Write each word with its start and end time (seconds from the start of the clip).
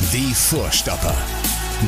Die 0.00 0.34
Vorstopper. 0.34 1.14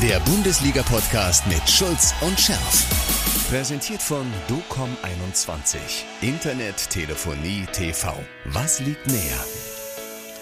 Der 0.01 0.21
Bundesliga-Podcast 0.21 1.45
mit 1.49 1.69
Schulz 1.69 2.15
und 2.21 2.39
Scherf. 2.39 3.49
Präsentiert 3.51 4.01
von 4.01 4.25
DOCOM21. 4.49 5.79
Internet, 6.21 6.89
Telefonie, 6.91 7.67
TV. 7.73 8.15
Was 8.45 8.79
liegt 8.81 9.09
näher? 9.09 9.45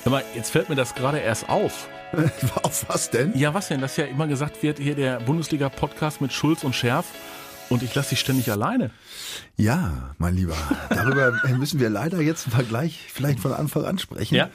Hör 0.03 0.11
mal, 0.11 0.25
jetzt 0.35 0.51
fällt 0.51 0.69
mir 0.69 0.75
das 0.75 0.95
gerade 0.95 1.21
erst 1.21 1.49
auf. 1.49 1.89
Auf 2.65 2.87
was 2.89 3.09
denn? 3.09 3.39
Ja, 3.39 3.55
was 3.55 3.69
denn? 3.69 3.81
Dass 3.81 3.97
ja 3.97 4.05
immer 4.05 4.27
gesagt 4.27 4.63
wird, 4.63 4.79
hier 4.79 4.97
der 4.97 5.21
Bundesliga-Podcast 5.21 6.21
mit 6.21 6.33
Schulz 6.33 6.65
und 6.65 6.75
Scherf. 6.75 7.07
Und 7.71 7.83
ich 7.83 7.95
lasse 7.95 8.11
dich 8.11 8.21
ständig 8.21 8.51
alleine. 8.51 8.91
Ja, 9.57 10.13
mein 10.19 10.35
Lieber, 10.35 10.57
darüber 10.91 11.33
müssen 11.57 11.81
wir 11.81 11.89
leider 11.89 12.21
jetzt 12.21 12.47
im 12.47 12.53
Vergleich 12.53 13.07
vielleicht 13.11 13.41
von 13.41 13.55
Anfang 13.55 13.85
an 13.87 13.99
sprechen. 13.99 14.35
Ja. 14.35 14.51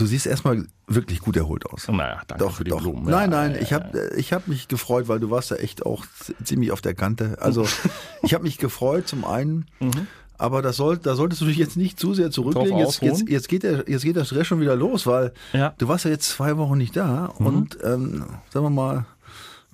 Du 0.00 0.06
siehst 0.06 0.26
erstmal 0.26 0.66
wirklich 0.86 1.20
gut 1.20 1.36
erholt 1.36 1.66
aus. 1.66 1.86
Naja, 1.88 2.22
danke 2.26 2.42
Doch, 2.44 2.56
für 2.56 2.64
die 2.64 2.70
doch. 2.70 2.80
Blumen. 2.80 3.04
Nein, 3.04 3.30
nein, 3.30 3.56
ich 3.60 3.72
habe 3.74 4.10
ich 4.16 4.32
hab 4.32 4.48
mich 4.48 4.66
gefreut, 4.66 5.08
weil 5.08 5.20
du 5.20 5.30
warst 5.30 5.50
ja 5.50 5.56
echt 5.56 5.84
auch 5.84 6.06
ziemlich 6.42 6.72
auf 6.72 6.80
der 6.80 6.94
Kante. 6.94 7.36
Also 7.40 7.66
ich 8.22 8.32
habe 8.34 8.44
mich 8.44 8.56
gefreut 8.58 9.06
zum 9.06 9.24
einen, 9.24 9.66
Mhm. 9.78 10.06
aber 10.38 10.62
das 10.62 10.76
soll, 10.76 10.96
da 10.96 11.14
solltest 11.14 11.42
du 11.42 11.46
dich 11.46 11.58
jetzt 11.58 11.76
nicht 11.76 12.00
zu 12.00 12.14
sehr 12.14 12.30
zurücklegen. 12.30 12.78
Jetzt, 12.78 13.02
jetzt, 13.02 13.28
jetzt, 13.28 13.48
geht 13.48 13.62
der, 13.62 13.84
jetzt 13.88 14.02
geht 14.04 14.16
der 14.16 14.24
Stress 14.24 14.46
schon 14.46 14.60
wieder 14.60 14.74
los, 14.74 15.06
weil 15.06 15.32
Ja. 15.52 15.68
Mhm. 15.68 15.72
du 15.78 15.88
warst 15.88 16.04
ja 16.06 16.10
jetzt 16.10 16.30
zwei 16.30 16.56
Wochen 16.56 16.78
nicht 16.78 16.96
da 16.96 17.26
und 17.26 17.76
ähm, 17.84 18.24
sagen 18.52 18.64
wir 18.66 18.70
mal, 18.70 19.04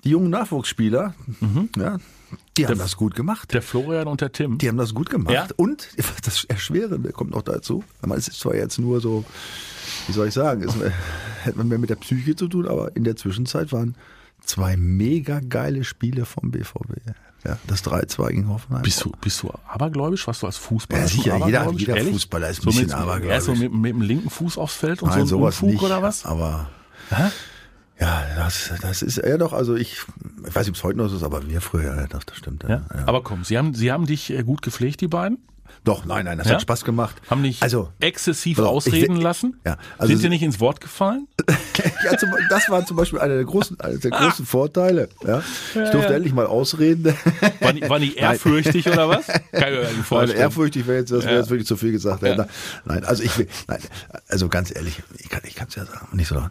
die 0.03 0.09
jungen 0.09 0.29
Nachwuchsspieler, 0.29 1.13
ja, 1.77 1.97
die 2.57 2.67
haben 2.67 2.77
das 2.77 2.97
gut 2.97 3.15
gemacht. 3.15 3.53
Der 3.53 3.61
Florian 3.61 4.07
und 4.07 4.21
der 4.21 4.31
Tim. 4.31 4.57
Die 4.57 4.67
haben 4.67 4.77
das 4.77 4.93
gut 4.93 5.09
gemacht. 5.09 5.33
Ja. 5.33 5.47
Und 5.55 5.87
das 6.23 6.43
Erschwerende 6.45 7.11
kommt 7.11 7.31
noch 7.31 7.41
dazu. 7.43 7.83
Es 8.15 8.27
ist 8.27 8.39
zwar 8.39 8.55
jetzt 8.55 8.79
nur 8.79 8.99
so, 9.01 9.23
wie 10.07 10.13
soll 10.13 10.27
ich 10.27 10.33
sagen, 10.33 10.63
es 10.63 10.73
hat 11.45 11.55
man 11.55 11.67
mehr 11.67 11.77
mit 11.79 11.89
der 11.89 11.95
Psyche 11.95 12.35
zu 12.35 12.47
tun, 12.47 12.67
aber 12.67 12.95
in 12.95 13.03
der 13.03 13.15
Zwischenzeit 13.15 13.71
waren 13.71 13.95
zwei 14.43 14.75
mega 14.77 15.39
geile 15.39 15.83
Spiele 15.83 16.25
vom 16.25 16.51
BVB. 16.51 16.97
Ja, 17.45 17.57
das 17.67 17.83
3-2 17.85 18.27
gegen 18.29 18.49
Hoffenheim. 18.49 18.81
Bist 18.81 19.05
du, 19.05 19.11
bist 19.21 19.43
du 19.43 19.51
abergläubig? 19.67 20.25
Was 20.27 20.39
du 20.39 20.47
als 20.47 20.57
Fußballer? 20.57 21.03
Ja, 21.03 21.07
sicher, 21.07 21.45
jeder- 21.45 21.71
jeder 21.71 21.95
Ehrlich? 21.97 22.13
Fußballer 22.13 22.49
ist 22.49 22.59
ein 22.59 22.61
so 22.63 22.69
bisschen 22.71 22.85
mit, 22.87 22.93
abergläubig. 22.95 23.29
Erst 23.29 23.45
so 23.45 23.55
mit, 23.55 23.71
mit 23.73 23.91
dem 23.93 24.01
linken 24.01 24.29
Fuß 24.29 24.57
aufs 24.57 24.75
Feld 24.75 25.01
und 25.03 25.09
Nein, 25.09 25.27
so 25.27 25.37
ein 25.37 25.43
Unfug 25.43 25.69
nicht. 25.69 25.81
oder 25.83 26.01
was? 26.01 26.25
Aber 26.25 26.69
Hä? 27.09 27.29
Ja, 27.99 28.25
das, 28.35 28.73
das 28.81 29.01
ist 29.01 29.17
ja 29.17 29.37
doch, 29.37 29.53
also 29.53 29.75
ich, 29.75 30.01
ich 30.47 30.55
weiß 30.55 30.67
nicht, 30.67 30.69
ob 30.69 30.75
es 30.75 30.83
heute 30.83 30.97
noch 30.97 31.07
so 31.07 31.15
ist, 31.15 31.23
aber 31.23 31.47
wir 31.47 31.61
früher, 31.61 31.95
ja, 31.95 32.07
das, 32.07 32.25
das 32.25 32.37
stimmt. 32.37 32.63
Ja? 32.67 32.85
Aber 33.05 33.23
komm, 33.23 33.43
sie 33.43 33.57
haben, 33.57 33.73
sie 33.73 33.91
haben 33.91 34.05
dich 34.05 34.29
äh, 34.31 34.43
gut 34.43 34.61
gepflegt, 34.61 35.01
die 35.01 35.07
beiden? 35.07 35.39
Doch, 35.83 36.05
nein, 36.05 36.25
nein, 36.25 36.37
das 36.37 36.47
Ja? 36.47 36.53
hat 36.55 36.61
Spaß 36.61 36.83
gemacht. 36.85 37.15
Haben 37.29 37.43
dich 37.43 37.61
also, 37.61 37.89
exzessiv 37.99 38.57
ich 38.57 38.63
ausreden 38.63 39.17
will- 39.17 39.23
lassen? 39.23 39.59
Ja, 39.65 39.77
also 39.97 40.11
Sind 40.11 40.21
sie- 40.21 40.29
nicht 40.29 40.43
ins 40.43 40.59
Wort 40.59 40.81
gefallen? 40.81 41.27
ja, 42.03 42.17
zum, 42.17 42.29
das 42.49 42.69
war 42.69 42.85
zum 42.85 42.97
Beispiel 42.97 43.19
einer 43.19 43.35
der 43.35 43.45
großen, 43.45 43.79
einer 43.79 43.97
der 43.97 44.11
großen 44.11 44.45
Vorteile. 44.45 45.09
Ja. 45.25 45.39
Ich 45.75 45.89
durfte 45.91 46.13
endlich 46.13 46.33
mal 46.33 46.45
ausreden. 46.45 47.13
War 47.61 47.73
die, 47.73 47.89
war 47.89 47.99
die 47.99 48.15
ehrfürchtig 48.17 48.87
oder 48.87 49.07
was? 49.09 49.27
Kann 49.27 49.41
ich 49.53 49.79
mir 49.79 49.81
nicht 49.81 49.95
vorstellen. 50.05 50.39
ehrfürchtig 50.39 50.87
wäre 50.87 50.99
jetzt, 50.99 51.11
das 51.11 51.23
wäre 51.25 51.37
jetzt 51.37 51.49
wirklich 51.49 51.67
zu 51.67 51.77
viel 51.77 51.91
gesagt. 51.91 52.21
Nein, 52.21 53.03
also 53.05 53.23
ich 53.23 53.37
will, 53.37 53.47
nein, 53.67 53.79
also 54.27 54.49
ganz 54.49 54.75
ehrlich, 54.75 55.01
ich 55.17 55.29
kann, 55.29 55.41
ich 55.45 55.55
es 55.59 55.75
ja 55.75 55.85
sagen, 55.85 56.07
nicht 56.15 56.27
so, 56.27 56.35
so 56.35 56.41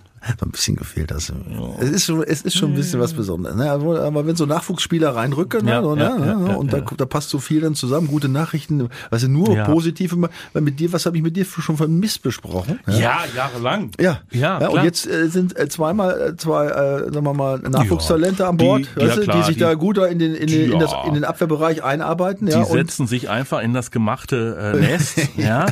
ein 0.46 0.50
bisschen 0.50 0.76
gefehlt. 0.76 1.10
Das, 1.10 1.32
es 1.80 1.90
ist 1.90 2.04
schon, 2.06 2.22
es 2.22 2.42
ist 2.42 2.56
schon 2.56 2.72
ein 2.72 2.74
bisschen 2.76 3.00
was 3.00 3.12
Besonderes. 3.12 3.56
Ne? 3.56 3.70
Aber, 3.70 4.00
aber 4.02 4.26
wenn 4.26 4.36
so 4.36 4.46
Nachwuchsspieler 4.46 5.14
reinrücken, 5.14 5.64
ne? 5.64 5.80
So, 5.82 5.94
ne? 5.94 6.02
ja, 6.48 6.54
und 6.56 6.72
da, 6.72 6.80
da 6.80 7.06
passt 7.06 7.30
so 7.30 7.38
viel 7.38 7.60
dann 7.60 7.74
zusammen, 7.74 8.08
gute 8.08 8.28
Nachrichten, 8.28 8.88
also 9.10 9.28
nur 9.28 9.50
Ja. 9.54 9.64
positiv, 9.64 10.14
weil 10.52 10.62
mit 10.62 10.78
dir, 10.80 10.92
was 10.92 11.06
habe 11.06 11.16
ich 11.16 11.22
mit 11.22 11.36
dir 11.36 11.44
schon 11.44 11.76
von 11.76 11.98
Mist 11.98 12.22
besprochen? 12.22 12.80
ja, 12.86 13.18
jahrelang. 13.34 13.90
Ja, 14.00 14.20
ja, 14.30 14.58
und 14.58 14.70
klar. 14.72 14.84
jetzt 14.84 15.06
äh, 15.06 15.28
sind 15.28 15.58
äh, 15.58 15.68
zweimal 15.68 16.20
äh, 16.32 16.36
zwei, 16.36 16.66
äh, 16.66 16.98
sagen 17.12 17.24
wir 17.24 17.34
mal, 17.34 17.58
Nachwuchstalente 17.58 18.46
an 18.46 18.56
Bord, 18.56 18.82
die- 18.96 19.00
ja, 19.00 19.06
weißt 19.08 19.16
du, 19.18 19.22
klar, 19.22 19.36
die 19.38 19.42
sich 19.44 19.54
die- 19.54 19.60
da 19.60 19.74
gut 19.74 19.98
in 19.98 20.18
den, 20.18 20.34
in, 20.34 20.46
den, 20.46 20.72
in, 20.72 20.78
das, 20.78 20.92
Ja. 20.92 21.04
in 21.06 21.14
den 21.14 21.24
Abwehrbereich 21.24 21.82
einarbeiten. 21.82 22.46
Die 22.46 22.52
ja, 22.52 22.60
und 22.60 22.66
setzen 22.66 23.06
sich 23.06 23.28
einfach 23.30 23.60
in 23.62 23.72
das 23.74 23.90
gemachte 23.90 24.72
äh, 24.74 24.78
Nest. 24.80 25.18
ja. 25.36 25.66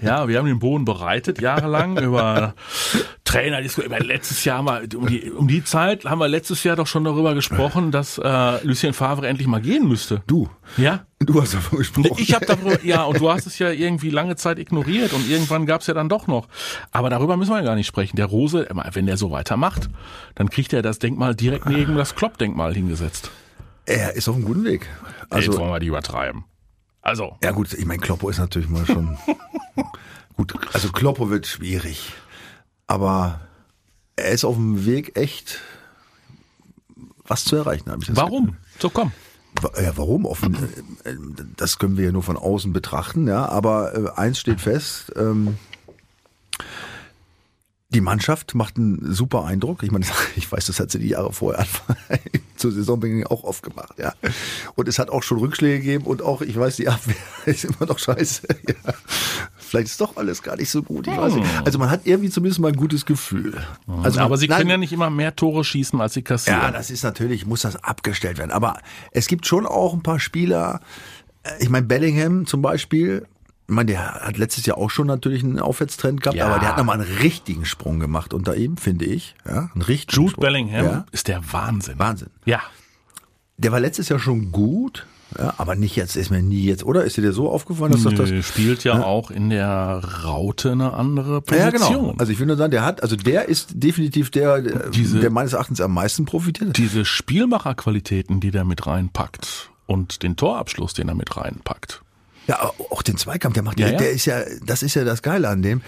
ja, 0.00 0.28
wir 0.28 0.38
haben 0.38 0.46
den 0.46 0.58
Boden 0.58 0.84
bereitet 0.84 1.40
jahrelang 1.40 1.98
über 1.98 2.54
Trainer. 3.24 3.60
Über 3.62 4.00
letztes 4.00 4.44
Jahr 4.44 4.62
mal 4.62 4.86
um 4.96 5.06
die, 5.06 5.30
um 5.30 5.48
die 5.48 5.64
Zeit 5.64 6.04
haben 6.04 6.18
wir 6.18 6.28
letztes 6.28 6.62
Jahr 6.64 6.76
doch 6.76 6.86
schon 6.86 7.04
darüber 7.04 7.34
gesprochen, 7.34 7.90
dass 7.90 8.18
äh, 8.18 8.64
Lucien 8.66 8.92
Favre 8.92 9.26
endlich 9.28 9.46
mal 9.48 9.60
gehen 9.60 9.88
müsste. 9.88 10.22
du, 10.26 10.48
Ja. 10.76 11.00
Du 11.32 11.42
hast 11.42 11.54
davon 11.54 11.78
gesprochen. 11.78 12.14
Ich 12.18 12.34
habe 12.34 12.46
darüber, 12.46 12.84
ja, 12.84 13.04
und 13.04 13.18
du 13.20 13.30
hast 13.30 13.46
es 13.46 13.58
ja 13.58 13.70
irgendwie 13.70 14.10
lange 14.10 14.36
Zeit 14.36 14.58
ignoriert 14.58 15.12
und 15.12 15.28
irgendwann 15.28 15.66
gab 15.66 15.80
es 15.80 15.86
ja 15.86 15.94
dann 15.94 16.08
doch 16.08 16.26
noch. 16.26 16.48
Aber 16.90 17.10
darüber 17.10 17.36
müssen 17.36 17.50
wir 17.50 17.58
ja 17.58 17.64
gar 17.64 17.74
nicht 17.74 17.86
sprechen. 17.86 18.16
Der 18.16 18.26
Rose, 18.26 18.68
wenn 18.92 19.06
der 19.06 19.16
so 19.16 19.30
weitermacht, 19.30 19.88
dann 20.34 20.50
kriegt 20.50 20.72
er 20.72 20.82
das 20.82 20.98
Denkmal 20.98 21.34
direkt 21.34 21.66
neben 21.66 21.96
das 21.96 22.14
Klopp-Denkmal 22.14 22.74
hingesetzt. 22.74 23.30
er 23.86 24.14
ist 24.14 24.28
auf 24.28 24.36
einem 24.36 24.44
guten 24.44 24.64
Weg. 24.64 24.88
Also, 25.30 25.50
Jetzt 25.50 25.60
wollen 25.60 25.70
wir 25.72 25.80
die 25.80 25.86
übertreiben. 25.88 26.44
Also, 27.00 27.36
ja 27.42 27.50
gut, 27.50 27.72
ich 27.72 27.84
meine, 27.84 28.00
Kloppo 28.00 28.28
ist 28.28 28.38
natürlich 28.38 28.68
mal 28.68 28.86
schon 28.86 29.18
gut. 30.36 30.54
Also 30.72 30.90
Kloppo 30.92 31.30
wird 31.30 31.46
schwierig, 31.48 32.12
aber 32.86 33.40
er 34.14 34.28
ist 34.30 34.44
auf 34.44 34.54
dem 34.54 34.86
Weg, 34.86 35.18
echt 35.18 35.58
was 37.26 37.44
zu 37.44 37.56
erreichen. 37.56 37.90
Hab 37.90 38.00
ich 38.02 38.06
das 38.08 38.16
warum? 38.16 38.56
So 38.78 38.88
komm. 38.88 39.10
Ja, 39.80 39.96
warum? 39.96 40.24
Offen, 40.24 40.56
äh, 41.04 41.10
äh, 41.10 41.16
das 41.56 41.78
können 41.78 41.96
wir 41.96 42.06
ja 42.06 42.12
nur 42.12 42.22
von 42.22 42.36
außen 42.36 42.72
betrachten, 42.72 43.28
ja. 43.28 43.46
Aber 43.48 43.94
äh, 43.94 44.10
eins 44.18 44.38
steht 44.38 44.60
fest: 44.60 45.12
ähm, 45.16 45.56
Die 47.90 48.00
Mannschaft 48.00 48.54
macht 48.54 48.76
einen 48.76 49.12
super 49.12 49.44
Eindruck. 49.44 49.82
Ich 49.82 49.90
meine, 49.90 50.06
ich 50.36 50.50
weiß, 50.50 50.66
das 50.66 50.80
hat 50.80 50.90
sie 50.90 50.98
die 50.98 51.08
Jahre 51.08 51.32
vorher 51.32 51.66
zur 52.56 52.72
Saisonbeginn 52.72 53.26
auch 53.26 53.44
oft 53.44 53.62
gemacht, 53.62 53.98
ja. 53.98 54.14
Und 54.74 54.88
es 54.88 54.98
hat 54.98 55.10
auch 55.10 55.22
schon 55.22 55.38
Rückschläge 55.38 55.78
gegeben 55.78 56.06
und 56.06 56.22
auch, 56.22 56.40
ich 56.42 56.58
weiß, 56.58 56.76
die 56.76 56.88
Abwehr 56.88 57.16
ist 57.46 57.64
immer 57.64 57.86
noch 57.86 57.98
scheiße. 57.98 58.46
Ja. 58.66 58.94
Vielleicht 59.72 59.88
ist 59.88 60.00
doch 60.02 60.16
alles 60.18 60.42
gar 60.42 60.56
nicht 60.56 60.68
so 60.70 60.82
gut. 60.82 61.06
Ich 61.06 61.16
weiß 61.16 61.34
nicht. 61.34 61.46
Also 61.64 61.78
man 61.78 61.88
hat 61.90 62.02
irgendwie 62.04 62.28
zumindest 62.28 62.60
mal 62.60 62.68
ein 62.68 62.76
gutes 62.76 63.06
Gefühl. 63.06 63.54
Also 64.02 64.18
man- 64.18 64.26
Aber 64.26 64.36
sie 64.36 64.46
nein, 64.46 64.58
können 64.58 64.70
ja 64.70 64.76
nicht 64.76 64.92
immer 64.92 65.08
mehr 65.08 65.34
Tore 65.34 65.64
schießen, 65.64 65.98
als 65.98 66.12
sie 66.12 66.20
kassieren. 66.22 66.60
ja, 66.60 66.70
das 66.70 66.90
ist 66.90 67.02
natürlich, 67.02 67.46
muss 67.46 67.62
das 67.62 67.82
abgestellt 67.82 68.36
werden. 68.36 68.50
Aber 68.50 68.78
es 69.12 69.28
gibt 69.28 69.46
schon 69.46 69.64
auch 69.66 69.94
ein 69.94 70.02
paar 70.02 70.20
Spieler, 70.20 70.80
äh, 71.42 71.50
ich 71.60 71.70
meine, 71.70 71.86
Bellingham 71.86 72.44
zum 72.46 72.60
Beispiel, 72.60 73.26
ich 73.66 73.74
meine, 73.74 73.92
der 73.92 74.14
hat 74.16 74.36
letztes 74.36 74.66
Jahr 74.66 74.76
auch 74.76 74.90
schon 74.90 75.06
natürlich 75.06 75.42
einen 75.42 75.58
Aufwärtstrend 75.58 76.20
gehabt, 76.20 76.36
Ja. 76.36 76.48
aber 76.48 76.58
der 76.58 76.68
hat 76.68 76.76
nochmal 76.76 77.00
einen 77.00 77.10
richtigen 77.18 77.64
Sprung 77.64 77.98
gemacht 77.98 78.34
unter 78.34 78.54
ihm, 78.56 78.76
finde 78.76 79.06
ich. 79.06 79.34
Ja, 79.48 79.70
einen 79.72 79.80
richtigen 79.82 80.20
Jude 80.20 80.30
Sprung. 80.32 80.42
Bellingham 80.42 80.84
Ja, 80.84 81.06
ist 81.12 81.28
der 81.28 81.40
Wahnsinn. 81.52 81.98
Wahnsinn. 81.98 82.28
Ja. 82.44 82.60
Der 83.56 83.72
war 83.72 83.80
letztes 83.80 84.10
Jahr 84.10 84.18
schon 84.18 84.52
gut, 84.52 85.06
ja, 85.38 85.54
aber 85.58 85.74
nicht 85.76 85.96
jetzt, 85.96 86.16
ist 86.16 86.30
mir 86.30 86.42
nie 86.42 86.64
jetzt, 86.64 86.84
oder? 86.84 87.04
Ist 87.04 87.16
dir 87.16 87.22
der 87.22 87.32
so 87.32 87.50
aufgefallen, 87.50 87.92
dass 87.92 88.02
das 88.02 88.14
das... 88.14 88.30
Nö, 88.30 88.42
spielt 88.42 88.84
ja, 88.84 89.02
auch 89.02 89.30
in 89.30 89.50
der 89.50 90.02
Raute 90.24 90.72
eine 90.72 90.92
andere 90.94 91.34
Ja, 91.50 91.70
Position. 91.70 91.72
genau. 92.02 92.14
Also 92.18 92.32
ich 92.32 92.38
will 92.38 92.46
nur 92.46 92.56
sagen, 92.56 92.70
der 92.70 92.84
hat, 92.84 93.02
also 93.02 93.16
der 93.16 93.48
ist 93.48 93.70
definitiv 93.74 94.30
der, 94.30 94.60
der- 94.62 94.90
Diese- 94.90 95.20
der 95.20 95.30
meines 95.30 95.52
Erachtens 95.52 95.80
am 95.80 95.92
meisten 95.94 96.24
profitiert. 96.24 96.76
Diese 96.76 97.04
Spielmacherqualitäten, 97.04 98.40
die 98.40 98.50
der 98.50 98.64
mit 98.64 98.86
reinpackt 98.86 99.70
und 99.86 100.22
den 100.22 100.36
Torabschluss, 100.36 100.94
den 100.94 101.08
er 101.08 101.14
mit 101.14 101.36
reinpackt. 101.36 102.02
Ja, 102.48 102.72
auch 102.90 103.02
den 103.02 103.16
Zweikampf, 103.16 103.54
der 103.54 103.62
macht 103.62 103.78
Ja, 103.78 103.86
ja, 103.86 103.92
ja. 103.92 103.98
der 103.98 104.10
ist 104.10 104.24
ja, 104.26 104.40
das 104.66 104.82
ist 104.82 104.94
ja 104.94 105.04
das 105.04 105.22
Geile 105.22 105.48
an 105.48 105.62
dem. 105.62 105.80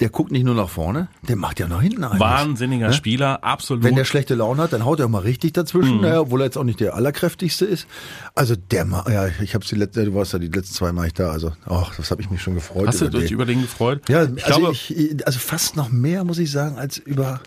Der 0.00 0.08
guckt 0.08 0.32
nicht 0.32 0.44
nur 0.44 0.54
nach 0.54 0.68
vorne, 0.70 1.08
der 1.28 1.36
macht 1.36 1.60
ja 1.60 1.68
nach 1.68 1.82
hinten 1.82 2.02
ein. 2.04 2.18
Wahnsinniger 2.18 2.92
Spieler, 2.92 3.44
absolut. 3.44 3.84
Wenn 3.84 3.96
der 3.96 4.04
schlechte 4.06 4.34
Laune 4.34 4.62
hat, 4.62 4.72
dann 4.72 4.84
haut 4.84 4.98
er 4.98 5.06
auch 5.06 5.10
mal 5.10 5.18
richtig 5.22 5.52
dazwischen, 5.52 5.96
Mhm. 5.96 6.00
naja, 6.02 6.20
obwohl 6.20 6.40
er 6.40 6.46
jetzt 6.46 6.56
auch 6.56 6.64
nicht 6.64 6.80
der 6.80 6.94
allerkräftigste 6.94 7.66
ist. 7.66 7.86
Also 8.34 8.56
der, 8.56 8.86
ja, 9.10 9.28
ich 9.42 9.54
habe 9.54 9.64
die 9.64 9.74
letzte, 9.74 10.06
du 10.06 10.14
warst 10.14 10.32
ja 10.32 10.38
die 10.38 10.48
letzten 10.48 10.74
zwei 10.74 10.92
Mal 10.92 11.04
nicht 11.04 11.18
da, 11.18 11.30
also, 11.30 11.52
ach, 11.66 11.94
das 11.96 12.10
habe 12.10 12.22
ich 12.22 12.30
mich 12.30 12.40
schon 12.42 12.54
gefreut. 12.54 12.88
Hast 12.88 13.00
du 13.02 13.06
über 13.06 13.18
dich 13.18 13.28
den. 13.28 13.34
über 13.34 13.44
den 13.44 13.60
gefreut? 13.60 14.08
Ja, 14.08 14.24
ich 14.24 14.44
also, 14.46 14.58
glaube, 14.60 14.74
ich, 14.74 15.26
also 15.26 15.38
fast 15.38 15.76
noch 15.76 15.90
mehr, 15.90 16.24
muss 16.24 16.38
ich 16.38 16.50
sagen, 16.50 16.78
als 16.78 16.96
über 16.96 17.40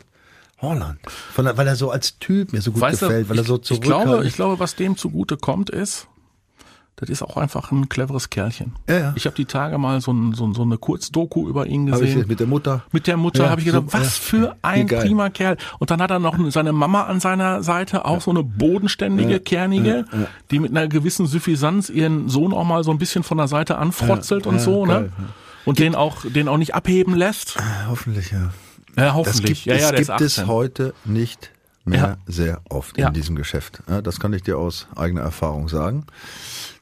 Holland. 0.61 0.99
Weil 1.35 1.67
er 1.67 1.75
so 1.75 1.91
als 1.91 2.19
Typ 2.19 2.53
mir 2.53 2.61
so 2.61 2.71
gut 2.71 2.81
weißt 2.81 3.01
du, 3.01 3.07
gefällt, 3.07 3.29
weil 3.29 3.37
er 3.37 3.41
ich, 3.41 3.47
so 3.47 3.59
ich 3.69 3.81
glaube, 3.81 4.25
ich 4.25 4.35
glaube, 4.35 4.59
was 4.59 4.75
dem 4.75 4.95
zugute 4.95 5.37
kommt, 5.37 5.69
ist, 5.69 6.07
das 6.95 7.09
ist 7.09 7.23
auch 7.23 7.37
einfach 7.37 7.71
ein 7.71 7.89
cleveres 7.89 8.29
Kerlchen. 8.29 8.73
Ja, 8.87 8.97
ja. 8.99 9.13
Ich 9.15 9.25
habe 9.25 9.35
die 9.35 9.45
Tage 9.45 9.77
mal 9.79 9.99
so, 9.99 10.13
ein, 10.13 10.33
so, 10.33 10.53
so 10.53 10.61
eine 10.61 10.77
Kurzdoku 10.77 11.49
über 11.49 11.65
ihn 11.65 11.87
gesehen. 11.87 12.21
ich 12.21 12.27
mit 12.27 12.39
der 12.39 12.47
Mutter. 12.47 12.83
Mit 12.91 13.07
der 13.07 13.17
Mutter 13.17 13.45
Ja, 13.45 13.49
habe 13.49 13.61
ich 13.61 13.65
gedacht, 13.65 13.89
super, 13.89 13.99
was 14.03 14.17
für 14.17 14.55
ein 14.61 14.85
prima 14.87 15.29
Kerl. 15.29 15.57
Und 15.79 15.89
dann 15.89 16.01
hat 16.01 16.11
er 16.11 16.19
noch 16.19 16.37
seine 16.51 16.71
Mama 16.71 17.03
an 17.03 17.19
seiner 17.19 17.63
Seite, 17.63 18.05
auch 18.05 18.21
so 18.21 18.29
eine 18.31 18.43
bodenständige, 18.43 19.39
kernige, 19.39 20.05
die 20.51 20.59
mit 20.59 20.71
einer 20.71 20.87
gewissen 20.87 21.25
Suffisanz 21.25 21.89
ihren 21.89 22.29
Sohn 22.29 22.53
auch 22.53 22.63
mal 22.63 22.83
so 22.83 22.91
ein 22.91 22.99
bisschen 22.99 23.23
von 23.23 23.37
der 23.37 23.47
Seite 23.47 23.77
anfrotzelt 23.77 24.45
und 24.45 24.59
so, 24.59 24.83
geil, 24.83 25.01
ne? 25.03 25.09
Und 25.65 25.79
den 25.79 25.95
auch, 25.95 26.17
den 26.25 26.47
auch 26.47 26.57
nicht 26.57 26.75
abheben 26.75 27.15
lässt. 27.15 27.57
Hoffentlich, 27.89 28.31
ja. 28.31 28.51
Ja, 28.95 29.05
Das 29.05 29.13
hoffentlich. 29.15 29.63
gibt, 29.63 29.65
ja, 29.65 29.75
ja, 29.75 29.91
das 29.91 30.07
gibt 30.07 30.21
es 30.21 30.39
18. 30.39 30.47
heute 30.47 30.93
nicht 31.05 31.51
mehr 31.85 31.99
Ja. 31.99 32.17
sehr 32.25 32.61
oft 32.69 32.97
Ja. 32.97 33.07
in 33.07 33.13
diesem 33.13 33.35
Geschäft. 33.35 33.83
Das 34.03 34.19
kann 34.19 34.33
ich 34.33 34.43
dir 34.43 34.57
aus 34.57 34.87
eigener 34.95 35.21
Erfahrung 35.21 35.67
sagen. 35.69 36.05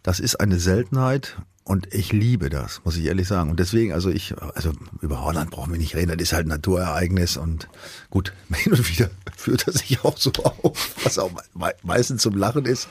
Das 0.03 0.19
ist 0.19 0.39
eine 0.39 0.59
Seltenheit 0.59 1.37
Und 1.63 1.93
ich 1.93 2.11
liebe 2.11 2.49
das, 2.49 2.81
muss 2.83 2.97
ich 2.97 3.05
ehrlich 3.05 3.27
sagen. 3.27 3.51
Und 3.51 3.59
deswegen, 3.59 3.93
also 3.93 4.09
ich, 4.09 4.33
also 4.55 4.71
über 5.01 5.23
Holland 5.23 5.51
brauchen 5.51 5.71
wir 5.71 5.77
nicht 5.77 5.95
reden, 5.95 6.09
das 6.09 6.21
ist 6.21 6.33
halt 6.33 6.47
ein 6.47 6.49
Naturereignis 6.49 7.37
und 7.37 7.67
gut, 8.09 8.33
hin 8.53 8.73
und 8.73 8.89
wieder 8.89 9.09
führt 9.37 9.67
er 9.67 9.73
sich 9.73 10.03
auch 10.03 10.17
so 10.17 10.31
auf, 10.31 10.95
was 11.03 11.19
auch 11.19 11.31
meistens 11.83 12.23
zum 12.23 12.35
Lachen 12.35 12.65
ist. 12.65 12.89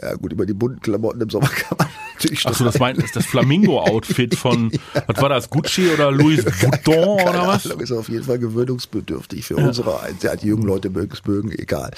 Ja 0.00 0.14
gut, 0.14 0.32
über 0.32 0.46
die 0.46 0.54
bunten 0.54 0.80
Klamotten 0.80 1.20
im 1.20 1.28
Sommer 1.30 1.48
kann 1.48 1.76
man 1.78 1.88
natürlich 2.14 2.46
Achso, 2.46 2.64
das 2.64 2.78
meint 2.78 2.98
ist 2.98 3.14
das 3.14 3.26
Flamingo-Outfit 3.26 4.34
von, 4.34 4.70
ja. 4.94 5.02
was 5.06 5.22
war 5.22 5.28
das, 5.28 5.50
Gucci 5.50 5.88
oder 5.90 6.10
Louis 6.10 6.44
Vuitton 6.62 7.20
oder 7.20 7.46
was? 7.46 7.66
Ahnung, 7.66 7.80
ist 7.80 7.92
auf 7.92 8.08
jeden 8.08 8.24
Fall 8.24 8.38
gewöhnungsbedürftig 8.38 9.46
für 9.46 9.58
ja. 9.58 9.66
unsere, 9.66 9.98
ja, 10.22 10.34
die 10.34 10.48
jungen 10.48 10.64
Leute 10.64 10.90
mögen 10.90 11.12
es 11.12 11.24
mögen, 11.26 11.52
egal. 11.52 11.90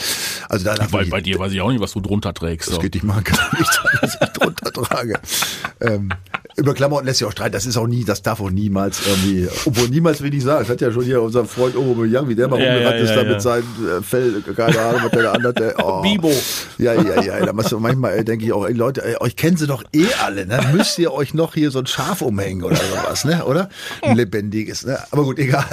Also 0.49 0.65
da 0.65 0.77
Weil 0.91 1.07
bei 1.07 1.21
dir 1.21 1.39
weiß 1.39 1.53
ich 1.53 1.61
auch 1.61 1.71
nicht, 1.71 1.81
was 1.81 1.93
du 1.93 2.01
drunter 2.01 2.35
trägst. 2.35 2.69
Das 2.69 2.77
so. 2.77 2.81
geht 2.81 2.95
nicht 2.95 3.05
mal 3.05 3.23
gar 3.23 3.59
nicht, 3.59 3.81
was 4.01 4.19
ich 4.21 4.29
drunter 4.31 4.73
trage. 4.73 5.21
Ähm, 5.81 6.00
um, 6.01 6.09
über 6.61 6.75
Klamotten 6.75 7.07
lässt 7.07 7.19
sich 7.19 7.27
auch 7.27 7.33
streiten. 7.33 7.53
Das 7.53 7.67
ist 7.67 7.77
auch 7.77 7.87
nie, 7.87 8.05
das 8.05 8.23
darf 8.23 8.41
auch 8.41 8.51
niemals 8.51 9.01
irgendwie, 9.07 9.49
obwohl 9.65 9.89
niemals 9.89 10.21
will 10.23 10.33
ich 10.35 10.45
sagen. 10.45 10.61
Das 10.61 10.69
hat 10.69 10.81
ja 10.81 10.93
schon 10.93 11.05
hier 11.05 11.23
unser 11.23 11.45
Freund 11.47 11.75
Young, 11.75 12.29
wie 12.29 12.35
der 12.35 12.49
mal 12.49 12.61
ja, 12.61 12.73
rumgerannt 12.73 12.97
ja, 12.97 13.03
ist, 13.03 13.11
ja, 13.11 13.25
da 13.25 13.31
mit 13.31 13.43
seinem 13.43 13.65
äh, 13.99 14.03
Fell, 14.03 14.43
keine 14.55 14.79
Ahnung, 14.79 15.01
was 15.05 15.11
der 15.11 15.23
da 15.23 15.33
andere, 15.33 15.75
oh. 15.79 16.03
Bibo. 16.03 16.33
Ja, 16.79 16.95
ja, 16.95 17.23
ja, 17.23 17.47
da 17.47 17.53
muss 17.53 17.71
manchmal 17.73 18.23
denke 18.25 18.45
ich 18.45 18.53
auch, 18.53 18.67
ey, 18.67 18.75
Leute, 18.75 19.05
ey, 19.05 19.17
euch 19.21 19.37
kennen 19.37 19.57
sie 19.57 19.67
doch 19.67 19.85
eh 19.93 20.07
alle, 20.23 20.47
ne? 20.47 20.61
Müsst 20.73 20.99
ihr 20.99 21.13
euch 21.13 21.35
noch 21.35 21.55
hier 21.55 21.71
so 21.71 21.79
ein 21.79 21.87
Schaf 21.87 22.21
umhängen 22.23 22.63
oder 22.63 22.77
sowas, 22.77 23.25
ne? 23.25 23.45
Oder? 23.45 23.71
Ein 24.03 24.17
lebendiges, 24.17 24.85
ne? 24.85 24.99
Aber 25.11 25.25
gut, 25.25 25.39
egal. 25.39 25.65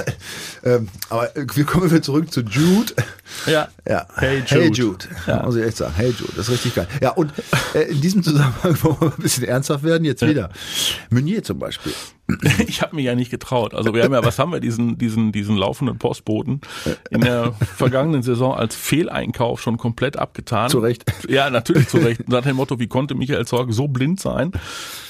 Ähm, 0.64 0.88
aber 1.10 1.30
wir 1.54 1.64
kommen 1.64 1.90
wieder 1.90 2.02
zurück 2.02 2.32
zu 2.32 2.40
Jude. 2.40 2.94
Ja. 3.46 3.68
Ja. 3.86 4.06
Hey 4.16 4.38
Jude. 4.38 4.60
Hey 4.60 4.70
Jude. 4.72 5.04
Ja. 5.26 5.42
Muss 5.42 5.56
ich 5.56 5.64
echt 5.64 5.76
sagen. 5.76 5.94
Hey 5.96 6.14
Jude. 6.18 6.32
Das 6.36 6.46
ist 6.46 6.52
richtig 6.52 6.74
geil. 6.74 6.88
Ja, 7.00 7.10
und 7.10 7.32
äh, 7.74 7.82
in 7.82 8.00
diesem 8.00 8.22
Zusammenhang 8.22 8.76
wollen 8.82 8.96
wir 9.00 9.12
ein 9.16 9.22
bisschen 9.22 9.44
ernsthaft 9.44 9.84
werden, 9.84 10.04
jetzt 10.04 10.26
wieder. 10.26 10.50
Meunier 11.10 11.42
zum 11.42 11.58
Beispiel. 11.58 11.92
Ich 12.66 12.82
habe 12.82 12.94
mir 12.94 13.02
ja 13.02 13.14
nicht 13.14 13.30
getraut. 13.30 13.74
Also 13.74 13.94
wir 13.94 14.02
haben 14.04 14.12
ja, 14.12 14.22
was 14.22 14.38
haben 14.38 14.52
wir, 14.52 14.60
diesen, 14.60 14.98
diesen, 14.98 15.32
diesen 15.32 15.56
laufenden 15.56 15.98
Postboten 15.98 16.60
in 17.10 17.22
der 17.22 17.52
vergangenen 17.52 18.22
Saison 18.22 18.54
als 18.54 18.76
Fehleinkauf 18.76 19.62
schon 19.62 19.78
komplett 19.78 20.18
abgetan. 20.18 20.68
Zu 20.68 20.80
Recht. 20.80 21.04
Ja, 21.28 21.48
natürlich 21.48 21.88
zu 21.88 21.96
Recht. 21.96 22.28
Nach 22.28 22.42
dem 22.42 22.56
Motto, 22.56 22.78
wie 22.78 22.86
konnte 22.86 23.14
Michael 23.14 23.46
Zorg 23.46 23.72
so 23.72 23.88
blind 23.88 24.20
sein, 24.20 24.52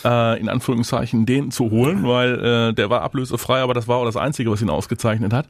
äh, 0.04 0.38
in 0.38 0.48
Anführungszeichen 0.48 1.26
den 1.26 1.50
zu 1.50 1.70
holen, 1.70 2.04
weil 2.04 2.70
äh, 2.70 2.72
der 2.74 2.88
war 2.88 3.02
ablösefrei, 3.02 3.62
aber 3.62 3.74
das 3.74 3.88
war 3.88 3.96
auch 3.96 4.04
das 4.04 4.16
Einzige, 4.16 4.50
was 4.50 4.62
ihn 4.62 4.70
ausgezeichnet 4.70 5.32
hat. 5.32 5.46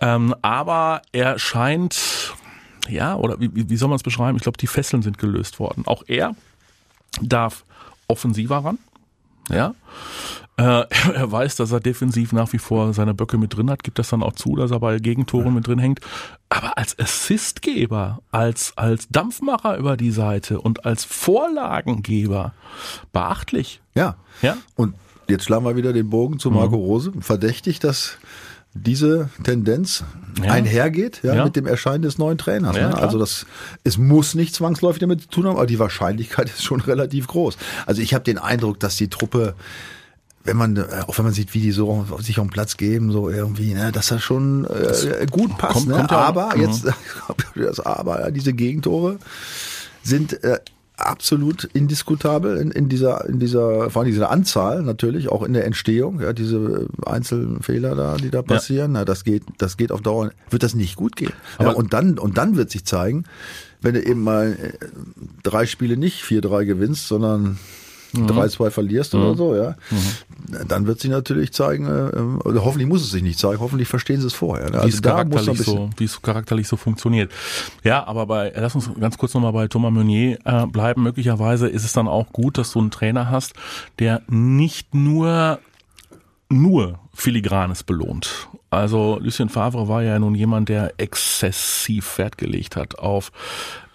Ähm, 0.00 0.34
aber 0.42 1.02
er 1.10 1.38
scheint, 1.38 2.32
ja, 2.88 3.16
oder 3.16 3.40
wie, 3.40 3.50
wie 3.68 3.76
soll 3.76 3.88
man 3.88 3.96
es 3.96 4.04
beschreiben? 4.04 4.36
Ich 4.36 4.44
glaube, 4.44 4.58
die 4.58 4.68
Fesseln 4.68 5.02
sind 5.02 5.18
gelöst 5.18 5.58
worden. 5.58 5.82
Auch 5.86 6.04
er 6.06 6.36
darf 7.20 7.64
offensiver 8.06 8.58
ran. 8.58 8.78
Ja. 9.48 9.74
Äh, 10.58 10.84
er 11.14 11.30
weiß, 11.30 11.56
dass 11.56 11.72
er 11.72 11.80
defensiv 11.80 12.32
nach 12.32 12.52
wie 12.52 12.58
vor 12.58 12.92
seine 12.92 13.14
Böcke 13.14 13.38
mit 13.38 13.56
drin 13.56 13.70
hat, 13.70 13.84
gibt 13.84 13.98
das 13.98 14.08
dann 14.08 14.22
auch 14.22 14.32
zu, 14.32 14.56
dass 14.56 14.70
er 14.70 14.80
bei 14.80 14.98
Gegentoren 14.98 15.54
mit 15.54 15.66
drin 15.66 15.78
hängt. 15.78 16.00
Aber 16.48 16.76
als 16.76 16.98
Assistgeber, 16.98 18.20
als, 18.30 18.72
als 18.76 19.08
Dampfmacher 19.08 19.76
über 19.76 19.96
die 19.96 20.10
Seite 20.10 20.60
und 20.60 20.84
als 20.84 21.04
Vorlagengeber 21.04 22.52
beachtlich. 23.12 23.80
Ja. 23.94 24.16
Ja. 24.42 24.56
Und 24.74 24.94
jetzt 25.28 25.44
schlagen 25.44 25.64
wir 25.64 25.76
wieder 25.76 25.92
den 25.92 26.10
Bogen 26.10 26.38
zu 26.38 26.50
Marco 26.50 26.76
mhm. 26.76 26.82
Rose. 26.82 27.12
Verdächtig, 27.20 27.78
dass 27.78 28.18
diese 28.74 29.30
Tendenz 29.42 30.04
ja. 30.42 30.52
einhergeht 30.52 31.20
ja, 31.22 31.34
ja, 31.34 31.44
mit 31.44 31.56
dem 31.56 31.66
Erscheinen 31.66 32.02
des 32.02 32.18
neuen 32.18 32.38
Trainers. 32.38 32.76
Ne? 32.76 32.96
Also 32.96 33.18
das, 33.18 33.46
es 33.84 33.98
muss 33.98 34.34
nicht 34.34 34.54
zwangsläufig 34.54 35.00
damit 35.00 35.22
zu 35.22 35.28
tun 35.28 35.46
haben, 35.46 35.56
aber 35.56 35.66
die 35.66 35.78
Wahrscheinlichkeit 35.78 36.48
ist 36.54 36.64
schon 36.64 36.80
relativ 36.80 37.26
groß. 37.26 37.56
Also 37.86 38.02
ich 38.02 38.14
habe 38.14 38.24
den 38.24 38.38
Eindruck, 38.38 38.80
dass 38.80 38.96
die 38.96 39.08
Truppe 39.08 39.54
wenn 40.44 40.56
man, 40.56 40.76
äh, 40.76 40.86
auch 41.06 41.18
wenn 41.18 41.26
man 41.26 41.34
sieht, 41.34 41.52
wie 41.52 41.60
die 41.60 41.72
so 41.72 42.06
sich 42.20 42.38
auf 42.38 42.46
den 42.46 42.50
Platz 42.50 42.78
geben, 42.78 43.12
so 43.12 43.28
irgendwie, 43.28 43.74
ne, 43.74 43.92
dass 43.92 44.08
das 44.08 44.22
schon 44.22 44.64
äh, 44.64 45.26
gut 45.30 45.58
passt. 45.58 45.74
Kommt, 45.74 45.88
ne? 45.88 45.96
kommt 45.96 46.12
aber, 46.12 46.56
mhm. 46.56 46.62
jetzt, 46.62 46.86
das 47.54 47.80
aber, 47.80 48.30
diese 48.30 48.54
Gegentore 48.54 49.18
sind 50.02 50.42
äh, 50.42 50.58
absolut 50.98 51.64
indiskutabel 51.64 52.56
in, 52.58 52.70
in 52.70 52.88
dieser, 52.88 53.26
in 53.28 53.38
dieser, 53.38 53.90
vor 53.90 54.02
allem 54.02 54.10
dieser 54.10 54.30
Anzahl 54.30 54.82
natürlich, 54.82 55.28
auch 55.28 55.42
in 55.42 55.52
der 55.52 55.64
Entstehung, 55.64 56.20
ja, 56.20 56.32
diese 56.32 56.88
einzelnen 57.06 57.62
Fehler 57.62 57.94
da, 57.94 58.16
die 58.16 58.30
da 58.30 58.42
passieren, 58.42 58.94
ja. 58.94 59.00
na, 59.00 59.04
das 59.04 59.24
geht, 59.24 59.44
das 59.58 59.76
geht 59.76 59.92
auf 59.92 60.02
Dauer, 60.02 60.30
wird 60.50 60.62
das 60.62 60.74
nicht 60.74 60.96
gut 60.96 61.16
gehen. 61.16 61.32
Ja, 61.60 61.70
und 61.70 61.92
dann, 61.92 62.18
und 62.18 62.36
dann 62.36 62.56
wird 62.56 62.70
sich 62.70 62.84
zeigen, 62.84 63.24
wenn 63.80 63.94
du 63.94 64.04
eben 64.04 64.22
mal 64.22 64.58
äh, 64.60 64.86
drei 65.42 65.66
Spiele 65.66 65.96
nicht 65.96 66.24
4-3 66.24 66.64
gewinnst, 66.64 67.06
sondern 67.06 67.58
mhm. 68.12 68.26
3-2 68.26 68.70
verlierst 68.70 69.14
mhm. 69.14 69.22
oder 69.22 69.36
so, 69.36 69.56
ja, 69.56 69.76
mhm. 69.90 70.68
dann 70.68 70.86
wird 70.86 71.00
sich 71.00 71.10
natürlich 71.10 71.52
zeigen, 71.52 71.86
äh, 71.86 72.46
oder 72.46 72.64
hoffentlich 72.64 72.88
muss 72.88 73.02
es 73.02 73.10
sich 73.10 73.22
nicht 73.22 73.38
zeigen, 73.38 73.60
hoffentlich 73.60 73.88
verstehen 73.88 74.20
sie 74.20 74.26
es 74.26 74.34
vorher. 74.34 74.70
Ne? 74.70 74.76
Also 74.78 74.88
wie, 74.88 74.92
es 74.92 75.02
charakterlich 75.02 75.58
so, 75.62 75.90
wie 75.96 76.04
es 76.04 76.22
charakterlich 76.22 76.68
so 76.68 76.76
funktioniert. 76.76 77.32
Ja, 77.84 78.06
aber 78.06 78.26
bei, 78.26 78.52
lass 78.54 78.74
uns 78.74 78.90
ganz 78.98 79.18
kurz 79.18 79.34
nochmal 79.34 79.52
bei 79.52 79.68
Thomas 79.68 79.92
Meunier 79.92 80.38
äh, 80.44 80.66
bleiben. 80.66 81.02
Möglicherweise 81.02 81.68
ist 81.68 81.84
es 81.84 81.92
dann 81.92 82.08
auch 82.08 82.32
gut, 82.32 82.58
dass 82.58 82.72
du 82.72 82.80
einen 82.80 82.90
Trainer 82.90 83.30
hast, 83.30 83.54
der 83.98 84.22
nicht 84.28 84.94
nur 84.94 85.58
nur 86.50 86.98
Filigranes 87.14 87.82
belohnt. 87.82 88.48
Also 88.70 89.18
Lucien 89.20 89.48
Favre 89.48 89.88
war 89.88 90.02
ja 90.02 90.18
nun 90.18 90.34
jemand, 90.34 90.68
der 90.68 90.94
exzessiv 90.98 92.18
Wert 92.18 92.38
gelegt 92.38 92.76
hat 92.76 92.98
auf 92.98 93.32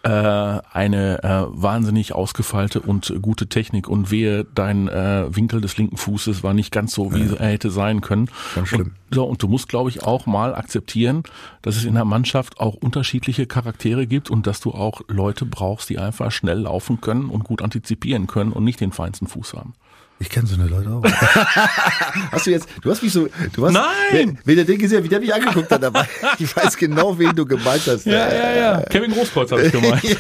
äh, 0.04 0.10
eine 0.10 1.24
äh, 1.24 1.46
wahnsinnig 1.50 2.14
ausgefeilte 2.14 2.82
und 2.82 3.14
gute 3.22 3.48
Technik 3.48 3.88
und 3.88 4.12
wehe, 4.12 4.46
dein 4.54 4.90
äh, 4.90 5.34
Winkel 5.34 5.62
des 5.62 5.78
linken 5.78 5.96
Fußes 5.96 6.44
war 6.44 6.54
nicht 6.54 6.72
ganz 6.72 6.94
so, 6.94 7.14
wie 7.14 7.24
ja. 7.24 7.36
er 7.36 7.52
hätte 7.52 7.72
sein 7.72 8.02
können. 8.02 8.30
Ganz 8.54 8.68
schlimm. 8.68 8.82
Und, 9.10 9.16
so, 9.16 9.24
und 9.24 9.42
du 9.42 9.48
musst, 9.48 9.70
glaube 9.70 9.90
ich, 9.90 10.04
auch 10.04 10.26
mal 10.26 10.56
akzeptieren, 10.56 11.24
dass 11.62 11.78
es 11.78 11.86
in 11.86 11.94
der 11.94 12.04
Mannschaft 12.04 12.60
auch 12.60 12.76
unterschiedliche 12.76 13.48
Charaktere 13.48 14.06
gibt 14.06 14.30
und 14.30 14.46
dass 14.46 14.60
du 14.60 14.72
auch 14.72 15.02
Leute 15.08 15.46
brauchst, 15.46 15.90
die 15.90 15.98
einfach 16.00 16.32
schnell 16.32 16.60
laufen 16.60 17.00
können 17.00 17.30
und 17.30 17.46
gut 17.46 17.62
antizipieren 17.62 18.28
können 18.28 18.52
und 18.52 18.66
nicht 18.66 18.82
den 18.82 18.92
feinsten 18.92 19.28
Fuß 19.28 19.54
haben. 19.54 19.74
Ich 20.20 20.30
kenne 20.30 20.48
so 20.48 20.56
eine 20.56 20.68
Leute 20.68 20.90
auch. 20.90 21.04
hast 22.32 22.46
du 22.46 22.52
jetzt, 22.52 22.68
du 22.82 22.90
hast 22.92 23.04
mich 23.04 23.12
so, 23.12 23.28
du 23.54 23.66
hast, 23.66 23.74
Nein! 23.74 24.40
Wenn 24.46 24.56
der 24.56 24.66
Ding 24.66 24.80
gesehen, 24.80 25.04
wie 25.04 25.10
der 25.10 25.20
mich 25.20 25.34
angeguckt 25.34 25.70
hat 25.70 25.84
dabei. 25.84 26.08
Ich 26.40 26.56
weiß 26.56 26.78
genau, 26.78 27.18
wen 27.20 27.36
du 27.36 27.46
gemeint 27.46 27.84
hast. 27.88 28.06
Ja, 28.06 28.32
ja, 28.32 28.56
ja. 28.56 28.82
Kevin 28.84 29.12
Großkreuz 29.12 29.52
habe 29.52 29.64
ich 29.64 29.72
gemeint. 29.72 30.18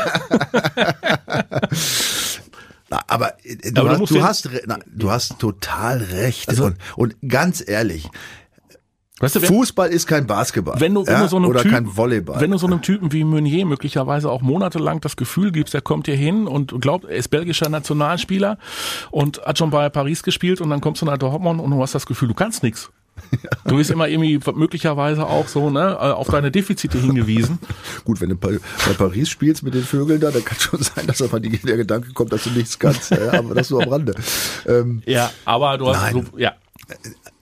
Na, 2.89 3.01
aber, 3.07 3.33
äh, 3.43 3.71
du, 3.71 3.81
aber 3.81 3.99
hast, 3.99 4.11
du, 4.11 4.23
hast, 4.23 4.49
na, 4.65 4.77
du 4.85 5.09
hast 5.09 5.39
total 5.39 5.99
recht. 5.99 6.49
Also, 6.49 6.65
und, 6.65 6.77
und 6.95 7.15
ganz 7.27 7.63
ehrlich, 7.65 8.09
Weißt 9.19 9.35
du, 9.35 9.41
wenn, 9.41 9.47
Fußball 9.49 9.89
ist 9.89 10.07
kein 10.07 10.25
Basketball. 10.25 10.79
Wenn 10.79 10.95
du, 10.95 11.05
wenn 11.05 11.13
ja, 11.13 11.21
du 11.21 11.27
so 11.27 11.37
einem 11.37 11.45
oder 11.45 11.61
Typen, 11.61 11.71
kein 11.71 11.97
Volleyball. 11.97 12.41
Wenn 12.41 12.49
du 12.49 12.57
so 12.57 12.65
einem 12.65 12.81
Typen 12.81 13.11
wie 13.11 13.23
Meunier 13.23 13.65
möglicherweise 13.65 14.31
auch 14.31 14.41
monatelang 14.41 15.01
das 15.01 15.15
Gefühl 15.15 15.51
gibst, 15.51 15.75
er 15.75 15.81
kommt 15.81 16.07
hier 16.07 16.15
hin 16.15 16.47
und 16.47 16.81
glaubt, 16.81 17.05
er 17.05 17.15
ist 17.15 17.27
belgischer 17.27 17.69
Nationalspieler 17.69 18.57
und 19.11 19.39
hat 19.45 19.59
schon 19.59 19.69
bei 19.69 19.87
Paris 19.89 20.23
gespielt 20.23 20.61
und 20.61 20.71
dann 20.71 20.81
kommst 20.81 21.03
du 21.03 21.05
nach 21.05 21.17
Dortmund 21.17 21.61
und 21.61 21.69
du 21.69 21.81
hast 21.81 21.93
das 21.93 22.07
Gefühl, 22.07 22.27
du 22.27 22.33
kannst 22.33 22.63
nichts. 22.63 22.89
Du 23.65 23.77
bist 23.77 23.91
immer 23.91 24.07
irgendwie 24.07 24.39
möglicherweise 24.53 25.25
auch 25.25 25.47
so 25.47 25.69
ne, 25.69 25.97
auf 25.99 26.27
deine 26.27 26.51
Defizite 26.51 26.97
hingewiesen. 26.97 27.59
Gut, 28.05 28.19
wenn 28.19 28.29
du 28.29 28.35
bei, 28.35 28.59
Paris 28.97 29.29
spielst 29.29 29.63
mit 29.63 29.73
den 29.73 29.83
Vögeln 29.83 30.19
da, 30.19 30.31
dann 30.31 30.43
kann 30.43 30.59
schon 30.59 30.81
sein, 30.81 31.07
dass 31.07 31.21
auf 31.21 31.31
die, 31.39 31.57
der 31.59 31.77
Gedanke 31.77 32.11
kommt, 32.13 32.33
dass 32.33 32.43
du 32.43 32.49
nichts 32.49 32.77
kannst. 32.77 33.11
Ja, 33.11 33.33
aber 33.33 33.55
das 33.55 33.67
so 33.69 33.79
am 33.79 33.89
Rande. 33.89 34.15
Ähm, 34.65 35.01
ja, 35.05 35.29
aber 35.43 35.77
du 35.77 35.89
hast 35.89 36.01
nein. 36.01 36.13
so, 36.13 36.37
ja. 36.37 36.53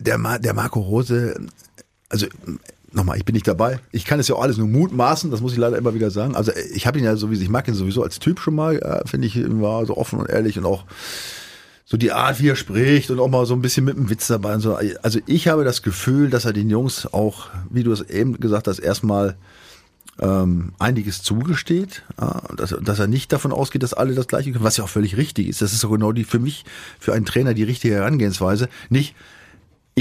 Der, 0.01 0.39
der 0.39 0.53
Marco 0.53 0.79
Rose 0.79 1.35
also 2.11 2.27
nochmal, 2.91 3.17
ich 3.17 3.25
bin 3.25 3.33
nicht 3.33 3.47
dabei. 3.47 3.79
Ich 3.91 4.05
kann 4.05 4.19
es 4.19 4.27
ja 4.27 4.35
auch 4.35 4.41
alles 4.41 4.57
nur 4.57 4.67
mutmaßen, 4.67 5.31
das 5.31 5.41
muss 5.41 5.53
ich 5.53 5.57
leider 5.57 5.77
immer 5.77 5.93
wieder 5.93 6.11
sagen. 6.11 6.35
Also 6.35 6.51
ich 6.73 6.85
habe 6.85 6.99
ihn 6.99 7.05
ja 7.05 7.15
sowieso, 7.15 7.41
ich 7.41 7.49
mag 7.49 7.67
ihn 7.67 7.73
sowieso 7.73 8.03
als 8.03 8.19
Typ 8.19 8.39
schon 8.39 8.55
mal, 8.55 8.77
äh, 8.77 9.07
finde 9.07 9.27
ich, 9.27 9.39
war 9.61 9.85
so 9.85 9.97
offen 9.97 10.19
und 10.19 10.29
ehrlich 10.29 10.57
und 10.57 10.65
auch 10.65 10.83
so 11.85 11.97
die 11.97 12.11
Art, 12.11 12.39
wie 12.39 12.49
er 12.49 12.55
spricht 12.55 13.09
und 13.09 13.19
auch 13.19 13.29
mal 13.29 13.45
so 13.45 13.53
ein 13.53 13.61
bisschen 13.61 13.85
mit 13.85 13.97
dem 13.97 14.09
Witz 14.09 14.27
dabei 14.27 14.55
und 14.55 14.61
so. 14.61 14.77
Also 15.01 15.19
ich 15.25 15.47
habe 15.47 15.63
das 15.63 15.81
Gefühl, 15.81 16.29
dass 16.29 16.45
er 16.45 16.53
den 16.53 16.69
Jungs 16.69 17.11
auch, 17.11 17.47
wie 17.69 17.83
du 17.83 17.91
es 17.91 18.01
eben 18.01 18.39
gesagt 18.39 18.67
hast, 18.67 18.79
erstmal 18.79 19.35
ähm, 20.19 20.73
einiges 20.77 21.23
zugesteht, 21.23 22.03
äh, 22.19 22.55
dass, 22.55 22.75
dass 22.81 22.99
er 22.99 23.07
nicht 23.07 23.31
davon 23.31 23.53
ausgeht, 23.53 23.83
dass 23.83 23.93
alle 23.93 24.15
das 24.15 24.27
Gleiche 24.27 24.51
können, 24.51 24.63
was 24.63 24.77
ja 24.77 24.83
auch 24.83 24.89
völlig 24.89 25.17
richtig 25.17 25.47
ist. 25.47 25.61
Das 25.61 25.71
ist 25.71 25.79
so 25.79 25.89
genau 25.89 26.11
die 26.11 26.25
für 26.25 26.39
mich, 26.39 26.65
für 26.99 27.13
einen 27.13 27.25
Trainer 27.25 27.53
die 27.53 27.63
richtige 27.63 27.95
Herangehensweise. 27.95 28.69
Nicht, 28.89 29.15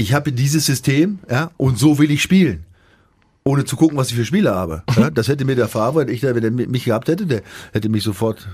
ich 0.01 0.13
habe 0.13 0.31
dieses 0.31 0.65
System, 0.65 1.19
ja, 1.29 1.51
und 1.57 1.77
so 1.77 1.97
will 1.99 2.11
ich 2.11 2.21
spielen. 2.21 2.65
Ohne 3.43 3.65
zu 3.65 3.75
gucken, 3.75 3.97
was 3.97 4.09
ich 4.09 4.15
für 4.15 4.25
Spiele 4.25 4.53
habe. 4.53 4.83
Ja, 4.95 5.09
das 5.09 5.27
hätte 5.27 5.45
mir 5.45 5.55
der 5.55 5.67
Fahrer, 5.67 5.95
wenn 5.95 6.09
ich, 6.09 6.21
wenn 6.21 6.43
er 6.43 6.51
mich 6.51 6.85
gehabt 6.85 7.07
hätte, 7.07 7.25
der 7.25 7.41
hätte 7.71 7.89
mich 7.89 8.03
sofort 8.03 8.47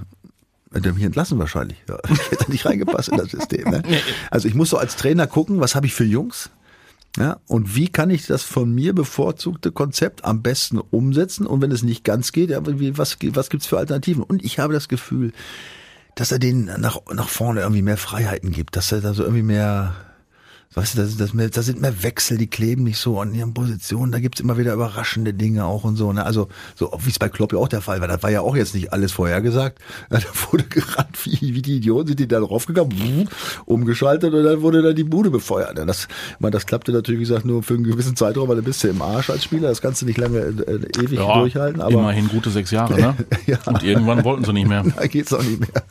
hätte 0.73 0.93
mich 0.93 1.03
entlassen 1.03 1.39
wahrscheinlich. 1.39 1.77
Ja, 1.89 1.97
ich 2.09 2.31
hätte 2.31 2.51
nicht 2.51 2.65
reingepasst 2.65 3.09
in 3.09 3.17
das 3.17 3.31
System. 3.31 3.69
Ne? 3.69 3.83
Also 4.31 4.47
ich 4.47 4.53
muss 4.53 4.69
so 4.69 4.77
als 4.77 4.95
Trainer 4.95 5.27
gucken, 5.27 5.59
was 5.59 5.75
habe 5.75 5.87
ich 5.87 5.93
für 5.93 6.05
Jungs? 6.05 6.49
Ja, 7.17 7.37
und 7.47 7.75
wie 7.75 7.87
kann 7.87 8.11
ich 8.11 8.27
das 8.27 8.43
von 8.43 8.73
mir 8.73 8.93
bevorzugte 8.93 9.71
Konzept 9.71 10.23
am 10.23 10.43
besten 10.43 10.77
umsetzen? 10.77 11.47
Und 11.47 11.61
wenn 11.61 11.71
es 11.71 11.81
nicht 11.81 12.03
ganz 12.03 12.31
geht, 12.31 12.51
ja, 12.51 12.59
was, 12.63 13.17
was 13.19 13.49
gibt's 13.49 13.65
für 13.65 13.79
Alternativen? 13.79 14.21
Und 14.21 14.45
ich 14.45 14.59
habe 14.59 14.73
das 14.73 14.87
Gefühl, 14.87 15.33
dass 16.13 16.31
er 16.31 16.37
denen 16.37 16.69
nach, 16.79 16.99
nach 17.13 17.29
vorne 17.29 17.61
irgendwie 17.61 17.81
mehr 17.81 17.97
Freiheiten 17.97 18.51
gibt, 18.51 18.75
dass 18.75 18.91
er 18.91 19.01
da 19.01 19.13
so 19.13 19.23
irgendwie 19.23 19.43
mehr, 19.43 19.95
weißt 20.73 20.95
du, 20.95 21.01
das, 21.01 21.17
das, 21.17 21.33
mehr, 21.33 21.49
da 21.49 21.61
sind 21.61 21.81
mehr 21.81 22.03
Wechsel, 22.03 22.37
die 22.37 22.47
kleben 22.47 22.83
nicht 22.83 22.99
so 22.99 23.19
an 23.19 23.33
ihren 23.33 23.53
Positionen, 23.53 24.11
da 24.11 24.19
gibt's 24.19 24.39
immer 24.39 24.57
wieder 24.57 24.73
überraschende 24.73 25.33
Dinge 25.33 25.65
auch 25.65 25.83
und 25.83 25.95
so. 25.95 26.13
Ne? 26.13 26.25
Also 26.25 26.49
so 26.75 26.91
wie 27.03 27.09
es 27.09 27.19
bei 27.19 27.29
Klopp 27.29 27.53
ja 27.53 27.59
auch 27.59 27.67
der 27.67 27.81
Fall 27.81 28.01
war, 28.01 28.07
das 28.07 28.21
war 28.21 28.29
ja 28.29 28.41
auch 28.41 28.55
jetzt 28.55 28.75
nicht 28.75 28.93
alles 28.93 29.11
vorhergesagt. 29.11 29.79
Ja, 30.11 30.19
da 30.19 30.27
wurde 30.51 30.65
gerannt, 30.65 31.25
wie, 31.25 31.55
wie 31.55 31.61
die 31.61 31.77
Idioten 31.77 32.09
sind 32.09 32.19
die 32.19 32.27
da 32.27 32.39
draufgegangen, 32.39 33.29
umgeschaltet 33.65 34.33
und 34.33 34.43
dann 34.43 34.61
wurde 34.61 34.81
dann 34.81 34.95
die 34.95 35.03
Bude 35.03 35.29
befeuert. 35.29 35.77
Ja, 35.77 35.85
das, 35.85 36.07
meine, 36.39 36.51
das 36.51 36.65
klappte 36.65 36.91
natürlich, 36.91 37.19
wie 37.19 37.23
gesagt, 37.23 37.45
nur 37.45 37.63
für 37.63 37.73
einen 37.75 37.83
gewissen 37.83 38.15
Zeitraum, 38.15 38.49
weil 38.49 38.57
du 38.57 38.63
bist 38.63 38.83
ja 38.83 38.89
im 38.89 39.01
Arsch 39.01 39.29
als 39.29 39.43
Spieler, 39.43 39.69
das 39.69 39.81
kannst 39.81 40.01
du 40.01 40.05
nicht 40.05 40.17
lange 40.17 40.39
äh, 40.39 40.79
ewig 40.99 41.19
Ja, 41.19 41.39
durchhalten. 41.39 41.81
Aber 41.81 41.93
immerhin 41.93 42.27
gute 42.27 42.49
sechs 42.49 42.71
Jahre, 42.71 42.99
ne? 42.99 43.15
Ja. 43.45 43.59
Und 43.65 43.83
irgendwann 43.83 44.25
wollten 44.25 44.43
sie 44.43 44.51
nicht 44.51 44.67
mehr. 44.67 44.83
da 44.95 45.07
geht's 45.07 45.31
auch 45.31 45.41
nicht 45.41 45.59
mehr. 45.59 45.83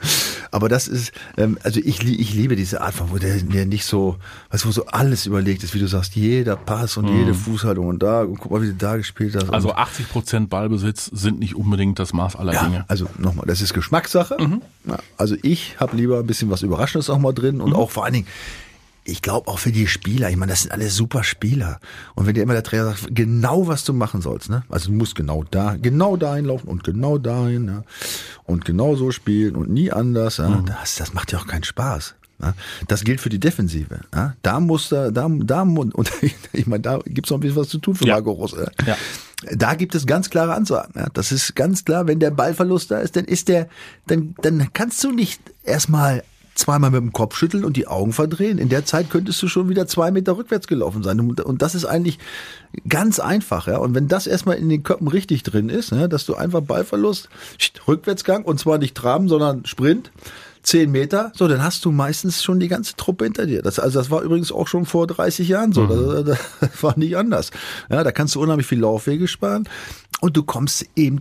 Aber 0.50 0.68
das 0.68 0.88
ist, 0.88 1.12
ähm, 1.38 1.58
also 1.62 1.80
ich, 1.80 2.02
ich 2.02 2.34
liebe 2.34 2.56
diese 2.56 2.80
Art 2.82 2.94
von, 2.94 3.10
wo 3.10 3.18
der, 3.18 3.36
der 3.38 3.66
nicht 3.66 3.84
so, 3.84 4.16
du, 4.50 4.65
wo 4.66 4.70
so 4.72 4.86
alles 4.86 5.26
überlegt 5.26 5.62
ist, 5.62 5.74
wie 5.74 5.78
du 5.78 5.86
sagst, 5.86 6.14
jeder 6.16 6.56
Pass 6.56 6.96
und 6.96 7.08
jede 7.08 7.34
Fußhaltung 7.34 7.86
und 7.86 8.02
da, 8.02 8.22
und 8.22 8.38
guck 8.38 8.50
mal, 8.52 8.62
wie 8.62 8.66
du 8.68 8.74
da 8.74 8.96
gespielt 8.96 9.34
hast. 9.36 9.46
Mhm. 9.48 9.54
Also 9.54 9.70
und, 9.70 9.78
80 9.78 10.08
Prozent 10.08 10.50
Ballbesitz 10.50 11.06
sind 11.06 11.38
nicht 11.38 11.54
unbedingt 11.54 11.98
das 11.98 12.12
Maß 12.12 12.36
aller 12.36 12.52
ja, 12.54 12.64
Dinge. 12.64 12.84
also 12.88 13.06
nochmal, 13.18 13.46
das 13.46 13.60
ist 13.60 13.72
Geschmackssache. 13.74 14.36
Mhm. 14.38 14.62
Ja, 14.86 14.98
also 15.16 15.36
ich 15.42 15.76
habe 15.78 15.96
lieber 15.96 16.18
ein 16.18 16.26
bisschen 16.26 16.50
was 16.50 16.62
Überraschendes 16.62 17.08
auch 17.10 17.18
mal 17.18 17.32
drin 17.32 17.56
Mhm. 17.56 17.60
und 17.62 17.74
auch 17.74 17.90
vor 17.90 18.04
allen 18.04 18.14
Dingen, 18.14 18.26
ich 19.08 19.22
glaube 19.22 19.46
auch 19.48 19.60
für 19.60 19.70
die 19.70 19.86
Spieler, 19.86 20.30
ich 20.30 20.36
meine, 20.36 20.50
das 20.50 20.62
sind 20.62 20.72
alle 20.72 20.90
super 20.90 21.22
Spieler. 21.22 21.78
Und 22.16 22.26
wenn 22.26 22.34
dir 22.34 22.42
immer 22.42 22.54
der 22.54 22.64
Trainer 22.64 22.86
sagt, 22.86 23.06
genau 23.14 23.68
was 23.68 23.84
du 23.84 23.92
machen 23.92 24.20
sollst, 24.20 24.50
ne? 24.50 24.64
Also 24.68 24.90
du 24.90 24.96
musst 24.96 25.14
genau 25.14 25.44
da, 25.48 25.76
genau 25.80 26.16
dahin 26.16 26.44
laufen 26.46 26.66
und 26.66 26.82
genau 26.82 27.16
dahin, 27.16 27.68
ja. 27.68 27.84
Und 28.44 28.64
genau 28.64 28.96
so 28.96 29.12
spielen 29.12 29.54
und 29.54 29.70
nie 29.70 29.92
anders, 29.92 30.38
ja. 30.38 30.48
Mhm. 30.48 30.66
Das, 30.66 30.96
das 30.96 31.14
macht 31.14 31.30
ja 31.30 31.38
auch 31.38 31.46
keinen 31.46 31.62
Spaß. 31.62 32.16
Das 32.88 33.04
gilt 33.04 33.20
für 33.20 33.28
die 33.28 33.40
Defensive. 33.40 34.00
Da 34.42 34.60
muss 34.60 34.88
da, 34.88 35.10
da, 35.10 35.28
da 35.28 35.62
und 35.62 36.10
ich 36.52 36.66
meine, 36.66 36.82
da 36.82 36.98
gibt's 37.04 37.30
noch 37.30 37.38
ein 37.38 37.40
bisschen 37.40 37.56
was 37.56 37.68
zu 37.68 37.78
tun 37.78 37.94
für 37.94 38.06
Ja. 38.06 38.14
Marco 38.14 38.32
Rose. 38.32 38.70
Ja. 38.86 38.96
Da 39.52 39.74
gibt 39.74 39.94
es 39.94 40.06
ganz 40.06 40.30
klare 40.30 40.54
Ansagen. 40.54 40.92
Ja. 40.96 41.08
Das 41.12 41.32
ist 41.32 41.54
ganz 41.54 41.84
klar, 41.84 42.06
wenn 42.06 42.20
der 42.20 42.30
Ballverlust 42.30 42.90
da 42.90 42.98
ist, 42.98 43.16
dann 43.16 43.24
ist 43.24 43.48
der, 43.48 43.68
dann, 44.06 44.34
dann 44.42 44.72
kannst 44.72 45.02
du 45.04 45.12
nicht 45.12 45.40
erstmal 45.62 46.22
zweimal 46.56 46.90
mit 46.90 47.00
dem 47.00 47.12
Kopf 47.12 47.36
schütteln 47.36 47.64
und 47.64 47.76
die 47.76 47.86
Augen 47.86 48.12
verdrehen. 48.12 48.58
In 48.58 48.68
der 48.68 48.84
Zeit 48.84 49.10
könntest 49.10 49.42
du 49.42 49.48
schon 49.48 49.68
wieder 49.68 49.86
zwei 49.86 50.10
Meter 50.10 50.36
rückwärts 50.36 50.66
gelaufen 50.66 51.02
sein. 51.02 51.20
Und, 51.20 51.62
das 51.62 51.74
ist 51.74 51.84
eigentlich 51.84 52.18
ganz 52.88 53.20
einfach. 53.20 53.66
Ja. 53.66 53.76
Und 53.78 53.94
wenn 53.94 54.08
das 54.08 54.26
erstmal 54.26 54.56
in 54.56 54.68
den 54.68 54.82
Köpfen 54.82 55.08
richtig 55.08 55.42
drin 55.42 55.68
ist, 55.68 55.92
dass 55.92 56.24
du 56.24 56.34
einfach 56.34 56.62
Ballverlust, 56.62 57.28
Rückwärtsgang 57.86 58.44
und 58.44 58.58
zwar 58.58 58.78
nicht 58.78 58.94
Traben, 58.94 59.28
sondern 59.28 59.66
Sprint, 59.66 60.10
zehn 60.66 60.90
Meter, 60.90 61.32
so, 61.34 61.46
dann 61.48 61.62
hast 61.62 61.84
du 61.84 61.92
meistens 61.92 62.42
schon 62.42 62.58
die 62.60 62.68
ganze 62.68 62.96
Truppe 62.96 63.24
hinter 63.24 63.46
dir. 63.46 63.62
Das, 63.62 63.78
also 63.78 63.98
das 64.00 64.10
war 64.10 64.22
übrigens 64.22 64.50
auch 64.50 64.66
schon 64.66 64.84
vor 64.84 65.06
30 65.06 65.48
Jahren 65.48 65.72
so. 65.72 65.86
Das, 66.22 66.38
das 66.60 66.82
war 66.82 66.98
nicht 66.98 67.16
anders. 67.16 67.50
Ja, 67.88 68.02
da 68.02 68.10
kannst 68.12 68.34
du 68.34 68.42
unheimlich 68.42 68.66
viel 68.66 68.80
Laufwege 68.80 69.28
sparen 69.28 69.68
und 70.20 70.36
du 70.36 70.42
kommst 70.42 70.84
eben 70.96 71.20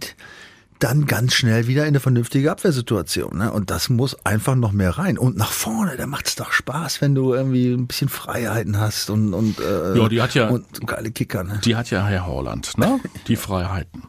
dann 0.80 1.06
ganz 1.06 1.34
schnell 1.36 1.68
wieder 1.68 1.84
in 1.84 1.90
eine 1.90 2.00
vernünftige 2.02 2.52
Abwehrsituation. 2.52 3.38
Ne? 3.38 3.52
Und 3.52 3.70
das 3.72 3.88
muss 3.90 4.26
einfach 4.26 4.56
noch 4.56 4.74
mehr 4.74 4.98
rein. 4.98 5.18
Und 5.18 5.38
nach 5.38 5.52
vorne, 5.52 5.96
da 5.96 6.06
macht 6.06 6.28
es 6.28 6.36
doch 6.36 6.52
Spaß, 6.52 7.00
wenn 7.02 7.16
du 7.16 7.34
irgendwie 7.34 7.72
ein 7.72 7.88
bisschen 7.88 8.10
Freiheiten 8.10 8.78
hast 8.80 9.10
und, 9.10 9.34
und, 9.34 9.60
äh, 9.60 9.98
Ja, 9.98 10.10
die 10.10 10.22
hat 10.22 10.34
ja- 10.34 10.50
und 10.50 10.86
geile 10.86 11.12
Kicker. 11.12 11.44
Ne? 11.46 11.62
Die 11.64 11.76
hat 11.78 11.92
ja 11.92 12.06
Herr 12.06 12.26
Holland, 12.28 12.78
ne? 12.78 13.00
Die 13.28 13.36
Freiheiten. 13.38 14.04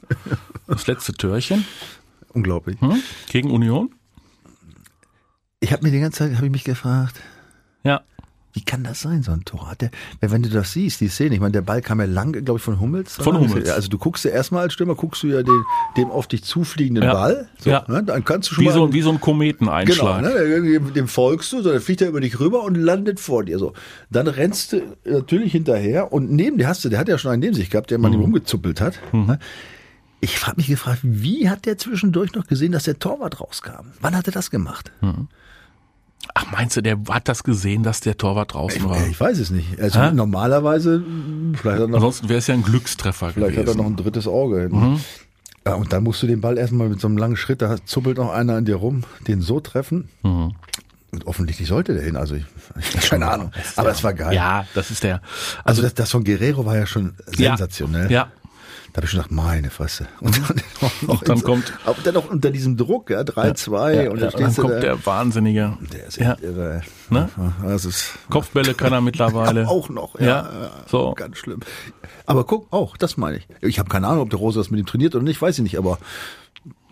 Das 0.67 0.87
letzte 0.89 1.13
Türchen 1.13 1.65
Unglaublich. 2.33 2.81
hm? 2.81 3.01
gegen 3.31 3.51
Union. 3.51 3.91
Ich 5.61 5.73
habe 5.73 5.85
mir 5.85 5.91
die 5.91 6.01
ganze 6.01 6.19
Zeit, 6.19 6.37
habe 6.37 6.47
ich 6.47 6.53
mich 6.53 6.65
gefragt, 6.65 7.21
Ja. 7.83 8.03
Wie 8.53 8.63
kann 8.65 8.85
das 8.85 9.03
sein, 9.03 9.23
so 9.23 9.33
ein 9.33 9.45
Tor? 9.45 9.71
Hat 9.71 9.83
der, 9.83 9.91
wenn 10.23 10.43
du 10.43 10.49
das 10.49 10.73
siehst, 10.73 11.03
die 11.03 11.09
Szene, 11.09 11.35
ich 11.35 11.41
meine, 11.43 11.53
der 11.53 11.61
Ball 11.61 11.83
kam 11.83 12.01
ja 12.01 12.07
lang, 12.07 12.33
glaube 12.33 12.57
ich, 12.57 12.63
von 12.63 12.81
Hummels. 12.81 13.17
Von 13.17 13.39
Hummels. 13.39 13.69
Also 13.69 13.89
du 13.91 13.99
guckst 13.99 14.25
ja 14.25 14.31
erstmal 14.31 14.63
als 14.63 14.73
Stürmer, 14.73 14.95
guckst 14.95 15.23
du 15.23 15.27
ja 15.27 15.43
den, 15.43 15.63
dem 15.99 16.11
auf 16.11 16.27
dich 16.27 16.43
zufliegenden 16.43 17.05
Ja. 17.05 17.13
Ball. 17.13 17.49
So, 17.59 17.69
Ja. 17.69 17.85
ne? 17.87 18.03
Dann 18.03 18.25
kannst 18.25 18.49
du 18.51 18.55
schon 18.55 18.63
Wie 18.65 18.69
mal. 18.69 18.73
so, 18.73 18.93
wie 18.95 19.03
so 19.03 19.11
ein 19.11 19.21
Kometeneinschlag. 19.21 20.23
Genau, 20.25 20.35
ne? 20.35 20.63
dem, 20.63 20.95
dem 20.95 21.07
folgst 21.07 21.53
du, 21.53 21.61
so, 21.61 21.71
dann 21.71 21.83
fliegt 21.83 22.01
er 22.01 22.09
über 22.09 22.23
dich 22.23 22.41
rüber 22.41 22.63
und 22.63 22.77
landet 22.77 23.21
vor 23.21 23.45
dir. 23.45 23.59
So, 23.59 23.75
dann 24.09 24.27
rennst 24.27 24.73
du 24.73 24.81
natürlich 25.05 25.53
hinterher 25.53 26.11
und 26.11 26.31
neben 26.33 26.57
dir 26.57 26.67
hast 26.67 26.83
du, 26.83 26.89
der 26.89 26.99
hat 26.99 27.09
ja 27.09 27.19
schon 27.19 27.33
einen 27.33 27.41
neben 27.41 27.55
sich 27.55 27.69
gehabt, 27.69 27.91
der 27.91 27.99
mal 27.99 28.09
Mhm. 28.09 28.15
ihm 28.15 28.21
rumgezuppelt 28.23 28.81
hat. 28.81 28.99
Ne? 29.13 29.39
Ich 30.21 30.47
habe 30.47 30.57
mich 30.57 30.69
gefragt, 30.69 31.01
wie 31.03 31.51
hat 31.51 31.67
der 31.67 31.77
zwischendurch 31.77 32.33
noch 32.33 32.47
gesehen, 32.47 32.73
dass 32.73 32.85
der 32.85 32.99
Torwart 32.99 33.39
rauskam? 33.39 33.89
Wann 34.01 34.17
hat 34.17 34.27
er 34.29 34.33
das 34.33 34.51
gemacht? 34.51 34.91
Ach, 36.35 36.51
meinst 36.53 36.77
du, 36.77 36.81
der 36.83 36.99
hat 37.09 37.29
das 37.29 37.43
gesehen, 37.45 37.83
dass 37.83 38.01
der 38.01 38.17
Torwart 38.17 38.55
draußen 38.55 38.85
war? 38.89 39.01
Ich, 39.03 39.13
ich 39.13 39.21
weiß 39.21 39.39
es 39.39 39.51
nicht. 39.51 39.81
Also 39.81 40.01
Hä? 40.01 40.13
normalerweise, 40.13 41.03
vielleicht 41.55 41.65
hat 41.77 41.81
er 41.83 41.89
noch 41.89 41.95
Ansonsten 41.97 42.29
wäre 42.29 42.39
es 42.39 42.47
ja 42.47 42.55
ein 42.55 42.63
Glückstreffer 42.63 43.31
Vielleicht 43.31 43.53
hat 43.57 43.67
er 43.67 43.75
gewesen. 43.75 43.79
noch 43.79 43.87
ein 43.87 43.97
drittes 43.97 44.27
Auge. 44.27 44.69
Mhm. 44.71 45.01
Ja, 45.67 45.75
und 45.75 45.93
dann 45.93 46.05
musst 46.05 46.23
du 46.23 46.27
den 46.27 46.41
Ball 46.41 46.59
erstmal 46.59 46.89
mit 46.89 47.01
so 47.01 47.09
einem 47.09 47.17
langen 47.19 47.37
Schritt, 47.37 47.61
da 47.63 47.77
zuppelt 47.85 48.19
noch 48.19 48.31
einer 48.33 48.55
an 48.55 48.65
dir 48.65 48.77
rum, 48.77 49.03
den 49.27 49.41
so 49.43 49.59
treffen. 49.61 50.09
Mhm. 50.23 50.53
Und 51.13 51.27
offensichtlich 51.27 51.69
sollte 51.69 51.95
der 51.95 52.03
hin. 52.03 52.17
Also 52.17 52.35
ich, 52.35 52.45
ich 52.79 53.09
keine 53.09 53.29
Ahnung. 53.31 53.51
Aber 53.77 53.91
es 53.91 54.05
war 54.05 54.13
geil. 54.13 54.35
Ja, 54.35 54.67
das 54.75 54.91
ist 54.91 55.03
der. 55.03 55.23
Also 55.65 55.83
das, 55.83 55.95
das 55.95 56.11
von 56.11 56.25
Guerrero 56.25 56.67
war 56.67 56.77
ja 56.77 56.87
schon 56.87 57.15
Ja. 57.37 57.51
sensationell. 57.57 58.11
Ja. 58.13 58.29
Da 58.93 58.99
habe 58.99 59.05
ich 59.07 59.11
schon 59.11 59.19
gedacht, 59.19 59.31
meine 59.33 59.71
Fresse. 59.71 60.07
Und 60.21 60.37
dann, 60.39 60.63
auch 61.09 61.21
Und 61.21 61.29
dann 61.29 61.37
in 61.37 61.41
so- 61.43 61.47
kommt- 61.47 61.73
Aber 61.85 61.97
dann 62.03 62.15
noch 62.15 62.31
unter 62.31 62.51
diesem 62.51 62.77
Druck, 62.77 63.11
ja, 63.11 63.21
3-2 63.21 63.93
ja, 64.05 64.11
und 64.11 64.19
ja, 64.21 64.31
dann 64.31 64.41
dann 64.43 64.55
du 64.55 64.63
kommt 64.63 64.75
da. 64.75 64.81
der 64.81 65.07
Wahnsinnige. 65.07 65.77
der 65.93 66.07
ist 66.07 66.17
ja. 66.19 66.37
irre. 66.41 66.83
Ne? 67.11 67.29
Das 67.63 67.85
ist 67.85 68.13
Kopfbälle 68.31 68.75
kann 68.75 68.93
er 68.93 69.01
mittlerweile. 69.03 69.63
Ja, 69.63 69.69
auch 69.69 69.89
noch, 69.89 70.19
ja. 70.19 70.27
Ja, 70.27 70.43
ja. 70.63 70.71
so. 70.87 71.13
Ganz 71.15 71.37
schlimm. 71.39 71.61
Aber 72.27 72.45
guck, 72.45 72.73
auch, 72.73 72.97
das 72.97 73.17
meine 73.17 73.39
ich. 73.39 73.49
Ich 73.61 73.79
habe 73.79 73.89
keine 73.89 74.07
Ahnung, 74.09 74.23
ob 74.23 74.31
der 74.31 74.39
Rose 74.39 74.59
das 74.59 74.71
mit 74.71 74.81
ihm 74.81 74.87
trainiert 74.87 75.15
oder 75.15 75.25
nicht, 75.25 75.41
weiß 75.41 75.59
ich 75.59 75.63
nicht, 75.63 75.79
aber 75.79 75.99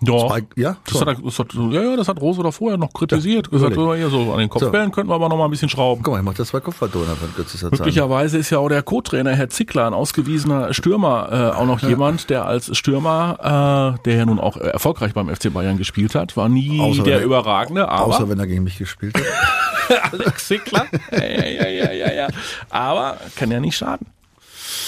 Ja, 0.06 0.26
Zwei- 0.28 0.42
ja, 0.56 0.76
das 0.90 1.00
hat, 1.00 1.08
er- 1.08 1.14
das 1.23 1.38
hat, 1.38 1.54
ja, 1.54 1.82
ja, 1.82 1.96
das 1.96 2.08
hat 2.08 2.20
Rose 2.20 2.42
doch 2.42 2.52
vorher 2.52 2.78
noch 2.78 2.92
kritisiert. 2.92 3.50
gesagt, 3.50 3.76
natürlich. 3.76 4.02
ja, 4.02 4.08
so 4.11 4.32
an 4.32 4.38
den 4.38 4.49
Kopfbällen 4.49 4.92
könnten 4.92 5.11
wir 5.11 5.14
aber 5.14 5.28
noch 5.28 5.37
mal 5.37 5.44
ein 5.46 5.50
bisschen 5.50 5.68
schrauben. 5.68 6.02
guck 6.02 6.12
mal, 6.14 6.18
ich 6.20 6.25
mache 6.25 6.37
das 6.37 6.49
zwei 6.49 6.61
Kopfballtore 6.61 7.06
von 7.16 7.34
kürzester 7.34 7.70
Zeit. 7.70 7.78
Möglicherweise 7.80 8.38
ist 8.38 8.50
ja 8.50 8.58
auch 8.58 8.68
der 8.68 8.82
Co-Trainer 8.82 9.32
Herr 9.34 9.49
Zickler, 9.49 9.87
ein 9.87 9.94
ausgewiesener 9.94 10.73
Stürmer, 10.75 11.28
äh, 11.54 11.56
auch 11.58 11.66
noch 11.66 11.80
jemand, 11.82 12.30
der 12.30 12.46
als 12.46 12.76
Stürmer, 12.76 13.94
äh, 13.99 14.02
der 14.04 14.16
ja 14.16 14.26
nun 14.26 14.38
auch 14.40 14.56
erfolgreich 14.56 15.12
beim 15.14 15.28
FC 15.34 15.52
Bayern 15.52 15.78
gespielt 15.78 16.14
hat, 16.14 16.37
war 16.37 16.49
nie 16.49 16.80
Außer 16.80 17.02
der 17.02 17.18
er- 17.18 17.25
überragende, 17.25 17.88
aber 17.88 18.06
Außer 18.14 18.28
wenn 18.28 18.38
er 18.38 18.46
gegen 18.46 18.64
mich 18.64 18.78
gespielt 18.78 19.14
hat. 19.16 20.12
Alex 20.12 20.49
Zickler, 20.49 20.87
ja, 21.12 21.18
ja, 21.25 21.44
ja, 21.46 21.68
ja, 21.68 21.92
ja, 21.92 22.12
ja, 22.12 22.28
aber 22.70 23.18
kann 23.37 23.50
ja 23.50 23.61
nicht 23.61 23.76
schaden. 23.76 24.06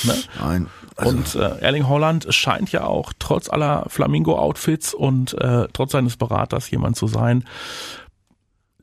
Ne? 0.05 0.15
Nein. 0.41 0.67
Also, 0.97 1.17
Und 1.17 1.35
äh, 1.35 1.59
Erling 1.61 1.89
Holland 1.89 2.27
scheint 2.31 2.73
ja 2.73 2.85
auch 2.85 3.13
trotz 3.19 3.51
aller 3.51 3.85
Flamingo-Outfits 3.89 4.95
und 4.95 5.35
äh, 5.35 5.69
trotz 5.73 5.93
seines 5.93 6.17
Beraters 6.17 6.71
jemand 6.71 6.97
zu 6.97 7.07
sein, 7.07 7.45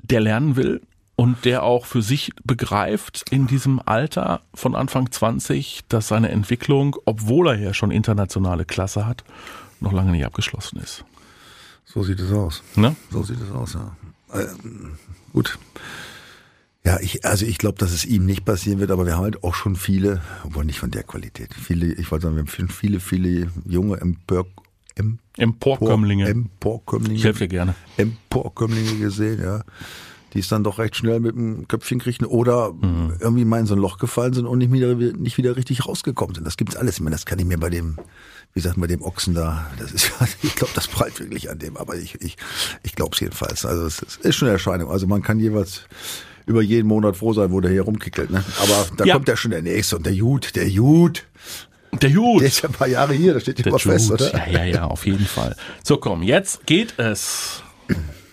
der 0.04 0.20
lernen 0.20 0.56
will 0.56 0.82
und 1.16 1.46
der 1.46 1.64
auch 1.64 1.86
für 1.86 2.02
sich 2.02 2.32
begreift 2.44 3.26
in 3.32 3.48
diesem 3.48 3.82
Alter 3.84 4.42
von 4.54 4.76
Anfang 4.76 5.12
20, 5.12 5.82
dass 5.90 6.08
seine 6.08 6.30
Entwicklung, 6.30 6.96
obwohl 7.06 7.48
er 7.48 7.60
ja 7.60 7.74
schon 7.74 7.92
internationale 7.92 8.66
Klasse 8.66 9.06
hat, 9.06 9.24
noch 9.80 9.92
lange 9.92 10.12
nicht 10.12 10.26
abgeschlossen 10.26 10.80
ist. 10.80 11.04
so 11.86 12.04
sieht 12.04 12.20
es 12.20 12.32
aus. 12.32 12.64
Ne? 12.76 12.96
So 13.12 13.24
sieht 13.24 13.42
es 13.42 13.52
aus, 13.52 13.74
ja. 13.74 13.96
Ähm, 14.34 14.98
gut. 15.32 15.58
Ja, 16.86 17.00
ich, 17.00 17.24
also 17.26 17.46
ich 17.46 17.58
glaube, 17.58 17.78
dass 17.78 17.94
es 17.94 18.04
ihm 18.06 18.26
nicht 18.26 18.44
passieren 18.44 18.80
wird, 18.80 18.92
aber 18.92 19.06
wir 19.06 19.16
haben 19.16 19.24
halt 19.24 19.44
auch 19.44 19.56
schon 19.56 19.76
viele, 19.78 20.22
obwohl 20.44 20.66
nicht 20.66 20.80
von 20.80 20.92
der 20.92 21.04
Qualität, 21.04 21.54
viele, 21.54 21.94
ich 21.94 22.12
wollte 22.12 22.24
sagen, 22.28 22.36
wir 22.36 22.44
haben 22.44 22.68
viele, 22.68 23.00
viele 23.00 23.48
junge 23.66 24.02
Empör, 24.02 24.46
Empor, 24.96 25.18
Emporkömmlinge. 25.38 26.28
Emporkömmlinge. 26.28 27.16
Ich 27.16 27.24
helfe 27.24 27.40
dir 27.40 27.48
gerne. 27.48 27.76
Emporkömmlinge 27.98 28.98
gesehen, 29.00 29.42
ja. 29.42 29.64
Die 30.34 30.40
es 30.40 30.48
dann 30.50 30.64
doch 30.64 30.78
recht 30.80 30.96
schnell 30.96 31.20
mit 31.20 31.36
dem 31.36 31.68
Köpfchen 31.68 32.00
kriegen 32.00 32.26
oder 32.26 32.74
Mhm. 32.74 33.14
irgendwie 33.20 33.46
mal 33.46 33.60
in 33.60 33.66
so 33.66 33.76
ein 33.76 33.80
Loch 33.80 33.98
gefallen 33.98 34.34
sind 34.34 34.46
und 34.46 34.58
nicht 34.60 34.72
wieder, 34.72 34.94
nicht 34.96 35.38
wieder 35.38 35.56
richtig 35.56 35.86
rausgekommen 35.88 36.36
sind. 36.36 36.46
Das 36.46 36.58
gibt's 36.58 36.76
alles. 36.76 36.96
Ich 36.96 37.02
meine, 37.02 37.16
das 37.16 37.26
kann 37.26 37.40
ich 37.40 37.46
mir 37.46 37.58
bei 37.60 37.70
dem, 37.70 37.98
wie 38.54 38.60
gesagt, 38.62 38.80
bei 38.80 38.88
dem 38.88 39.02
Ochsen 39.02 39.34
da, 39.36 39.72
das 39.80 39.92
ist, 39.94 40.12
ich 40.44 40.54
glaube, 40.56 40.74
das 40.76 40.88
prallt 40.88 41.20
wirklich 41.20 41.50
an 41.50 41.60
dem, 41.60 41.78
aber 41.78 41.96
ich, 41.96 42.20
ich, 42.22 42.36
ich 42.84 42.94
glaube 42.96 43.12
es 43.14 43.20
jedenfalls. 43.20 43.66
Also 43.66 43.86
es 43.86 44.02
ist 44.02 44.36
schon 44.36 44.48
eine 44.48 44.54
Erscheinung. 44.54 44.92
Also 44.92 45.08
man 45.08 45.22
kann 45.24 45.40
jeweils 45.40 45.84
über 46.46 46.62
jeden 46.62 46.88
Monat 46.88 47.16
froh 47.18 47.34
sein, 47.34 47.52
wo 47.52 47.62
der 47.62 47.72
hier 47.72 47.84
rumkickelt. 47.84 48.30
Ne? 48.32 48.44
Aber 48.62 48.86
da 48.98 49.06
Ja. 49.06 49.14
kommt 49.16 49.28
ja 49.28 49.36
schon 49.38 49.52
der 49.52 49.62
nächste 49.62 49.98
und 49.98 50.06
der 50.06 50.14
Jud, 50.14 50.56
der 50.56 50.68
Jud, 50.68 51.24
Der 52.02 52.10
Jut. 52.10 52.42
der 52.42 52.48
ist 52.48 52.62
ja 52.64 52.70
ein 52.70 52.74
paar 52.76 52.88
Jahre 52.88 53.14
hier, 53.14 53.34
das 53.34 53.44
steht 53.44 53.60
Der 53.60 53.68
immer 53.68 53.80
fest, 53.80 54.10
Jude. 54.10 54.30
oder? 54.32 54.48
Ja, 54.50 54.60
ja, 54.60 54.64
ja, 54.64 54.84
auf 54.86 55.06
jeden 55.06 55.26
Fall. 55.26 55.56
So, 55.84 55.98
komm, 55.98 56.24
jetzt 56.24 56.66
geht 56.66 56.98
es 57.00 57.62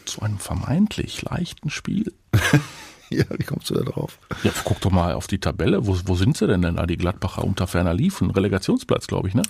zu 0.07 0.23
einem 0.23 0.39
vermeintlich 0.39 1.23
leichten 1.23 1.71
Spiel. 1.71 2.13
Ja, 3.13 3.25
wie 3.37 3.43
kommst 3.43 3.69
du 3.69 3.75
da 3.75 3.81
drauf? 3.83 4.21
Ja, 4.45 4.53
guck 4.63 4.81
doch 4.83 4.93
mal 4.93 5.15
auf 5.15 5.27
die 5.27 5.41
Tabelle. 5.41 5.85
Wo, 5.85 5.99
wo 6.05 6.15
sind 6.15 6.37
sie 6.37 6.47
denn 6.47 6.63
denn 6.63 6.77
da, 6.77 6.87
die 6.87 6.97
Gladbacher 6.97 7.43
unter 7.43 7.67
ferner 7.67 7.93
liefen? 7.93 8.31
Relegationsplatz, 8.31 9.09
glaube 9.09 9.27
ich, 9.27 9.35
ne? 9.35 9.43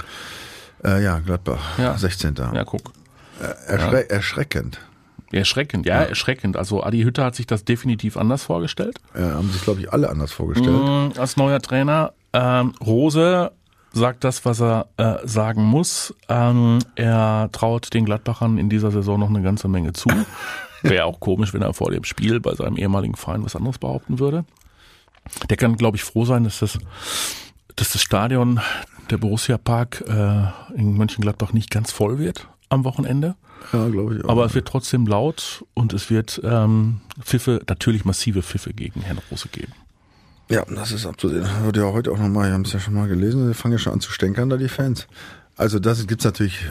Äh, 0.83 1.05
ja, 1.05 1.19
Gladbach, 1.19 1.79
Ja. 1.79 1.99
16. 1.99 2.37
Ja, 2.55 2.65
guck. 2.65 2.91
Erschre 3.67 4.09
Erschreckend. 4.09 4.81
Erschreckend, 5.33 5.87
ja, 5.87 6.03
erschreckend. 6.03 6.57
Also 6.57 6.83
Adi 6.83 7.03
Hütter 7.03 7.25
hat 7.25 7.37
sich 7.37 7.47
das 7.47 7.65
definitiv 7.65 8.17
anders 8.17 8.43
vorgestellt. 8.45 8.99
Ja, 9.15 9.35
haben 9.35 9.51
sich, 9.51 9.63
glaube 9.63 9.81
ich, 9.81 9.93
alle 9.93 10.11
anders 10.11 10.33
vorgestellt. 10.33 10.77
Mm, 10.77 11.19
als 11.19 11.37
neuer 11.37 11.61
Trainer. 11.61 12.13
Ähm, 12.33 12.75
Rose 12.85 13.53
sagt 13.93 14.25
das, 14.25 14.45
was 14.45 14.61
er 14.61 14.89
äh, 14.97 15.19
sagen 15.25 15.63
muss. 15.63 16.15
Ähm, 16.29 16.81
er 16.97 17.49
traut 17.53 17.95
den 17.95 18.05
Gladbachern 18.05 18.59
in 18.59 18.69
dieser 18.69 18.91
Saison 18.91 19.21
noch 19.21 19.29
eine 19.29 19.43
ganze 19.43 19.69
Menge 19.69 19.93
zu. 19.93 20.09
Wäre 20.83 21.05
auch 21.05 21.21
komisch, 21.21 21.55
wenn 21.55 21.63
er 21.63 21.75
vor 21.75 21.91
dem 21.91 22.05
Spiel 22.05 22.41
bei 22.41 22.55
seinem 22.55 22.77
ehemaligen 22.77 23.15
Verein 23.15 23.45
was 23.45 23.55
anderes 23.55 23.79
behaupten 23.79 24.19
würde. 24.19 24.45
Der 25.49 25.57
kann, 25.57 25.77
glaube 25.77 25.97
ich, 25.97 26.03
froh 26.03 26.25
sein, 26.25 26.45
dass 26.45 26.61
das, 26.61 26.79
dass 27.77 27.93
das 27.93 28.03
Stadion, 28.03 28.61
der 29.11 29.19
Borussia 29.19 29.59
Park 29.59 30.03
äh, 30.09 30.75
in 30.75 30.95
Mönchengladbach 30.95 31.53
nicht 31.53 31.71
ganz 31.71 31.93
voll 31.93 32.19
wird 32.19 32.49
am 32.71 32.85
Wochenende. 32.85 33.35
Ja, 33.73 33.89
glaube 33.89 34.17
ich 34.17 34.25
auch. 34.25 34.31
Aber 34.31 34.47
es 34.47 34.55
wird 34.55 34.67
trotzdem 34.67 35.07
laut 35.07 35.65
und 35.75 35.93
es 35.93 36.09
wird 36.09 36.41
ähm, 36.43 37.03
Pfiffe, 37.21 37.61
natürlich 37.69 38.05
massive 38.05 38.43
Pfiffe 38.43 38.73
gegen 38.73 39.03
Herrn 39.03 39.21
Rose 39.31 39.49
geben. 39.49 39.73
Ja, 40.49 40.65
das 40.65 40.91
ist 40.91 41.07
abzusehen. 41.07 41.47
Wird 41.63 41.77
ja 41.77 41.93
heute 41.93 42.11
auch 42.11 42.19
nochmal, 42.19 42.49
wir 42.49 42.55
haben 42.55 42.63
es 42.63 42.73
ja 42.73 42.81
schon 42.81 42.95
mal 42.95 43.07
gelesen, 43.07 43.47
die 43.47 43.55
fangen 43.55 43.73
ja 43.73 43.79
schon 43.79 43.93
an 43.93 44.01
zu 44.01 44.11
stänkern, 44.11 44.49
da 44.49 44.57
die 44.57 44.69
Fans. 44.69 45.07
Also 45.57 45.79
das 45.79 46.07
gibt's 46.07 46.25
natürlich 46.25 46.67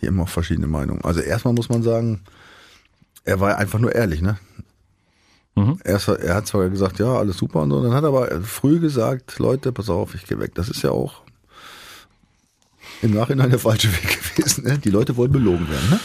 wie 0.00 0.06
immer 0.06 0.24
auch 0.24 0.28
verschiedene 0.28 0.66
Meinungen. 0.66 1.04
Also 1.04 1.20
erstmal 1.20 1.54
muss 1.54 1.68
man 1.68 1.82
sagen, 1.82 2.22
er 3.24 3.40
war 3.40 3.56
einfach 3.56 3.78
nur 3.78 3.94
ehrlich, 3.94 4.20
ne? 4.22 4.38
Mhm. 5.54 5.78
Erst, 5.84 6.08
er 6.08 6.34
hat 6.34 6.46
zwar 6.48 6.68
gesagt, 6.68 6.98
ja, 6.98 7.14
alles 7.14 7.36
super 7.36 7.62
und 7.62 7.70
so, 7.70 7.82
dann 7.82 7.92
hat 7.92 8.02
er 8.02 8.08
aber 8.08 8.40
früh 8.42 8.80
gesagt, 8.80 9.38
Leute, 9.38 9.70
pass 9.70 9.88
auf, 9.88 10.14
ich 10.14 10.26
gehe 10.26 10.40
weg. 10.40 10.54
Das 10.54 10.68
ist 10.68 10.82
ja 10.82 10.90
auch 10.90 11.22
im 13.04 13.14
Nachhinein 13.14 13.50
der 13.50 13.58
falsche 13.58 13.92
Weg 13.92 14.34
gewesen. 14.36 14.64
Ne? 14.64 14.78
Die 14.78 14.90
Leute 14.90 15.16
wollen 15.16 15.30
belogen 15.32 15.68
werden. 15.70 15.90
Ne? 15.90 16.00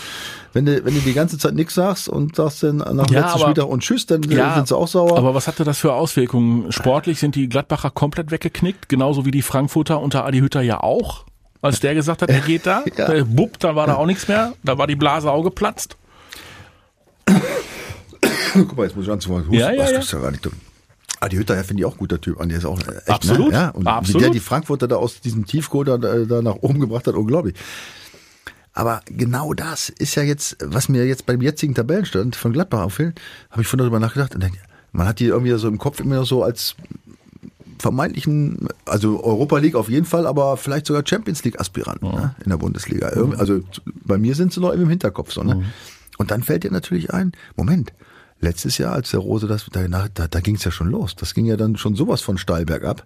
Wenn 0.52 0.66
du, 0.66 0.84
wenn 0.84 0.94
du 0.96 1.00
die 1.02 1.14
ganze 1.14 1.38
Zeit 1.38 1.54
nichts 1.54 1.76
sagst 1.76 2.10
und 2.10 2.36
sagst 2.36 2.64
dann 2.64 2.78
nach 2.78 3.06
dem 3.06 3.14
Ja, 3.16 3.22
letzten 3.22 3.36
aber- 3.36 3.40
Spieltag 3.40 3.66
und 3.68 3.82
tschüss, 3.84 4.06
dann 4.08 4.24
Ja, 4.24 4.56
sind 4.56 4.68
sie 4.68 4.76
auch 4.76 4.88
sauer. 4.88 5.18
Aber 5.18 5.34
was 5.36 5.48
hatte 5.48 5.64
das 5.64 5.78
für 5.78 5.94
Auswirkungen? 5.94 6.72
Sportlich 6.72 7.20
sind 7.20 7.36
die 7.36 7.48
Gladbacher 7.50 7.92
komplett 7.92 8.32
weggeknickt, 8.32 8.90
genauso 8.90 9.26
wie 9.26 9.32
die 9.32 9.42
Frankfurter 9.44 10.00
unter 10.02 10.26
Adi 10.26 10.40
Hütter 10.40 10.62
ja 10.62 10.82
auch. 10.82 11.26
Als 11.62 11.80
der 11.82 11.94
gesagt 11.94 12.22
hat, 12.22 12.30
er 12.30 12.40
geht 12.40 12.66
da, 12.66 12.84
Ja. 12.98 13.10
äh, 13.12 13.24
bupp, 13.24 13.60
da 13.60 13.76
war 13.76 13.86
da 13.86 13.96
auch 13.96 14.06
nichts 14.06 14.28
mehr, 14.28 14.54
da 14.64 14.78
war 14.78 14.88
die 14.88 14.96
Blase 14.96 15.30
auch 15.32 15.44
geplatzt. 15.44 15.98
Guck 18.54 18.76
mal, 18.76 18.84
jetzt 18.86 18.96
muss 18.96 19.06
ich 19.06 19.12
anzufangen. 19.12 19.52
Ja, 19.54 19.72
ja, 19.72 19.84
das 19.84 19.92
ja. 19.92 20.00
ist 20.00 20.12
ja 20.14 20.20
gar 20.20 20.32
nicht 20.32 20.46
dumm. 20.46 20.54
Adi 21.22 21.36
Hütter, 21.38 21.56
ja, 21.56 21.64
finde 21.64 21.82
ich 21.82 21.86
auch 21.86 21.94
ein 21.96 21.98
guter 22.00 22.22
Typ. 22.22 22.40
Andi 22.40 22.56
ist 22.56 22.66
auch 22.66 22.80
äh, 22.82 22.96
echt, 22.98 23.10
Absolut, 23.10 23.48
Ne? 23.50 23.54
Ja, 23.54 23.70
und 23.70 23.84
wie 23.86 23.90
absolut. 23.90 24.22
der 24.22 24.30
die 24.30 24.40
Frankfurter 24.40 24.88
da 24.88 24.96
aus 24.96 25.20
diesem 25.22 25.46
Tiefkohl 25.46 25.86
da, 25.86 25.98
da 25.98 26.42
nach 26.42 26.56
oben 26.56 26.80
gebracht 26.80 27.08
hat, 27.08 27.16
unglaublich. 27.16 27.56
Aber 28.74 29.02
genau 29.06 29.54
das 29.54 29.90
ist 29.90 30.16
ja 30.16 30.24
jetzt, 30.24 30.56
was 30.64 30.88
mir 30.88 31.06
jetzt 31.06 31.26
beim 31.26 31.42
jetzigen 31.42 31.76
Tabellenstand 31.76 32.36
von 32.36 32.54
Gladbach 32.54 32.82
auffällt, 32.84 33.20
habe 33.50 33.62
ich 33.64 33.68
von 33.68 33.80
darüber 33.80 34.00
nachgedacht. 34.00 34.34
Und 34.36 34.42
denke, 34.44 34.60
man 34.94 35.08
hat 35.08 35.20
die 35.20 35.26
irgendwie 35.26 35.52
so 35.58 35.68
im 35.68 35.78
Kopf 35.78 36.00
immer 36.00 36.24
so 36.24 36.44
als 36.44 36.76
vermeintlichen, 37.80 38.68
also 38.86 39.24
Europa 39.24 39.58
League 39.58 39.76
auf 39.76 39.90
jeden 39.90 40.06
Fall, 40.06 40.28
aber 40.28 40.58
vielleicht 40.58 40.86
sogar 40.86 41.04
Champions 41.06 41.44
League 41.44 41.60
Aspiranten 41.60 42.10
ne, 42.10 42.36
in 42.44 42.50
der 42.50 42.58
Bundesliga. 42.58 43.12
Irgendwie- 43.14 43.38
Also 43.38 43.62
bei 44.06 44.18
mir 44.18 44.36
sind 44.36 44.54
sie 44.54 44.60
noch 44.60 44.72
im 44.72 44.90
Hinterkopf 44.90 45.32
so. 45.32 45.44
Ne? 45.44 45.64
Und 46.18 46.32
dann 46.32 46.44
fällt 46.44 46.64
dir 46.64 46.72
natürlich 46.72 47.14
ein, 47.14 47.32
Moment, 47.56 47.94
letztes 48.40 48.78
Jahr, 48.78 48.94
als 48.94 49.12
der 49.12 49.20
Rose 49.20 49.48
das, 49.48 49.66
da, 49.72 49.88
da, 49.88 50.28
da 50.28 50.40
ging 50.40 50.56
es 50.56 50.64
ja 50.64 50.72
schon 50.72 50.90
los. 50.90 51.16
Das 51.16 51.34
ging 51.34 51.46
ja 51.46 51.58
dann 51.58 51.76
schon 51.78 51.96
sowas 51.96 52.22
von 52.22 52.38
steil 52.38 52.66
bergab. 52.66 53.04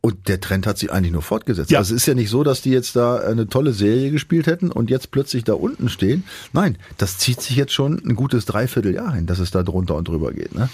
Und 0.00 0.28
der 0.28 0.38
Trend 0.38 0.66
hat 0.66 0.76
sich 0.76 0.92
eigentlich 0.92 1.12
nur 1.12 1.22
fortgesetzt. 1.22 1.70
Ja. 1.70 1.78
Also 1.78 1.94
es 1.94 2.02
ist 2.02 2.06
ja 2.06 2.12
nicht 2.12 2.28
so, 2.28 2.44
dass 2.44 2.60
die 2.60 2.70
jetzt 2.70 2.94
da 2.94 3.16
eine 3.20 3.48
tolle 3.48 3.72
Serie 3.72 4.10
gespielt 4.10 4.46
hätten 4.46 4.70
und 4.70 4.90
jetzt 4.90 5.10
plötzlich 5.10 5.44
da 5.44 5.54
unten 5.54 5.88
stehen. 5.88 6.24
Nein, 6.52 6.76
das 6.98 7.16
zieht 7.16 7.40
sich 7.40 7.56
jetzt 7.56 7.72
schon 7.72 8.02
ein 8.04 8.14
gutes 8.14 8.44
Dreivierteljahr 8.44 9.14
hin, 9.14 9.24
dass 9.26 9.38
es 9.38 9.50
da 9.50 9.62
drunter 9.62 9.94
und 9.94 10.06
drüber 10.06 10.32
geht. 10.32 10.54
Ne? 10.54 10.68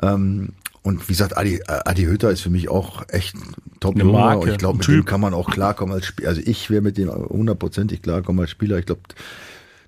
Ähm, 0.00 0.50
und 0.82 1.08
wie 1.08 1.12
gesagt, 1.12 1.36
Adi, 1.36 1.56
äh, 1.56 1.62
Adi 1.66 2.04
Hütter 2.04 2.30
ist 2.30 2.40
für 2.42 2.50
mich 2.50 2.68
auch 2.68 3.02
echt 3.08 3.34
top 3.80 3.96
Eine. 3.96 4.04
Marke, 4.04 4.42
Und 4.42 4.48
ich 4.50 4.58
glaube, 4.58 4.78
mit 4.78 4.86
Typ. 4.86 4.94
dem 4.94 5.04
kann 5.04 5.20
man 5.20 5.34
auch 5.34 5.50
klarkommen 5.50 5.94
als 5.94 6.06
Spieler. 6.06 6.28
Also 6.28 6.40
ich 6.44 6.70
wäre 6.70 6.80
mit 6.80 6.98
dem 6.98 7.10
hundertprozentig 7.10 8.00
klarkommen 8.00 8.42
als 8.42 8.50
Spieler. 8.50 8.78
Ich 8.78 8.86
glaube, 8.86 9.02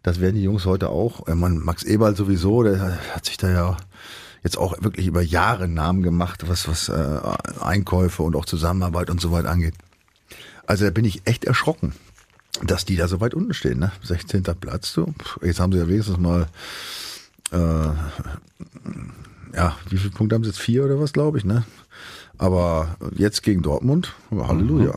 das 0.02 0.21
werden 0.21 0.37
die 0.37 0.42
Jungs 0.42 0.64
heute 0.66 0.88
auch. 0.88 1.26
Äh, 1.28 1.34
Man, 1.34 1.58
Max 1.58 1.82
Eberl 1.82 2.17
sowieso, 2.17 2.63
der 2.63 2.99
hat 3.15 3.26
sich 3.26 3.36
da 3.36 3.50
ja 3.50 3.76
jetzt 4.43 4.56
auch 4.56 4.80
wirklich 4.82 5.06
über 5.06 5.21
Jahre 5.23 5.69
Namen 5.69 6.02
gemacht, 6.02 6.49
was, 6.49 6.67
was 6.67 6.89
äh, 6.89 7.21
Einkäufe 7.60 8.23
und 8.23 8.34
auch 8.36 8.47
Zusammenarbeit 8.47 9.10
und 9.10 9.21
so 9.21 9.32
weiter 9.32 9.50
angeht. 9.50 9.75
Also 10.67 10.84
da 10.84 10.91
bin 10.91 11.04
ich 11.04 11.23
echt 11.26 11.45
erschrocken, 11.45 11.95
dass 12.63 12.84
die 12.84 12.97
da 12.97 13.08
so 13.08 13.21
weit 13.21 13.34
unten 13.34 13.54
stehen. 13.54 13.78
Ne? 13.80 13.93
16. 14.02 14.43
Platz, 14.58 14.93
so. 14.93 15.13
Jetzt 15.43 15.60
haben 15.60 15.73
sie 15.73 15.78
ja 15.78 15.89
wenigstens 15.89 16.19
mal, 16.19 16.47
äh, 17.52 17.56
ja, 19.54 19.76
wie 19.89 19.99
viele 19.99 20.10
Punkte 20.10 20.36
haben 20.36 20.45
sie 20.45 20.50
jetzt? 20.50 20.60
Vier 20.60 20.84
oder 20.84 21.00
was, 21.00 21.13
glaube 21.13 21.39
ich, 21.39 21.45
ne? 21.45 21.65
Aber 22.39 22.97
jetzt 23.17 23.43
gegen 23.43 23.63
Dortmund, 23.63 24.15
Halleluja. 24.30 24.97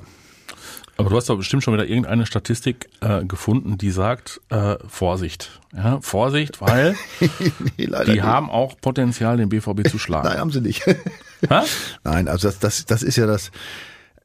Aber 0.98 1.10
du 1.10 1.16
hast 1.16 1.28
doch 1.30 1.38
bestimmt 1.38 1.64
schon 1.64 1.74
wieder 1.74 1.88
irgendeine 1.88 2.26
Statistik 2.26 2.88
äh, 3.02 3.26
gefunden, 3.26 3.78
die 3.78 3.90
sagt, 3.90 4.42
äh, 4.50 4.76
Vorsicht. 4.88 5.60
Ja, 5.76 6.00
Vorsicht, 6.02 6.62
weil 6.62 6.96
nee, 7.78 7.88
die 8.06 8.12
nicht. 8.12 8.22
haben 8.22 8.50
auch 8.50 8.80
Potenzial, 8.80 9.38
den 9.38 9.50
BVB 9.50 9.88
zu 9.90 9.98
schlagen. 9.98 10.28
Nein, 10.28 10.38
haben 10.38 10.52
sie 10.52 10.62
nicht. 10.62 10.84
Nein, 12.04 12.28
also 12.28 12.48
das, 12.48 12.60
das, 12.60 12.86
das 12.86 13.02
ist 13.02 13.16
ja 13.16 13.26
das. 13.26 13.52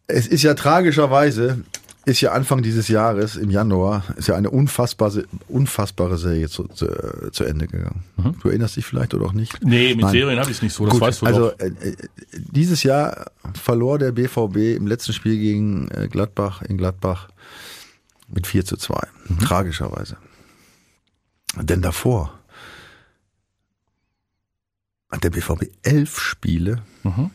Es 0.07 0.27
ist 0.27 0.43
ja 0.43 0.55
tragischerweise, 0.55 1.65
ist 2.09 2.21
ja 2.23 2.33
Anfang 2.33 2.63
dieses 2.63 2.89
Jahres, 2.89 3.37
im 3.37 3.51
Januar, 3.51 4.03
ist 4.17 4.29
ja 4.29 4.35
eine 4.35 4.49
unfassbare, 4.51 5.27
unfassbare 5.47 6.17
Serie 6.17 6.49
zu, 6.49 6.65
zu, 6.69 6.87
zu 7.33 7.45
Ende 7.45 7.67
gegangen. 7.69 8.03
Du 8.41 8.49
erinnerst 8.49 8.77
dich 8.77 8.87
vielleicht 8.87 9.13
oder 9.13 9.27
auch 9.27 9.33
nicht? 9.35 9.63
Nee, 9.63 9.91
mit 9.95 10.03
Nein. 10.05 10.13
Serien 10.13 10.39
habe 10.41 10.51
ich 10.51 10.57
es 10.57 10.63
nicht 10.63 10.73
so, 10.75 10.85
das 10.87 10.93
Gut, 10.95 11.03
weißt 11.03 11.23
du 11.23 11.27
also 11.27 11.51
doch. 11.51 11.59
äh, 11.59 11.67
äh, 11.69 11.97
dieses 12.33 12.83
Jahr 12.83 13.31
verlor 13.55 13.99
der 13.99 14.13
BVB 14.13 14.57
im 14.77 14.87
letzten 14.87 15.13
Spiel 15.13 15.39
gegen 15.39 15.89
äh, 15.91 16.09
Gladbach 16.09 16.63
in 16.63 16.79
Gladbach 16.79 17.29
mit 18.29 18.47
4 18.47 18.65
zu 18.65 18.77
2. 18.77 18.99
Mhm. 19.29 19.39
Tragischerweise. 19.41 20.17
Denn 21.61 21.83
davor 21.83 22.33
hat 25.11 25.25
der 25.25 25.31
BVB 25.31 25.65
elf 25.83 26.19
Spiele 26.21 26.83
Mhm. 27.03 27.31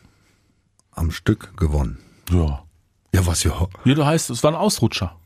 am 0.92 1.12
Stück 1.12 1.56
gewonnen. 1.58 1.98
Ja. 2.32 2.64
Ja, 3.14 3.26
was 3.26 3.44
ja. 3.44 3.68
Nee, 3.86 3.94
du 3.94 4.06
heißt, 4.06 4.30
es 4.30 4.44
war 4.44 4.52
ein 4.52 4.58
Ausrutscher. 4.58 5.20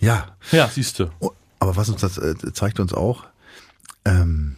Ja. 0.00 0.36
Ja, 0.50 0.68
siehst 0.68 0.98
du. 0.98 1.10
Oh, 1.20 1.30
Aber 1.58 1.76
was 1.76 1.88
uns 1.88 2.00
das 2.00 2.18
äh, 2.18 2.34
zeigt 2.52 2.80
uns 2.80 2.92
auch, 2.92 3.24
ähm, 4.04 4.56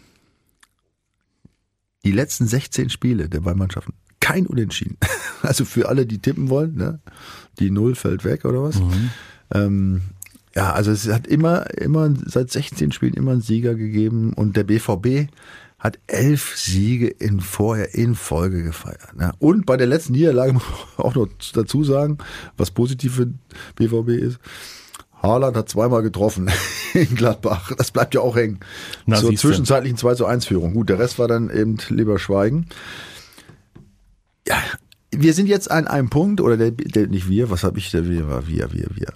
die 2.04 2.12
letzten 2.12 2.46
16 2.46 2.90
Spiele 2.90 3.28
der 3.28 3.40
beiden 3.40 3.58
Mannschaften, 3.58 3.94
kein 4.20 4.46
Unentschieden. 4.46 4.96
Also 5.40 5.64
für 5.64 5.88
alle, 5.88 6.04
die 6.04 6.18
tippen 6.18 6.50
wollen, 6.50 6.74
ne? 6.74 6.98
die 7.60 7.70
Null 7.70 7.94
fällt 7.94 8.24
weg 8.24 8.44
oder 8.44 8.64
was. 8.64 8.82
Ähm, 9.54 10.02
ja, 10.52 10.72
also 10.72 10.90
es 10.90 11.06
hat 11.06 11.28
immer, 11.28 11.70
immer 11.78 12.12
seit 12.26 12.50
16 12.50 12.90
Spielen 12.90 13.14
immer 13.14 13.30
einen 13.30 13.40
Sieger 13.40 13.76
gegeben 13.76 14.32
und 14.32 14.56
der 14.56 14.64
BVB 14.64 15.30
hat 15.78 15.98
elf 16.08 16.56
Siege 16.56 17.06
in 17.06 17.40
vorher 17.40 17.94
in 17.94 18.14
Folge 18.14 18.64
gefeiert. 18.64 19.16
Ne? 19.16 19.32
Und 19.38 19.64
bei 19.64 19.76
der 19.76 19.86
letzten 19.86 20.12
Niederlage 20.12 20.52
muss 20.54 20.64
man 20.96 21.06
auch 21.06 21.14
noch 21.14 21.28
dazu 21.54 21.84
sagen, 21.84 22.18
was 22.56 22.70
positiv 22.70 23.14
für 23.14 23.32
BVB 23.76 24.08
ist. 24.20 24.38
Haaland 25.22 25.56
hat 25.56 25.68
zweimal 25.68 26.02
getroffen 26.02 26.50
in 26.94 27.14
Gladbach. 27.14 27.72
Das 27.76 27.90
bleibt 27.90 28.14
ja 28.14 28.20
auch 28.20 28.36
hängen. 28.36 28.60
Na, 29.06 29.16
Zur 29.16 29.34
zwischenzeitlichen 29.34 29.98
2 29.98 30.14
zu 30.14 30.26
1 30.26 30.46
Führung. 30.46 30.74
Gut, 30.74 30.88
der 30.88 30.98
Rest 30.98 31.18
war 31.18 31.28
dann 31.28 31.50
eben 31.50 31.76
lieber 31.88 32.18
Schweigen. 32.18 32.66
Ja, 34.46 34.56
wir 35.10 35.34
sind 35.34 35.48
jetzt 35.48 35.70
an 35.70 35.86
einem 35.86 36.10
Punkt, 36.10 36.40
oder 36.40 36.56
der, 36.56 36.70
der 36.70 37.08
nicht 37.08 37.28
wir, 37.28 37.50
was 37.50 37.64
habe 37.64 37.78
ich, 37.78 37.90
der 37.90 38.08
wir, 38.08 38.28
war 38.28 38.46
wir, 38.46 38.72
wir, 38.72 38.88
wir. 38.94 39.12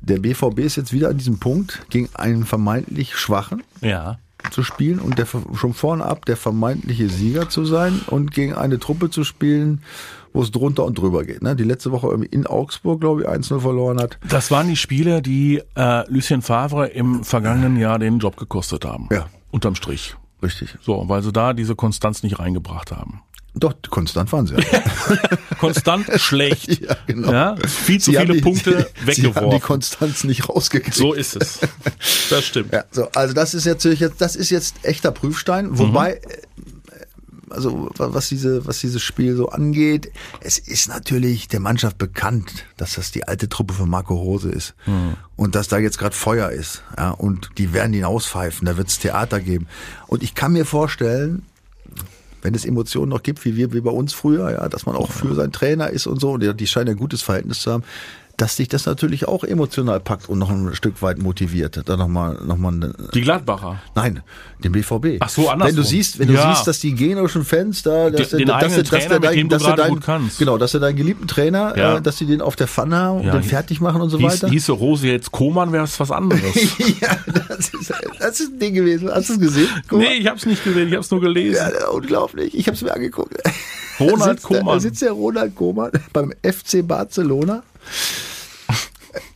Der 0.00 0.18
BVB 0.18 0.60
ist 0.60 0.76
jetzt 0.76 0.92
wieder 0.92 1.08
an 1.08 1.18
diesem 1.18 1.38
Punkt, 1.38 1.82
gegen 1.88 2.08
einen 2.14 2.44
vermeintlich 2.44 3.16
Schwachen 3.16 3.62
Ja. 3.80 4.18
Zu 4.50 4.62
spielen 4.62 4.98
und 4.98 5.18
der 5.18 5.26
schon 5.26 5.74
vorne 5.74 6.04
ab 6.04 6.24
der 6.26 6.36
vermeintliche 6.36 7.08
Sieger 7.08 7.48
zu 7.48 7.64
sein 7.64 8.00
und 8.06 8.32
gegen 8.32 8.54
eine 8.54 8.78
Truppe 8.78 9.10
zu 9.10 9.24
spielen, 9.24 9.82
wo 10.32 10.42
es 10.42 10.50
drunter 10.50 10.84
und 10.84 10.98
drüber 10.98 11.24
geht. 11.24 11.42
Ne? 11.42 11.56
Die 11.56 11.64
letzte 11.64 11.92
Woche 11.92 12.08
irgendwie 12.08 12.28
in 12.28 12.46
Augsburg, 12.46 13.00
glaube 13.00 13.22
ich, 13.22 13.28
1-0 13.28 13.60
verloren 13.60 14.00
hat. 14.00 14.18
Das 14.28 14.50
waren 14.50 14.68
die 14.68 14.76
Spiele, 14.76 15.22
die 15.22 15.62
äh, 15.76 16.10
Lucien 16.10 16.42
Favre 16.42 16.88
im 16.88 17.24
vergangenen 17.24 17.76
Jahr 17.76 17.98
den 17.98 18.18
Job 18.18 18.36
gekostet 18.36 18.84
haben. 18.84 19.08
Ja. 19.10 19.26
Unterm 19.50 19.74
Strich. 19.74 20.16
Richtig. 20.42 20.76
So, 20.82 21.08
weil 21.08 21.22
sie 21.22 21.32
da 21.32 21.52
diese 21.52 21.74
Konstanz 21.74 22.22
nicht 22.22 22.38
reingebracht 22.38 22.92
haben. 22.92 23.22
Doch, 23.56 23.74
konstant 23.88 24.32
waren 24.32 24.46
sie. 24.48 24.54
Ja, 24.56 24.82
Konstant 25.60 26.06
schlecht. 26.20 26.68
ja 26.82 26.96
genau. 27.06 27.32
Ja, 27.32 27.56
viel 27.66 28.00
zu 28.00 28.10
Sie 28.10 28.16
viele 28.18 28.34
die, 28.34 28.40
Punkte 28.40 28.70
Sie 28.72 28.76
haben 28.78 28.90
die 28.96 29.06
weggeworfen. 29.06 29.60
Konstanz 29.60 30.24
nicht 30.24 30.48
rausgekriegt. 30.48 30.96
So 30.96 31.12
ist 31.12 31.36
es. 31.36 31.60
Das 32.30 32.44
stimmt. 32.44 32.72
Ja, 32.72 32.84
so, 32.90 33.08
also 33.14 33.32
das 33.32 33.54
ist 33.54 33.64
jetzt, 33.64 33.84
jetzt, 33.84 34.20
das 34.20 34.34
ist 34.34 34.50
jetzt 34.50 34.76
echter 34.84 35.12
Prüfstein, 35.12 35.78
wobei, 35.78 36.20
Mhm. 36.56 37.50
also 37.50 37.90
was 37.96 38.28
diese, 38.28 38.66
was 38.66 38.80
dieses 38.80 39.02
Spiel 39.02 39.36
so 39.36 39.48
angeht, 39.50 40.10
es 40.40 40.58
ist 40.58 40.88
natürlich 40.88 41.46
der 41.46 41.60
Mannschaft 41.60 41.96
bekannt, 41.98 42.64
dass 42.76 42.94
das 42.94 43.12
die 43.12 43.28
alte 43.28 43.48
Truppe 43.48 43.74
von 43.74 43.88
Marco 43.88 44.14
Rose 44.16 44.50
ist 44.50 44.74
mhm. 44.86 45.14
und 45.36 45.54
dass 45.54 45.68
da 45.68 45.78
jetzt 45.78 45.98
gerade 45.98 46.16
Feuer 46.16 46.50
ist. 46.50 46.82
Ja, 46.96 47.10
und 47.10 47.50
die 47.58 47.72
werden 47.72 47.94
ihn 47.94 48.04
auspfeifen, 48.04 48.66
da 48.66 48.76
wird 48.76 48.88
es 48.88 48.98
Theater 48.98 49.38
geben. 49.40 49.68
Und 50.08 50.24
ich 50.24 50.34
kann 50.34 50.52
mir 50.52 50.64
vorstellen, 50.66 51.42
wenn 52.44 52.54
es 52.54 52.66
Emotionen 52.66 53.08
noch 53.08 53.22
gibt, 53.22 53.44
wie 53.46 53.56
wir, 53.56 53.72
wie 53.72 53.80
bei 53.80 53.90
uns 53.90 54.12
früher, 54.12 54.50
ja, 54.50 54.68
dass 54.68 54.84
man 54.84 54.94
auch 54.94 55.10
für 55.10 55.34
seinen 55.34 55.50
Trainer 55.50 55.88
ist 55.88 56.06
und 56.06 56.20
so, 56.20 56.32
und 56.32 56.42
die, 56.42 56.54
die 56.54 56.66
scheinen 56.66 56.90
ein 56.90 56.96
gutes 56.96 57.22
Verhältnis 57.22 57.62
zu 57.62 57.72
haben, 57.72 57.84
dass 58.36 58.56
dich 58.56 58.68
das 58.68 58.86
natürlich 58.86 59.28
auch 59.28 59.44
emotional 59.44 60.00
packt 60.00 60.28
und 60.28 60.38
noch 60.40 60.50
ein 60.50 60.74
Stück 60.74 61.02
weit 61.02 61.18
motiviert. 61.18 61.80
Da 61.84 61.96
noch 61.96 62.08
mal, 62.08 62.36
noch 62.44 62.56
mal 62.56 62.72
eine, 62.72 62.92
die 63.14 63.20
Gladbacher. 63.20 63.80
Nein, 63.94 64.22
den 64.62 64.72
BVB. 64.72 65.18
Ach 65.20 65.28
so, 65.28 65.48
andersrum. 65.48 65.76
Wenn 65.76 65.76
du 65.76 65.88
siehst, 65.88 66.18
wenn 66.18 66.28
du 66.28 66.34
Ja. 66.34 66.52
siehst, 66.54 66.66
dass 66.66 66.80
die 66.80 66.94
generischen 66.94 67.44
Fans 67.44 67.82
da, 67.82 68.10
dass 68.10 68.30
Den- 68.30 68.38
den 68.40 68.48
dass 68.48 68.74
dass 68.74 68.88
Trainer, 68.88 69.14
mit 69.20 69.24
dein- 69.24 69.48
dass 69.48 69.62
er 69.64 69.76
dein-. 69.76 70.00
Genau, 70.38 70.58
dass 70.58 70.74
er 70.74 70.80
deinen 70.80 70.96
geliebten 70.96 71.28
Trainer, 71.28 71.76
Ja. 71.76 71.96
äh, 71.98 72.02
dass 72.02 72.18
sie 72.18 72.26
den 72.26 72.40
auf 72.40 72.56
der 72.56 72.66
Pfanne 72.66 72.96
haben 72.96 73.20
und 73.20 73.26
Ja. 73.26 73.32
den 73.32 73.42
fertig 73.44 73.80
machen 73.80 74.00
und 74.02 74.10
so 74.10 74.18
Hieß, 74.18 74.42
weiter. 74.42 74.48
hieße 74.48 74.72
Rose 74.72 75.06
jetzt 75.06 75.30
Koman, 75.30 75.72
wäre 75.72 75.84
es 75.84 75.98
was 76.00 76.10
anderes. 76.10 76.42
ja, 77.00 77.16
das 77.26 77.68
ist, 77.68 77.92
das 78.18 78.40
ist 78.40 78.52
ein 78.54 78.58
Ding 78.58 78.74
gewesen. 78.74 79.10
Hast 79.12 79.28
du 79.28 79.34
es 79.34 79.40
gesehen? 79.40 79.68
Mal. 79.90 79.98
nee, 79.98 80.14
ich 80.18 80.26
hab's 80.26 80.44
nicht 80.44 80.64
gesehen, 80.64 80.88
ich 80.88 80.94
hab's 80.96 81.10
nur 81.10 81.20
gelesen. 81.20 81.54
Ja, 81.78 81.88
unglaublich. 81.88 82.54
Ich 82.56 82.66
habe 82.66 82.74
es 82.76 82.82
mir 82.82 82.92
angeguckt. 82.92 83.34
Ronald 84.00 84.20
da 84.20 84.24
sitzt, 84.32 84.42
Koeman. 84.44 84.74
Da 84.74 84.80
sitzt 84.80 85.02
der 85.02 85.12
Ronald 85.12 85.54
Koeman 85.54 85.90
beim 86.12 86.32
FC 86.42 86.82
Barcelona. 86.86 87.62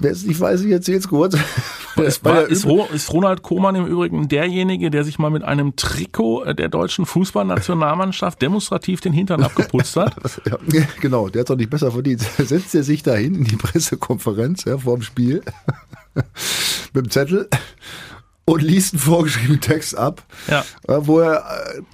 Wer 0.00 0.12
es 0.12 0.24
nicht 0.24 0.40
weiß, 0.40 0.62
ich 0.62 0.72
erzähle 0.72 0.98
es 0.98 1.08
kurz. 1.08 1.34
Ist, 1.96 2.24
ist, 2.26 2.64
ist 2.64 3.12
Ronald 3.12 3.42
Koeman 3.42 3.74
im 3.74 3.86
Übrigen 3.86 4.28
derjenige, 4.28 4.90
der 4.90 5.02
sich 5.02 5.18
mal 5.18 5.30
mit 5.30 5.42
einem 5.42 5.74
Trikot 5.74 6.44
äh, 6.44 6.54
der 6.54 6.68
deutschen 6.68 7.06
Fußballnationalmannschaft 7.06 8.40
demonstrativ 8.40 9.00
den 9.00 9.12
Hintern 9.12 9.42
abgeputzt 9.42 9.96
hat? 9.96 10.14
Ja, 10.46 10.56
genau, 11.00 11.28
der 11.28 11.40
hat 11.40 11.50
doch 11.50 11.56
nicht 11.56 11.70
besser 11.70 11.90
verdient. 11.90 12.20
Setzt 12.20 12.74
er 12.74 12.82
sich 12.82 13.02
dahin 13.02 13.34
in 13.34 13.44
die 13.44 13.56
Pressekonferenz 13.56 14.64
ja, 14.64 14.78
vor 14.78 14.96
dem 14.96 15.02
Spiel 15.02 15.42
mit 16.94 17.06
dem 17.06 17.10
Zettel 17.10 17.48
und 18.48 18.62
liest 18.62 18.94
einen 18.94 19.00
vorgeschriebenen 19.00 19.60
Text 19.60 19.96
ab, 19.96 20.22
Ja. 20.48 20.64
äh, 20.88 20.96
wo 21.00 21.20
er 21.20 21.44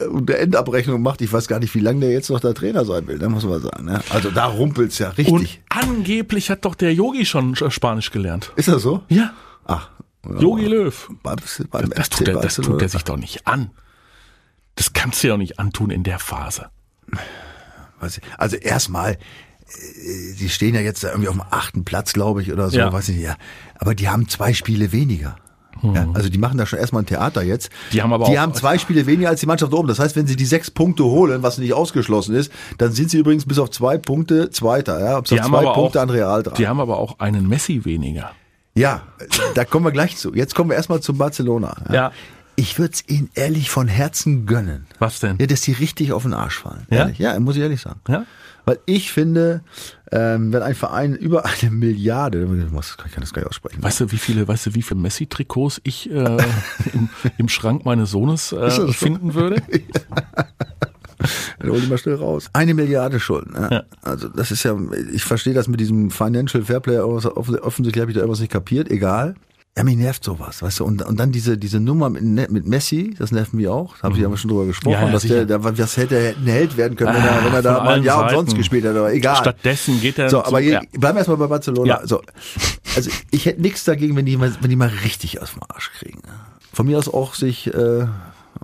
äh, 0.00 0.04
eine 0.04 0.36
Endabrechnung 0.36 1.02
macht. 1.02 1.20
Ich 1.20 1.32
weiß 1.32 1.48
gar 1.48 1.58
nicht, 1.58 1.74
wie 1.74 1.80
lange 1.80 2.00
der 2.00 2.12
jetzt 2.12 2.30
noch 2.30 2.40
der 2.40 2.54
Trainer 2.54 2.84
sein 2.84 3.06
will, 3.06 3.18
ne, 3.18 3.28
muss 3.28 3.44
man 3.44 3.60
sagen. 3.60 3.84
Ne? 3.86 4.00
Also 4.10 4.30
da 4.30 4.46
rumpelt's 4.46 4.98
ja 4.98 5.08
Und 5.10 5.18
richtig. 5.18 5.62
angeblich 5.68 6.50
hat 6.50 6.64
doch 6.64 6.74
der 6.74 6.94
Yogi 6.94 7.26
schon 7.26 7.54
äh, 7.54 7.70
Spanisch 7.70 8.10
gelernt. 8.10 8.52
Ist 8.56 8.68
das 8.68 8.82
so? 8.82 9.02
Ja. 9.08 9.32
Ach, 9.66 9.90
Yogi 10.38 10.66
Löw. 10.66 11.08
beim, 11.22 11.36
beim 11.70 11.90
Das 11.90 12.08
tut, 12.08 12.28
er, 12.28 12.40
das 12.40 12.54
tut 12.56 12.80
er 12.80 12.88
sich 12.88 13.04
doch 13.04 13.16
nicht 13.16 13.46
an. 13.46 13.70
Das 14.76 14.92
kannst 14.92 15.22
du 15.22 15.28
ja 15.28 15.34
auch 15.34 15.38
nicht 15.38 15.58
antun 15.58 15.90
in 15.90 16.02
der 16.02 16.18
Phase. 16.18 16.66
Also 18.38 18.56
erstmal, 18.56 19.12
äh, 19.12 19.16
die 20.38 20.48
stehen 20.50 20.74
ja 20.74 20.80
jetzt 20.82 21.02
irgendwie 21.04 21.28
auf 21.28 21.34
dem 21.36 21.44
achten 21.50 21.84
Platz, 21.84 22.12
glaube 22.12 22.42
ich, 22.42 22.52
oder 22.52 22.68
so, 22.70 22.76
Ja. 22.78 22.92
weiß 22.92 23.08
ich 23.08 23.16
nicht. 23.16 23.24
Ja. 23.24 23.36
Aber 23.78 23.94
die 23.94 24.08
haben 24.08 24.28
zwei 24.28 24.52
Spiele 24.52 24.92
weniger. 24.92 25.36
Ja, 25.82 26.06
also 26.14 26.28
die 26.28 26.38
machen 26.38 26.56
da 26.58 26.66
schon 26.66 26.78
erstmal 26.78 27.02
ein 27.02 27.06
Theater 27.06 27.42
jetzt. 27.42 27.70
Die 27.92 28.00
haben 28.02 28.12
aber 28.12 28.26
die 28.26 28.38
auch- 28.38 28.42
haben 28.42 28.54
zwei 28.54 28.78
Spiele 28.78 29.06
weniger 29.06 29.28
als 29.28 29.40
die 29.40 29.46
Mannschaft 29.46 29.72
oben. 29.72 29.88
Das 29.88 29.98
heißt, 29.98 30.16
wenn 30.16 30.26
sie 30.26 30.36
die 30.36 30.44
sechs 30.46 30.70
Punkte 30.70 31.04
holen, 31.04 31.42
was 31.42 31.58
nicht 31.58 31.72
ausgeschlossen 31.74 32.34
ist, 32.34 32.50
dann 32.78 32.92
sind 32.92 33.10
sie 33.10 33.18
übrigens 33.18 33.44
bis 33.46 33.58
auf 33.58 33.70
zwei 33.70 33.98
Punkte 33.98 34.50
Zweiter. 34.50 34.98
Ja, 35.00 35.18
ob 35.18 35.24
Die 35.26 35.34
auf 35.34 35.44
haben 35.44 35.50
zwei 35.52 35.58
aber 35.58 35.72
Punkte 35.74 35.98
auch, 35.98 36.02
an 36.04 36.10
Real 36.10 36.42
dran. 36.42 36.54
Die 36.56 36.68
haben 36.68 36.80
aber 36.80 36.98
auch 36.98 37.18
einen 37.18 37.48
Messi 37.48 37.84
weniger. 37.84 38.30
Ja, 38.74 39.02
da 39.54 39.64
kommen 39.64 39.84
wir 39.84 39.92
gleich 39.92 40.16
zu. 40.16 40.34
Jetzt 40.34 40.54
kommen 40.54 40.70
wir 40.70 40.76
erstmal 40.76 41.00
zu 41.00 41.14
Barcelona. 41.14 41.76
Ja. 41.92 42.12
Ich 42.56 42.78
würde 42.78 42.94
es 42.94 43.08
ihnen 43.08 43.30
ehrlich 43.34 43.68
von 43.70 43.88
Herzen 43.88 44.46
gönnen. 44.46 44.86
Was 45.00 45.20
denn? 45.20 45.36
Ja, 45.40 45.46
dass 45.46 45.60
die 45.62 45.72
richtig 45.72 46.12
auf 46.12 46.22
den 46.22 46.34
Arsch 46.34 46.58
fallen. 46.58 46.86
Ja? 46.90 46.98
Ehrlich. 46.98 47.18
ja 47.18 47.38
muss 47.40 47.56
ich 47.56 47.62
ehrlich 47.62 47.80
sagen. 47.80 48.00
Ja? 48.08 48.24
Weil 48.64 48.78
ich 48.86 49.12
finde, 49.12 49.62
ähm, 50.10 50.52
wenn 50.52 50.62
ein 50.62 50.74
Verein 50.74 51.14
über 51.14 51.44
eine 51.44 51.70
Milliarde, 51.70 52.46
was 52.72 52.90
ich 52.90 52.96
kann 52.96 53.20
das 53.20 53.32
gar 53.32 53.42
nicht 53.42 53.50
aussprechen. 53.50 53.82
Weißt 53.82 54.00
du, 54.00 54.12
wie 54.12 54.18
viele, 54.18 54.46
weißt 54.46 54.66
du, 54.66 54.74
wie 54.74 54.82
viele 54.82 55.00
Messi-Trikots 55.00 55.80
ich 55.84 56.10
äh, 56.10 56.36
im, 56.92 57.08
im 57.36 57.48
Schrank 57.48 57.84
meines 57.84 58.10
Sohnes 58.10 58.52
äh, 58.52 58.60
das 58.60 58.76
so? 58.76 58.92
finden 58.92 59.34
würde? 59.34 59.62
Dann 61.58 61.70
hol 61.70 61.80
die 61.80 61.86
mal 61.86 61.98
schnell 61.98 62.16
raus. 62.16 62.50
Eine 62.52 62.74
Milliarde 62.74 63.18
Schulden. 63.18 63.54
Ja. 63.54 63.70
Ja. 63.70 63.82
Also 64.02 64.28
das 64.28 64.50
ist 64.50 64.62
ja, 64.62 64.76
ich 65.12 65.24
verstehe 65.24 65.54
das 65.54 65.68
mit 65.68 65.80
diesem 65.80 66.10
Financial 66.10 66.62
Fairplay, 66.62 66.98
offensichtlich 66.98 68.00
habe 68.00 68.10
ich 68.10 68.14
da 68.14 68.20
irgendwas 68.20 68.40
nicht 68.40 68.52
kapiert. 68.52 68.90
Egal. 68.90 69.34
Ja, 69.76 69.82
mich 69.82 69.96
nervt 69.96 70.22
sowas, 70.22 70.62
weißt 70.62 70.78
du, 70.80 70.84
und, 70.84 71.02
und 71.02 71.18
dann 71.18 71.32
diese, 71.32 71.58
diese 71.58 71.80
Nummer 71.80 72.08
mit, 72.08 72.22
Ne- 72.22 72.46
mit 72.48 72.64
Messi, 72.64 73.12
das 73.18 73.32
nervt 73.32 73.54
mich 73.54 73.66
auch, 73.66 73.96
da 73.96 74.04
habe 74.04 74.16
ich 74.16 74.24
aber 74.24 74.36
schon 74.36 74.50
drüber 74.50 74.66
gesprochen, 74.66 74.94
Mhm. 74.94 75.00
Ja, 75.00 75.06
ja, 75.06 75.12
dass 75.12 75.22
sicher. 75.22 75.34
der, 75.44 75.58
der, 75.58 75.64
was 75.78 75.96
hätte 75.96 76.14
er 76.16 76.36
ein 76.36 76.46
Held 76.46 76.76
werden 76.76 76.96
können, 76.96 77.12
wenn 77.16 77.22
er, 77.24 77.32
Ah, 77.32 77.44
wenn 77.44 77.54
er 77.54 77.62
da 77.62 77.82
mal 77.82 77.94
ein 77.94 78.04
Jahr 78.04 78.20
Seiten. 78.20 78.34
umsonst 78.36 78.56
gespielt 78.56 78.84
hätte, 78.84 79.00
aber 79.00 79.12
egal. 79.12 79.34
Stattdessen 79.34 80.00
geht 80.00 80.16
er 80.20 80.30
So, 80.30 80.38
zum- 80.38 80.46
aber 80.46 80.60
je, 80.60 80.72
ja. 80.74 80.80
bleiben 80.92 81.16
wir 81.16 81.18
erstmal 81.18 81.38
bei 81.38 81.48
Barcelona. 81.48 81.88
Ja. 81.88 82.06
So, 82.06 82.22
also 82.94 83.10
ich 83.32 83.46
hätte 83.46 83.62
nichts 83.62 83.82
dagegen, 83.82 84.14
wenn 84.14 84.26
die 84.26 84.36
mal, 84.36 84.54
wenn 84.60 84.70
die 84.70 84.76
mal 84.76 84.92
richtig 85.02 85.42
aus 85.42 85.54
dem 85.54 85.62
Arsch 85.68 85.90
kriegen. 85.98 86.20
Von 86.72 86.86
mir 86.86 86.96
aus 86.96 87.08
auch 87.08 87.34
sich 87.34 87.66
äh, 87.74 88.06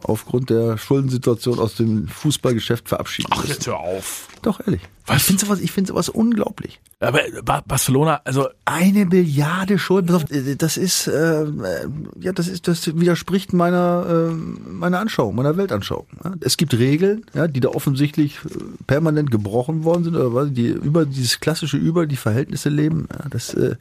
aufgrund 0.04 0.50
der 0.50 0.78
Schuldensituation 0.78 1.58
aus 1.58 1.74
dem 1.74 2.08
Fußballgeschäft 2.08 2.88
verabschieden. 2.88 3.30
Ach, 3.32 3.44
jetzt 3.44 3.66
hör 3.66 3.78
auf. 3.78 4.28
Doch, 4.42 4.60
ehrlich. 4.60 4.80
Was? 5.06 5.18
Ich 5.18 5.22
finde 5.24 5.44
sowas, 5.44 5.60
ich 5.60 5.72
finde 5.72 5.88
sowas 5.88 6.08
unglaublich. 6.08 6.80
Aber 7.00 7.20
Ba- 7.44 7.62
Barcelona, 7.66 8.20
also 8.24 8.48
Eine 8.64 9.06
Milliarde 9.06 9.78
Schulden, 9.78 10.14
äh, 10.30 10.56
das 10.56 10.76
ist, 10.76 11.08
äh, 11.08 11.42
äh, 11.42 11.88
ja, 12.20 12.32
das 12.32 12.48
ist, 12.48 12.68
das 12.68 12.86
widerspricht 12.98 13.52
meiner, 13.52 14.30
äh, 14.30 14.34
meiner 14.34 15.00
Anschauung, 15.00 15.34
meiner 15.34 15.56
Weltanschauung. 15.56 16.06
Ja. 16.22 16.34
Es 16.40 16.56
gibt 16.56 16.74
Regeln, 16.74 17.24
ja, 17.34 17.48
die 17.48 17.60
da 17.60 17.70
offensichtlich 17.70 18.38
äh, 18.44 18.48
permanent 18.86 19.30
gebrochen 19.30 19.84
worden 19.84 20.04
sind, 20.04 20.16
oder 20.16 20.32
was, 20.34 20.52
die 20.52 20.68
über 20.68 21.04
dieses 21.06 21.40
klassische 21.40 21.76
über 21.76 22.06
die 22.06 22.16
Verhältnisse 22.16 22.68
leben. 22.68 23.08
Ja, 23.12 23.28
das, 23.30 23.52
äh, 23.54 23.76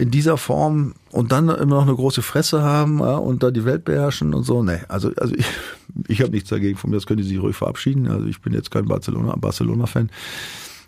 in 0.00 0.10
dieser 0.10 0.36
Form 0.38 0.94
und 1.10 1.30
dann 1.30 1.48
immer 1.48 1.76
noch 1.76 1.82
eine 1.86 1.94
große 1.94 2.22
Fresse 2.22 2.62
haben 2.62 3.00
ja, 3.00 3.16
und 3.16 3.42
da 3.42 3.50
die 3.50 3.64
Welt 3.64 3.84
beherrschen 3.84 4.32
und 4.34 4.44
so. 4.44 4.62
Nee, 4.62 4.80
also, 4.88 5.12
also 5.16 5.34
ich, 5.34 5.44
ich 6.08 6.20
habe 6.22 6.30
nichts 6.32 6.48
dagegen. 6.48 6.78
Von 6.78 6.90
mir 6.90 6.96
aus 6.96 7.06
können 7.06 7.20
die 7.22 7.28
sich 7.28 7.40
ruhig 7.40 7.56
verabschieden. 7.56 8.08
Also 8.08 8.26
ich 8.26 8.40
bin 8.40 8.52
jetzt 8.54 8.70
kein 8.70 8.86
Barcelona, 8.86 9.34
Barcelona-Fan. 9.36 10.10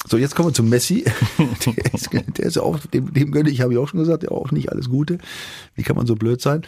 So, 0.09 0.17
jetzt 0.17 0.35
kommen 0.35 0.49
wir 0.49 0.53
zu 0.55 0.65
Messi. 0.65 1.05
Der 1.67 1.95
ist, 1.95 2.11
der 2.13 2.45
ist 2.47 2.57
ja 2.57 2.63
auch, 2.63 2.77
dem, 2.93 3.13
dem 3.13 3.31
gönne 3.31 3.51
ich, 3.51 3.61
habe 3.61 3.73
ich 3.73 3.79
auch 3.79 3.87
schon 3.87 4.01
gesagt, 4.01 4.25
der 4.25 4.33
auch 4.33 4.51
nicht 4.51 4.73
alles 4.73 4.89
Gute. 4.89 5.19
Wie 5.77 5.85
kann 5.85 5.95
man 5.95 6.07
so 6.07 6.17
blöd 6.17 6.41
sein? 6.41 6.63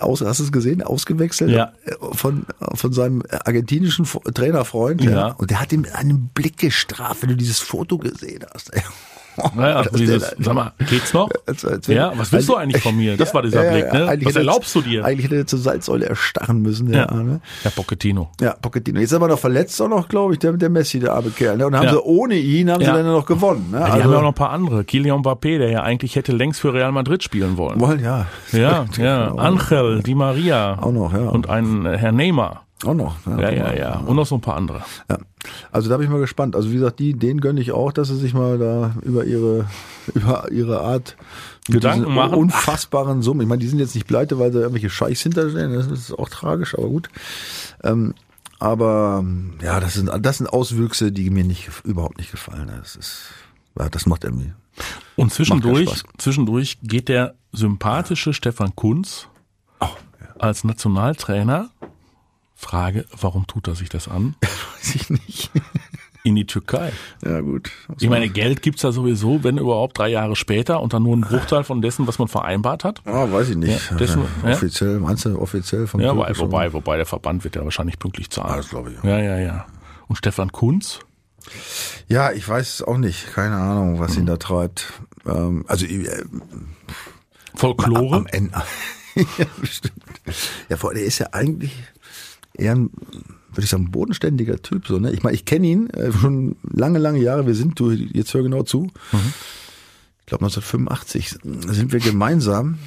Aus, 0.00 0.22
hast 0.22 0.40
du 0.40 0.44
es 0.44 0.50
gesehen? 0.50 0.82
Ausgewechselt 0.82 1.50
Ja. 1.52 1.72
äh, 1.84 1.92
von, 2.12 2.46
von 2.74 2.92
seinem 2.92 3.22
argentinischen 3.44 4.06
Trainerfreund. 4.34 5.04
Ja. 5.04 5.10
Ja. 5.10 5.26
Und 5.34 5.50
der 5.50 5.60
hat 5.60 5.72
ihm 5.72 5.86
einen 5.92 6.30
Blick 6.34 6.56
gestraft, 6.58 7.22
wenn 7.22 7.28
du 7.28 7.36
dieses 7.36 7.60
Foto 7.60 7.96
gesehen 7.98 8.44
hast. 8.52 8.72
naja, 9.56 9.82
Das- 9.82 9.92
dieses, 9.92 10.34
sag 10.38 10.54
mal, 10.54 10.72
geht's 10.88 11.12
noch? 11.12 11.28
als- 11.46 11.64
als 11.64 11.86
Ja, 11.86 12.12
was 12.16 12.32
willst 12.32 12.48
du 12.48 12.56
eigentlich 12.56 12.82
von 12.82 12.96
mir? 12.96 13.16
Das 13.16 13.32
war 13.34 13.42
dieser 13.42 13.62
Blick, 13.70 13.92
ne? 13.92 14.06
eigentlich 14.08 14.26
Was 14.28 14.34
er- 14.36 14.40
erlaubst 14.40 14.74
du 14.74 14.80
dir? 14.82 15.04
Eigentlich 15.04 15.26
hätte 15.26 15.36
er 15.36 15.46
zur 15.46 15.58
Salzsäule 15.58 16.06
erstarren 16.06 16.62
müssen, 16.62 16.88
der 16.90 17.00
Ja. 17.02 17.08
Arme. 17.08 17.40
Ja, 17.64 17.70
Pochettino. 17.70 18.30
Ja, 18.40 18.54
Pochettino. 18.60 19.00
Jetzt 19.00 19.10
ist 19.10 19.16
aber 19.16 19.28
noch 19.28 19.38
verletzt 19.38 19.80
auch 19.82 19.88
noch, 19.88 20.08
glaube 20.08 20.32
ich, 20.34 20.38
der, 20.38 20.52
der 20.52 20.70
Messi, 20.70 21.00
der 21.00 21.12
arme 21.14 21.30
Kerl. 21.30 21.56
Ne? 21.56 21.66
Und 21.66 21.76
haben 21.76 21.84
Ja. 21.84 21.90
sie 21.92 22.02
ohne 22.02 22.34
ihn, 22.36 22.70
haben 22.70 22.80
sie 22.80 22.86
Ja. 22.86 22.94
dann 22.96 23.06
noch 23.06 23.26
gewonnen. 23.26 23.68
Ne? 23.70 23.78
Ja, 23.80 23.96
die 23.96 24.02
haben 24.02 24.12
ja 24.12 24.18
auch 24.18 24.22
noch 24.22 24.28
ein 24.28 24.34
paar 24.34 24.50
andere. 24.50 24.84
Kylian 24.84 25.20
Mbappé, 25.22 25.58
der 25.58 25.70
ja 25.70 25.82
eigentlich 25.82 26.16
hätte 26.16 26.32
längst 26.32 26.60
für 26.60 26.72
Real 26.74 26.92
Madrid 26.92 27.22
spielen 27.22 27.56
wollen. 27.56 27.80
wollen, 27.80 28.02
ja. 28.02 28.26
Ja, 28.52 28.86
ja. 28.98 29.28
Angel, 29.34 30.02
Di 30.02 30.14
Maria. 30.14 30.78
Auch 30.80 30.92
noch, 30.92 31.12
ja. 31.12 31.20
Und 31.28 31.48
ein 31.48 31.86
äh, 31.86 31.96
Herr 31.98 32.12
Neymar. 32.12 32.66
Auch 32.84 32.94
noch. 32.94 33.16
Ja, 33.26 33.50
ja, 33.50 33.74
ja. 33.74 33.98
Und 33.98 34.16
noch 34.16 34.26
so 34.26 34.36
ein 34.36 34.40
paar 34.40 34.56
andere. 34.56 34.82
Ja. 35.08 35.18
Also 35.70 35.90
da 35.90 35.98
bin 35.98 36.06
ich 36.06 36.10
mal 36.10 36.20
gespannt. 36.20 36.56
Also 36.56 36.70
wie 36.70 36.74
gesagt, 36.74 36.98
die, 36.98 37.12
denen 37.14 37.40
gönne 37.40 37.60
ich 37.60 37.72
auch, 37.72 37.92
dass 37.92 38.08
sie 38.08 38.16
sich 38.16 38.32
mal 38.32 38.58
da 38.58 38.94
über 39.02 39.24
ihre, 39.24 39.66
über 40.14 40.50
ihre 40.50 40.80
Art 40.80 41.16
Gedanken 41.68 42.14
machen. 42.14 42.34
unfassbaren 42.34 43.22
Summen. 43.22 43.42
Ich 43.42 43.48
meine, 43.48 43.60
die 43.60 43.68
sind 43.68 43.78
jetzt 43.78 43.94
nicht 43.94 44.06
pleite, 44.06 44.38
weil 44.38 44.52
sie 44.52 44.58
irgendwelche 44.58 44.90
Scheichs 44.90 45.20
hinterstehen. 45.22 45.72
Das 45.74 45.86
ist 45.88 46.12
auch 46.12 46.28
tragisch, 46.28 46.74
aber 46.76 46.88
gut. 46.88 47.08
Ähm, 47.84 48.14
aber 48.58 49.24
ja, 49.62 49.80
das 49.80 49.94
sind, 49.94 50.10
das 50.20 50.38
sind 50.38 50.46
Auswüchse, 50.46 51.12
die 51.12 51.30
mir 51.30 51.44
nicht 51.44 51.70
überhaupt 51.84 52.18
nicht 52.18 52.30
gefallen. 52.30 52.70
Das 52.80 52.96
ist, 52.96 53.22
ja, 53.78 53.88
das 53.88 54.06
macht 54.06 54.24
irgendwie. 54.24 54.52
Und 55.16 55.32
zwischendurch, 55.32 56.02
zwischendurch 56.18 56.78
geht 56.82 57.08
der 57.08 57.34
sympathische 57.52 58.32
Stefan 58.32 58.74
Kunz 58.74 59.26
Oh, 59.80 59.88
als 60.38 60.64
Nationaltrainer, 60.64 61.70
Frage, 62.60 63.06
warum 63.18 63.46
tut 63.46 63.66
er 63.68 63.74
sich 63.74 63.88
das 63.88 64.06
an, 64.06 64.34
weiß 64.42 64.94
ich 64.94 65.08
nicht. 65.10 65.50
in 66.24 66.36
die 66.36 66.44
Türkei? 66.46 66.92
ja 67.24 67.40
gut. 67.40 67.70
Ich 67.98 68.08
meine, 68.10 68.28
Geld 68.28 68.60
gibt's 68.60 68.82
da 68.82 68.92
sowieso, 68.92 69.42
wenn 69.42 69.56
überhaupt 69.56 69.98
drei 69.98 70.08
Jahre 70.08 70.36
später 70.36 70.80
und 70.82 70.92
dann 70.92 71.02
nur 71.02 71.16
ein 71.16 71.22
Bruchteil 71.22 71.64
von 71.64 71.80
dessen, 71.80 72.06
was 72.06 72.18
man 72.18 72.28
vereinbart 72.28 72.84
hat. 72.84 73.00
Ah, 73.06 73.32
weiß 73.32 73.48
ich 73.48 73.56
nicht. 73.56 73.90
Ja, 73.90 73.96
dessen- 73.96 74.22
Äh, 74.44 74.48
ja. 74.48 74.52
Offiziell, 74.52 75.00
meinst 75.00 75.24
du 75.24 75.38
offiziell 75.40 75.86
vom 75.86 76.00
Ja, 76.02 76.14
wobei, 76.14 76.36
wobei, 76.38 76.72
wobei 76.74 76.96
der 76.98 77.06
Verband 77.06 77.44
wird 77.44 77.56
ja 77.56 77.64
wahrscheinlich 77.64 77.98
pünktlich 77.98 78.28
zahlen. 78.30 78.50
Ah, 78.52 78.56
das 78.56 78.68
glaube 78.68 78.92
ich. 78.92 79.02
Ja, 79.02 79.18
ja, 79.18 79.38
ja. 79.38 79.66
Und 80.08 80.16
Stefan 80.16 80.52
Kunz? 80.52 80.98
Ja, 82.08 82.30
ich 82.32 82.46
weiß 82.46 82.74
es 82.74 82.82
auch 82.82 82.98
nicht. 82.98 83.32
Keine 83.32 83.56
Ahnung, 83.56 83.98
was 83.98 84.16
ihn 84.18 84.26
da 84.26 84.36
treibt. 84.36 84.92
Ähm, 85.26 85.64
also 85.68 85.86
äh, 85.86 86.22
Folklore? 87.54 88.16
am 88.18 88.26
Ende. 88.26 88.62
ja, 89.14 89.46
bestimmt. 89.60 89.94
Ja, 90.68 90.76
vor 90.76 90.92
der 90.94 91.04
ist 91.04 91.18
ja 91.18 91.28
eigentlich 91.32 91.72
eher 92.60 92.74
ein 92.74 92.90
würde 93.52 93.64
ich 93.64 93.70
sagen, 93.70 93.90
bodenständiger 93.90 94.62
Typ. 94.62 94.86
So, 94.86 94.98
ne? 94.98 95.12
Ich 95.12 95.22
meine, 95.22 95.34
ich 95.34 95.44
kenne 95.44 95.66
ihn 95.66 95.90
äh, 95.90 96.12
schon 96.12 96.56
lange, 96.62 96.98
lange 96.98 97.18
Jahre. 97.18 97.46
Wir 97.46 97.54
sind, 97.54 97.78
du, 97.78 97.90
jetzt 97.90 98.32
hör 98.34 98.42
genau 98.42 98.62
zu. 98.62 98.90
Ich 100.20 100.26
glaube 100.26 100.44
1985 100.44 101.38
sind 101.42 101.92
wir 101.92 101.98
gemeinsam, 101.98 102.78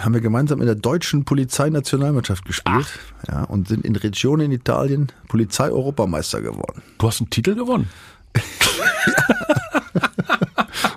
haben 0.00 0.14
wir 0.14 0.22
gemeinsam 0.22 0.60
in 0.60 0.66
der 0.66 0.74
deutschen 0.74 1.24
Polizeinationalmannschaft 1.24 2.46
gespielt. 2.46 2.86
Ja, 3.28 3.44
und 3.44 3.68
sind 3.68 3.84
in 3.84 3.94
Regione 3.96 4.44
in 4.44 4.52
Italien 4.52 5.08
Polizei-Europameister 5.28 6.40
geworden. 6.40 6.82
Du 6.96 7.06
hast 7.06 7.20
einen 7.20 7.28
Titel 7.30 7.54
gewonnen. 7.54 7.90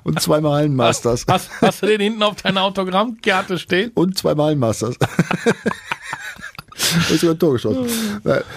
Und 0.03 0.19
zweimal 0.19 0.53
Hallenmasters. 0.53 1.25
Hast, 1.27 1.49
hast 1.62 1.84
du 1.84 1.86
den 1.86 2.01
hinten 2.01 2.23
auf 2.23 2.36
deiner 2.41 2.63
Autogrammkarte 2.63 3.60
stehen? 3.60 3.91
Und 3.93 4.17
zweimal 4.17 4.47
Hallenmasters. 4.47 4.95
Und 6.95 7.19
sogar 7.19 7.36
ein 7.36 7.39
Tor 7.39 7.54
geschossen. 7.54 7.88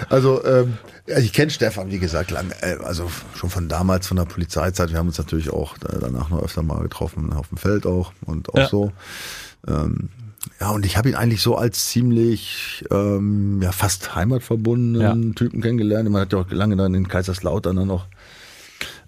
Also, 0.09 0.43
ähm, 0.45 0.73
ich 1.05 1.33
kenne 1.33 1.51
Stefan, 1.51 1.91
wie 1.91 1.99
gesagt, 1.99 2.31
lang, 2.31 2.51
äh, 2.61 2.77
also 2.83 3.09
schon 3.35 3.49
von 3.49 3.69
damals, 3.69 4.07
von 4.07 4.17
der 4.17 4.25
Polizeizeit. 4.25 4.89
Wir 4.91 4.97
haben 4.97 5.07
uns 5.07 5.17
natürlich 5.17 5.51
auch 5.51 5.75
äh, 5.77 5.97
danach 5.99 6.29
noch 6.29 6.41
öfter 6.41 6.63
mal 6.63 6.81
getroffen, 6.81 7.31
auf 7.33 7.49
dem 7.49 7.57
Feld 7.57 7.85
auch 7.85 8.11
und 8.25 8.49
auch 8.49 8.57
Ja. 8.57 8.67
so. 8.67 8.91
Ähm, 9.67 10.09
ja, 10.59 10.69
und 10.69 10.85
ich 10.85 10.95
habe 10.97 11.09
ihn 11.09 11.15
eigentlich 11.15 11.41
so 11.41 11.55
als 11.57 11.89
ziemlich, 11.89 12.83
ähm, 12.91 13.61
ja, 13.63 13.71
fast 13.71 14.15
heimatverbundenen 14.15 15.27
Ja. 15.29 15.33
Typen 15.33 15.61
kennengelernt. 15.61 16.09
Man 16.09 16.21
hat 16.21 16.33
ja 16.33 16.39
auch 16.39 16.49
lange 16.51 16.75
dann 16.75 16.93
in 16.93 17.07
Kaiserslautern 17.07 17.75
dann 17.75 17.87
noch 17.87 18.07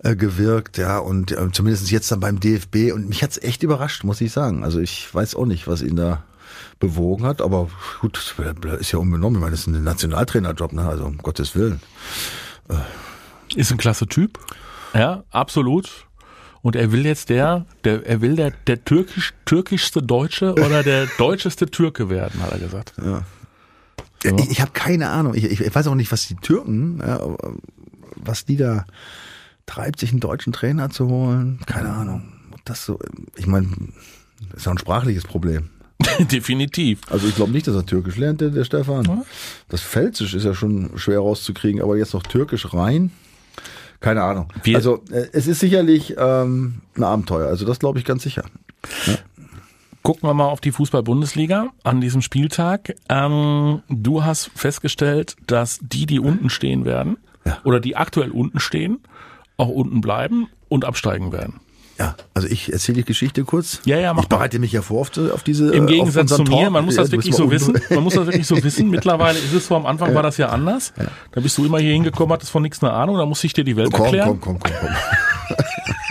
äh, 0.03 0.15
gewirkt, 0.15 0.77
ja, 0.77 0.99
und 0.99 1.31
äh, 1.31 1.51
zumindest 1.51 1.89
jetzt 1.91 2.11
dann 2.11 2.19
beim 2.19 2.39
DFB. 2.39 2.91
Und 2.93 3.09
mich 3.09 3.23
hat's 3.23 3.37
echt 3.39 3.63
überrascht, 3.63 4.03
muss 4.03 4.21
ich 4.21 4.31
sagen. 4.31 4.63
Also 4.63 4.79
ich 4.79 5.13
weiß 5.13 5.35
auch 5.35 5.45
nicht, 5.45 5.67
was 5.67 5.81
ihn 5.81 5.95
da 5.95 6.23
bewogen 6.79 7.25
hat, 7.25 7.41
aber 7.41 7.69
gut, 8.01 8.35
ist 8.79 8.91
ja 8.91 8.99
unbenommen. 8.99 9.37
Ich 9.37 9.41
meine, 9.41 9.51
das 9.51 9.61
ist 9.61 9.67
ein 9.67 9.83
Nationaltrainerjob, 9.83 10.73
ne? 10.73 10.87
Also 10.87 11.05
um 11.05 11.17
Gottes 11.17 11.55
Willen. 11.55 11.81
Ist 13.55 13.71
ein 13.71 13.77
klasse 13.77 14.07
Typ. 14.07 14.39
Ja, 14.93 15.23
absolut. 15.31 16.07
Und 16.61 16.75
er 16.75 16.91
will 16.91 17.05
jetzt 17.05 17.29
der, 17.29 17.65
der 17.83 18.05
er 18.05 18.21
will 18.21 18.35
der, 18.35 18.51
der 18.51 18.83
türkisch, 18.83 19.33
türkischste 19.45 20.01
Deutsche 20.01 20.53
oder 20.53 20.83
der 20.83 21.05
deutscheste 21.17 21.67
Türke 21.67 22.09
werden, 22.09 22.41
hat 22.41 22.51
er 22.51 22.59
gesagt. 22.59 22.93
Ja, 22.97 23.23
Ich, 24.23 24.51
ich 24.51 24.61
habe 24.61 24.71
keine 24.71 25.09
Ahnung. 25.09 25.33
Ich, 25.33 25.45
ich, 25.45 25.75
weiß 25.75 25.87
auch 25.87 25.95
nicht, 25.95 26.11
was 26.11 26.27
die 26.27 26.35
Türken, 26.35 26.99
ja, 26.99 27.19
was 28.15 28.45
die 28.45 28.57
da 28.57 28.85
treibt, 29.65 29.99
sich 29.99 30.11
einen 30.11 30.19
deutschen 30.19 30.51
Trainer 30.51 30.89
zu 30.89 31.07
holen. 31.07 31.59
Keine 31.65 31.93
Ahnung. 31.93 32.33
Ob 32.51 32.65
das 32.65 32.85
so, 32.85 32.99
ich 33.35 33.47
meine, 33.47 33.69
ist 34.55 34.65
ja 34.65 34.71
ein 34.71 34.77
sprachliches 34.77 35.23
Problem. 35.23 35.69
Definitiv. 36.31 37.01
Also 37.09 37.27
ich 37.27 37.35
glaube 37.35 37.51
nicht, 37.51 37.67
dass 37.67 37.75
er 37.75 37.85
Türkisch 37.85 38.17
lernt, 38.17 38.41
der, 38.41 38.49
der 38.49 38.63
Stefan. 38.63 39.23
Das 39.69 39.81
Pfälzisch 39.81 40.33
ist 40.33 40.43
ja 40.43 40.53
schon 40.53 40.91
schwer 40.95 41.19
rauszukriegen, 41.19 41.81
aber 41.81 41.97
jetzt 41.97 42.13
noch 42.13 42.23
Türkisch 42.23 42.73
rein. 42.73 43.11
Keine 43.99 44.21
Ahnung. 44.23 44.51
Wir- 44.63 44.75
also 44.75 45.03
äh, 45.11 45.25
es 45.33 45.47
ist 45.47 45.59
sicherlich 45.59 46.13
ähm, 46.17 46.81
ein 46.95 47.03
Abenteuer. 47.03 47.47
Also 47.47 47.65
das 47.65 47.79
glaube 47.79 47.97
ich 47.99 48.05
ganz 48.05 48.23
sicher. 48.23 48.43
Gucken 50.03 50.29
wir 50.29 50.33
mal 50.33 50.45
auf 50.45 50.61
die 50.61 50.71
Fußball-Bundesliga 50.71 51.69
an 51.83 51.99
diesem 51.99 52.21
Spieltag. 52.21 52.95
Ähm, 53.09 53.81
du 53.89 54.23
hast 54.23 54.51
festgestellt, 54.55 55.35
dass 55.47 55.79
die, 55.81 56.05
die 56.05 56.19
unten 56.19 56.49
stehen 56.49 56.85
werden, 56.85 57.17
Ja. 57.43 57.57
oder 57.65 57.79
die 57.79 57.95
aktuell 57.97 58.31
unten 58.31 58.59
stehen, 58.59 58.99
auch 59.57 59.67
unten 59.69 59.99
bleiben 59.99 60.47
und 60.69 60.85
absteigen 60.85 61.31
werden. 61.33 61.59
Ja, 61.99 62.15
also 62.35 62.47
ich 62.47 62.71
erzähle 62.71 62.97
die 62.97 63.05
Geschichte 63.05 63.43
kurz. 63.43 63.81
Ja, 63.85 63.97
ja, 63.97 64.13
mach 64.13 64.23
Ich 64.23 64.29
bereite 64.29 64.59
mich 64.59 64.71
ja 64.71 64.83
vor 64.83 65.01
auf, 65.01 65.09
die- 65.09 65.31
auf 65.31 65.41
diese. 65.43 65.73
Im 65.73 65.87
Gegensatz 65.87 66.29
zu 66.35 66.43
mir, 66.43 66.49
Talk. 66.63 66.71
man 66.71 66.85
muss 66.85 66.95
Ja, 66.95 67.01
das 67.01 67.11
wirklich 67.11 67.33
so 67.35 67.45
mal 67.45 67.51
wissen. 67.51 67.79
Man 67.89 68.03
muss 68.03 68.13
das 68.13 68.25
wirklich 68.27 68.45
so 68.45 68.61
wissen. 68.63 68.89
Mittlerweile 68.91 69.39
ist 69.39 69.51
es 69.53 69.65
so, 69.67 69.75
am 69.75 69.85
Anfang 69.87 70.13
war 70.13 70.21
das 70.23 70.37
ja 70.37 70.49
anders. 70.49 70.93
Da 71.31 71.41
bist 71.41 71.57
du 71.57 71.65
immer 71.65 71.79
hier 71.79 71.93
hingekommen, 71.93 72.31
hattest 72.33 72.51
von 72.51 72.61
nichts 72.61 72.83
eine 72.83 72.93
Ahnung, 72.93 73.17
da 73.17 73.25
musste 73.25 73.47
ich 73.47 73.53
dir 73.53 73.63
die 73.63 73.75
Welt 73.75 73.91
Komm, 73.91 74.05
erklären. 74.05 74.39
komm, 74.39 74.59
komm, 74.59 74.59
komm, 74.59 74.71
komm. 74.79 75.57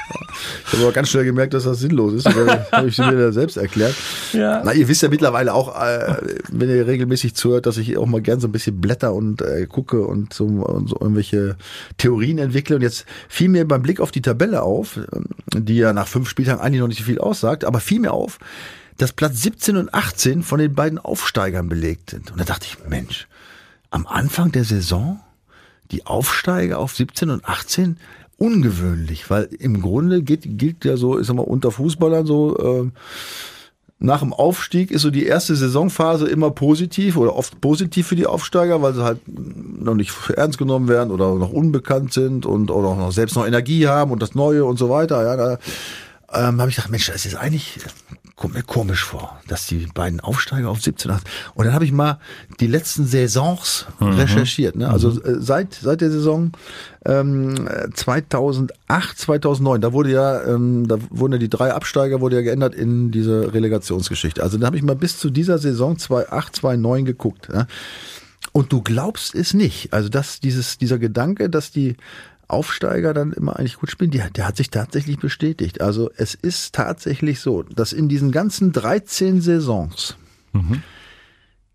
Ich 0.67 0.73
habe 0.73 0.85
aber 0.85 0.93
ganz 0.93 1.11
schnell 1.11 1.25
gemerkt, 1.25 1.55
dass 1.55 1.65
das 1.65 1.79
sinnlos 1.79 2.13
ist. 2.13 2.27
habe 2.73 2.89
ich 2.89 2.99
mir 2.99 3.33
selbst 3.33 3.57
erklärt. 3.57 3.95
Ja. 4.33 4.63
Na, 4.65 4.73
ihr 4.73 4.89
wisst 4.89 5.03
ja 5.03 5.09
mittlerweile 5.09 5.55
auch, 5.55 5.81
äh, 5.81 6.17
wenn 6.51 6.69
ihr 6.69 6.87
regelmäßig 6.87 7.35
zuhört, 7.35 7.67
dass 7.67 7.77
ich 7.77 7.97
auch 7.97 8.07
mal 8.07 8.21
gern 8.21 8.41
so 8.41 8.49
ein 8.49 8.53
bisschen 8.53 8.81
blätter 8.81 9.15
und 9.15 9.43
äh, 9.43 9.67
gucke 9.67 10.05
und 10.07 10.33
so, 10.33 10.45
und 10.45 10.89
so 10.89 10.97
irgendwelche 11.01 11.57
Theorien 11.99 12.39
entwickle. 12.39 12.77
Und 12.77 12.83
jetzt 12.83 13.07
fiel 13.29 13.49
mir 13.49 13.67
beim 13.67 13.83
Blick 13.83 14.01
auf 14.01 14.11
die 14.11 14.23
Tabelle 14.23 14.63
auf, 14.63 14.99
die 15.55 15.77
ja 15.77 15.93
nach 15.93 16.09
fünf 16.09 16.29
Spieltagen 16.29 16.61
eigentlich 16.61 16.81
noch 16.81 16.89
nicht 16.89 16.99
so 16.99 17.05
viel 17.05 17.19
aussagt, 17.19 17.65
aber 17.65 17.81
fiel 17.81 18.01
mir 18.01 18.13
auf, 18.13 18.39
dass 18.99 19.13
Platz 19.13 19.43
17 19.43 19.77
und 19.77 19.95
18 19.95 20.43
von 20.43 20.59
den 20.59 20.75
beiden 20.75 20.99
Aufsteigern 20.99 21.69
belegt 21.69 22.11
sind. 22.11 22.33
Und 22.33 22.41
da 22.41 22.45
dachte 22.45 22.67
ich, 22.67 22.89
Mensch, 22.89 23.29
am 23.91 24.07
Anfang 24.07 24.53
der 24.53 24.65
Saison 24.65 25.21
die 25.91 26.07
Aufsteiger 26.07 26.79
auf 26.79 26.97
17 26.97 27.31
und 27.31 27.45
18 27.45 27.99
ungewöhnlich, 28.39 29.31
weil 29.31 29.45
im 29.45 29.81
Grunde 29.81 30.23
geht, 30.23 30.59
gilt 30.59 30.85
ja 30.85 30.97
so, 30.97 31.19
ich 31.19 31.27
sag 31.27 31.37
mal, 31.37 31.43
unter 31.43 31.71
Fußballern 31.71 32.27
so, 32.27 32.57
äh, 32.59 32.91
nach 33.99 34.21
dem 34.21 34.35
Aufstieg 34.35 34.91
ist 34.91 35.03
so 35.03 35.11
die 35.11 35.25
erste 35.25 35.57
Saisonphase 35.57 36.29
immer 36.29 36.51
positiv 36.51 37.17
oder 37.17 37.35
oft 37.35 37.61
positiv 37.63 38.07
für 38.07 38.17
die 38.17 38.27
Aufsteiger, 38.27 38.83
weil 38.83 38.93
sie 38.93 39.03
halt 39.03 39.21
noch 39.27 39.95
nicht 39.95 40.13
ernst 40.37 40.59
genommen 40.59 40.89
werden 40.89 41.11
oder 41.11 41.35
noch 41.35 41.51
unbekannt 41.51 42.13
sind 42.13 42.45
und 42.45 42.71
oder 42.71 42.89
auch 42.89 42.99
noch 42.99 43.13
selbst 43.13 43.37
noch 43.37 43.47
Energie 43.47 43.87
haben 43.87 44.11
und 44.11 44.21
das 44.21 44.35
Neue 44.35 44.67
und 44.67 44.79
so 44.79 44.91
weiter. 44.91 45.25
Ja, 45.25 45.37
da 45.37 45.59
ähm, 46.35 46.61
habe 46.61 46.69
ich 46.69 46.77
gedacht, 46.77 46.91
Mensch, 46.91 47.07
das 47.07 47.25
ist 47.25 47.37
eigentlich 47.37 47.79
kommt 48.37 48.55
mir 48.55 48.63
komisch 48.63 49.03
vor, 49.03 49.41
dass 49.49 49.67
die 49.67 49.87
beiden 49.87 50.21
Aufsteiger 50.21 50.69
auf 50.69 50.83
17 50.83 51.11
8. 51.11 51.27
Und 51.55 51.65
dann 51.65 51.75
habe 51.75 51.87
ich 51.87 51.93
mal 51.93 52.21
die 52.61 52.67
letzten 52.67 53.07
Saisons 53.07 53.87
recherchiert. 53.99 54.77
Ne? 54.77 54.91
Also 54.91 55.23
äh, 55.23 55.37
seit 55.41 55.73
seit 55.73 56.03
der 56.03 56.11
Saison 56.11 56.53
ähm, 57.07 57.67
2008, 57.95 59.19
2009, 59.19 59.81
da 59.81 59.93
wurde 59.95 60.11
ja, 60.11 60.45
ähm, 60.45 60.87
da 60.87 60.99
wurden 61.09 61.33
ja 61.33 61.39
die 61.39 61.49
drei 61.49 61.73
Absteiger 61.73 62.21
wurde 62.21 62.37
ja 62.37 62.43
geändert 62.43 62.75
in 62.75 63.11
diese 63.11 63.55
Relegationsgeschichte. 63.55 64.43
Also 64.43 64.59
da 64.59 64.67
habe 64.67 64.77
ich 64.77 64.83
mal 64.83 64.97
bis 64.97 65.19
zu 65.19 65.31
dieser 65.31 65.57
Saison 65.57 65.97
2008, 65.97 66.57
2009 66.57 67.05
geguckt. 67.07 67.49
Ja? 67.51 67.67
Und 68.53 68.71
du 68.71 68.83
glaubst 68.83 69.35
es 69.35 69.55
nicht. 69.55 69.95
Also 69.95 70.11
dass 70.11 70.41
dieses 70.41 70.77
dieser 70.77 70.99
Gedanke, 70.99 71.49
dass 71.49 71.71
die 71.71 71.97
Aufsteiger 72.49 73.13
dann 73.15 73.33
immer 73.33 73.57
eigentlich 73.59 73.77
gut 73.77 73.91
spielen, 73.91 74.11
die, 74.11 74.23
der 74.35 74.47
hat 74.47 74.57
sich 74.57 74.71
tatsächlich 74.71 75.19
bestätigt. 75.19 75.81
Also 75.81 76.11
es 76.17 76.35
ist 76.35 76.75
tatsächlich 76.75 77.41
so, 77.41 77.63
dass 77.63 77.93
in 77.93 78.09
diesen 78.09 78.31
ganzen 78.33 78.73
13 78.73 79.41
Saisons 79.41 80.17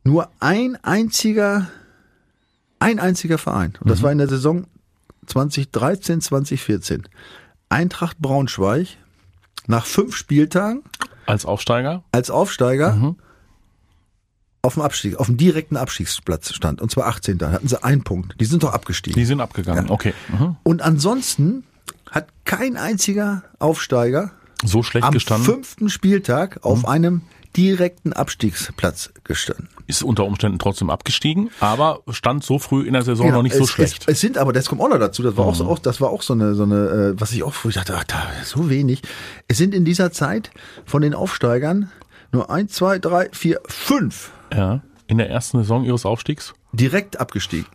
nur 0.03 0.29
ein 0.39 0.77
einziger, 0.84 1.67
ein 2.79 2.99
einziger 2.99 3.38
Verein, 3.38 3.73
und 3.81 3.89
das 3.89 4.01
war 4.01 4.12
in 4.12 4.17
der 4.17 4.27
Saison 4.27 4.65
2013, 5.27 6.21
2014, 6.21 7.07
Eintracht 7.69 8.17
Braunschweig, 8.19 8.88
nach 9.67 9.86
fünf 9.86 10.15
Spieltagen 10.15 10.81
Als 11.25 11.45
Aufsteiger. 11.45 12.03
als 12.12 12.31
Aufsteiger 12.31 13.15
auf 14.62 14.76
dem 14.76 14.84
Abstieg, 14.84 15.17
auf 15.17 15.26
dem 15.26 15.38
direkten 15.38 15.78
Abstiegsplatz 15.78 16.54
stand. 16.54 16.82
Und 16.82 16.91
zwar 16.91 17.08
18. 17.08 17.38
Da 17.38 17.52
hatten 17.52 17.67
sie 17.67 17.84
einen 17.84 18.04
Punkt. 18.04 18.36
Die 18.39 18.45
sind 18.45 18.63
doch 18.63 18.74
abgestiegen. 18.74 19.19
Die 19.19 19.26
sind 19.26 19.41
abgegangen. 19.41 19.89
Okay. 19.89 20.13
Mhm. 20.30 20.56
Und 20.63 20.82
ansonsten 20.82 21.63
hat 22.10 22.28
kein 22.45 22.78
einziger 22.78 23.43
Aufsteiger 23.60 24.32
So 24.63 24.84
schlecht 24.84 25.06
am 25.06 25.13
gestanden. 25.13 25.45
fünften 25.45 25.89
Spieltag 25.89 26.60
auf 26.63 26.88
einem 26.88 27.21
direkten 27.58 28.13
Abstiegsplatz 28.13 29.12
gestanden. 29.24 29.67
Ist 29.88 30.04
unter 30.04 30.26
Umständen 30.26 30.58
trotzdem 30.60 30.89
abgestiegen, 30.89 31.50
aber 31.60 32.00
stand 32.10 32.43
so 32.43 32.60
früh 32.60 32.88
in 32.88 32.93
der 32.93 33.02
Saison 33.02 33.30
noch 33.32 33.43
nicht 33.43 33.54
es, 33.54 33.60
so 33.60 33.67
schlecht. 33.67 34.04
Es, 34.04 34.13
es 34.13 34.21
sind 34.21 34.38
aber, 34.38 34.54
das 34.54 34.67
kommt 34.67 34.82
auch 34.82 34.88
noch 34.88 35.00
dazu, 35.00 35.21
das 35.21 35.36
war 35.36 35.45
auch 35.45 35.56
so, 35.56 35.78
das 35.82 36.00
war 36.00 36.12
auch 36.12 36.21
so 36.21 36.34
eine, 36.34 36.56
so 36.56 36.63
eine, 36.63 37.13
äh, 37.15 37.19
was 37.19 37.34
ich 37.34 37.43
auch, 37.43 37.54
ich 37.65 37.76
dachte, 37.76 37.95
ach, 37.97 38.06
da, 38.06 38.30
so 38.45 38.69
wenig. 38.69 39.02
Es 39.50 39.58
sind 39.58 39.74
in 39.74 39.84
dieser 39.84 40.13
Zeit 40.13 40.52
von 40.86 41.02
den 41.02 41.13
Aufsteigern 41.13 41.91
nur 42.32 42.50
eins, 42.50 42.71
zwei, 42.74 43.00
drei, 43.00 43.28
vier, 43.34 43.60
fünf 43.67 44.32
ja. 44.53 44.81
In 45.07 45.17
der 45.17 45.29
ersten 45.29 45.57
Saison 45.59 45.83
ihres 45.83 46.05
Aufstiegs. 46.05 46.53
direkt 46.73 47.19
abgestiegen. 47.19 47.65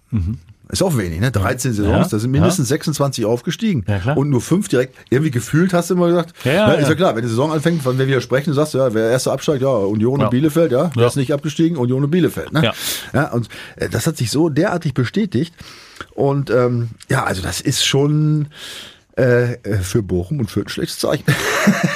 Ist 0.68 0.82
auch 0.82 0.96
wenig, 0.96 1.20
ne? 1.20 1.30
13 1.30 1.74
Saisons, 1.74 1.92
Ja, 2.06 2.08
da 2.08 2.18
sind 2.18 2.30
mindestens 2.32 2.66
26 2.68 3.24
aufgestiegen. 3.24 3.84
Ja, 3.86 3.98
klar. 4.00 4.16
Und 4.16 4.30
nur 4.30 4.40
fünf 4.40 4.66
direkt. 4.68 4.96
Irgendwie 5.10 5.30
gefühlt 5.30 5.72
hast 5.74 5.90
du 5.90 5.94
immer 5.94 6.08
gesagt, 6.08 6.32
Ja, 6.44 6.52
ja, 6.52 6.72
ist 6.72 6.84
ja. 6.84 6.88
ja 6.88 6.94
klar, 6.96 7.14
wenn 7.14 7.22
die 7.22 7.28
Saison 7.28 7.52
anfängt, 7.52 7.82
von 7.82 7.98
wenn 7.98 8.08
wir 8.08 8.20
sprechen, 8.20 8.50
du 8.50 8.54
sagst, 8.54 8.74
ja, 8.74 8.92
wer 8.94 9.10
erster 9.10 9.32
absteigt, 9.32 9.62
ja, 9.62 9.68
Union 9.68 10.18
Ja. 10.18 10.26
und 10.26 10.30
Bielefeld, 10.30 10.72
ja, 10.72 10.90
wer 10.94 11.02
Ja. 11.02 11.06
ist 11.08 11.16
nicht 11.16 11.32
abgestiegen, 11.32 11.76
Union 11.76 12.02
und 12.02 12.10
Bielefeld, 12.10 12.52
ne? 12.52 12.64
Ja. 12.64 12.72
ja 13.12 13.30
und 13.32 13.48
äh, 13.76 13.88
das 13.90 14.06
hat 14.08 14.16
sich 14.16 14.30
so 14.30 14.48
derartig 14.48 14.92
bestätigt. 14.94 15.54
Und 16.14 16.50
ähm, 16.50 16.88
ja, 17.08 17.22
also 17.24 17.42
das 17.42 17.60
ist 17.60 17.84
schon 17.84 18.48
Äh, 19.18 19.54
äh, 19.62 19.78
für 19.78 20.02
Bochum 20.02 20.40
und 20.40 20.50
für 20.50 20.60
ein 20.60 20.68
schlechtes 20.68 20.98
Zeichen. 20.98 21.24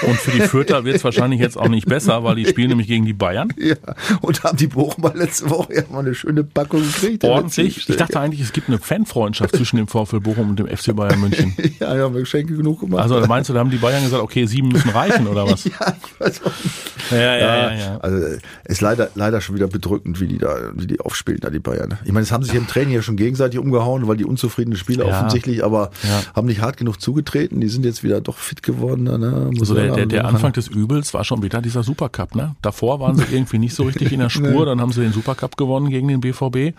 Und 0.06 0.16
für 0.18 0.30
die 0.30 0.40
Fürther 0.40 0.84
wird 0.84 0.96
es 0.96 1.04
wahrscheinlich 1.04 1.38
jetzt 1.38 1.58
auch 1.58 1.68
nicht 1.68 1.86
besser, 1.86 2.24
weil 2.24 2.34
die 2.34 2.46
spielen 2.46 2.70
nämlich 2.70 2.88
gegen 2.88 3.04
die 3.04 3.12
Bayern. 3.12 3.52
ja, 3.58 3.76
und 4.22 4.42
haben 4.42 4.56
die 4.56 4.66
Bochumer 4.66 5.12
letzte 5.14 5.50
Woche 5.50 5.74
ja 5.74 5.82
mal 5.90 5.98
eine 6.00 6.14
schöne 6.14 6.42
Packung 6.44 6.80
gekriegt. 6.82 7.22
Ordentlich. 7.24 7.88
Ich 7.88 7.96
dachte 7.96 8.18
eigentlich, 8.18 8.40
es 8.40 8.52
gibt 8.52 8.68
eine 8.68 8.78
Fanfreundschaft 8.78 9.54
zwischen 9.54 9.76
dem 9.76 9.86
VfL 9.86 10.20
Bochum 10.20 10.48
und 10.50 10.58
dem 10.58 10.66
FC 10.66 10.96
Bayern 10.96 11.20
München. 11.20 11.54
ja, 11.78 11.94
ja, 11.94 12.04
haben 12.04 12.14
wir 12.14 12.20
Geschenke 12.22 12.56
genug 12.56 12.80
gemacht. 12.80 13.02
Also 13.02 13.20
meinst 13.26 13.50
du, 13.50 13.52
da 13.54 13.60
haben 13.60 13.70
die 13.70 13.76
Bayern 13.76 14.02
gesagt, 14.02 14.22
okay, 14.22 14.46
sieben 14.46 14.68
müssen 14.68 14.88
reichen 14.90 15.26
oder 15.26 15.46
was? 15.46 15.64
ja, 15.64 15.72
ich 16.04 16.20
weiß 16.20 16.40
auch 16.42 16.52
nicht. 16.64 17.10
Ja, 17.12 17.18
ja, 17.18 17.36
ja. 17.38 17.74
ja. 17.74 17.96
Also 17.98 18.16
äh, 18.26 18.38
ist 18.64 18.80
leider 18.80 19.10
leider 19.14 19.40
schon 19.42 19.54
wieder 19.56 19.68
bedrückend, 19.68 20.20
wie 20.20 20.26
die 20.26 20.38
da, 20.38 20.56
wie 20.74 20.86
die 20.86 21.00
aufspielen 21.00 21.40
da 21.40 21.50
die 21.50 21.58
Bayern. 21.60 21.98
Ich 22.04 22.12
meine, 22.12 22.22
es 22.24 22.32
haben 22.32 22.44
sich 22.44 22.54
im 22.54 22.66
Training 22.66 22.94
ja 22.94 23.02
schon 23.02 23.16
gegenseitig 23.16 23.58
umgehauen, 23.60 24.08
weil 24.08 24.16
die 24.16 24.24
unzufriedenen 24.24 24.78
Spieler 24.78 25.06
Ja. 25.06 25.18
offensichtlich, 25.18 25.62
aber 25.62 25.90
Ja. 26.02 26.22
haben 26.34 26.46
nicht 26.46 26.60
hart 26.62 26.76
genug 26.78 27.00
zugetreten. 27.10 27.60
Die 27.60 27.68
sind 27.68 27.84
jetzt 27.84 28.02
wieder 28.04 28.20
doch 28.20 28.36
fit 28.36 28.62
geworden. 28.62 29.04
Ne? 29.04 29.50
Also 29.58 29.74
der, 29.74 29.94
der, 29.94 30.06
der 30.06 30.22
sagen. 30.22 30.34
Anfang 30.34 30.52
des 30.52 30.68
Übels 30.68 31.12
war 31.12 31.24
schon 31.24 31.42
wieder 31.42 31.60
dieser 31.60 31.82
Supercup, 31.82 32.34
ne? 32.36 32.54
Davor 32.62 33.00
waren 33.00 33.16
sie 33.16 33.24
irgendwie 33.32 33.58
nicht 33.58 33.74
so 33.74 33.82
richtig 33.82 34.12
in 34.12 34.20
der 34.20 34.30
Spur, 34.36 34.64
dann 34.66 34.80
haben 34.80 34.92
sie 34.92 35.00
den 35.00 35.12
Supercup 35.12 35.56
gewonnen 35.56 35.90
gegen 35.90 36.08
den 36.08 36.20
BVB 36.20 36.76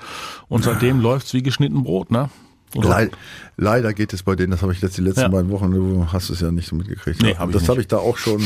und 0.47 0.63
seitdem 0.63 1.01
läuft's 1.01 1.33
wie 1.33 1.43
geschnitten 1.43 1.83
Brot, 1.83 2.11
ne? 2.11 2.29
Leid, 2.73 3.11
leider 3.57 3.93
geht 3.93 4.13
es 4.13 4.23
bei 4.23 4.35
denen, 4.37 4.51
das 4.51 4.61
habe 4.61 4.71
ich 4.71 4.81
jetzt 4.81 4.97
die 4.97 5.01
letzten 5.01 5.21
Ja. 5.21 5.27
beiden 5.27 5.51
Wochen, 5.51 5.71
du 5.71 6.07
hast 6.13 6.29
es 6.29 6.39
ja 6.39 6.51
nicht 6.51 6.69
so 6.69 6.75
mitgekriegt. 6.77 7.21
Nee, 7.21 7.35
hab 7.35 7.51
das 7.51 7.67
habe 7.67 7.81
ich 7.81 7.87
da 7.87 7.97
auch 7.97 8.17
schon 8.17 8.41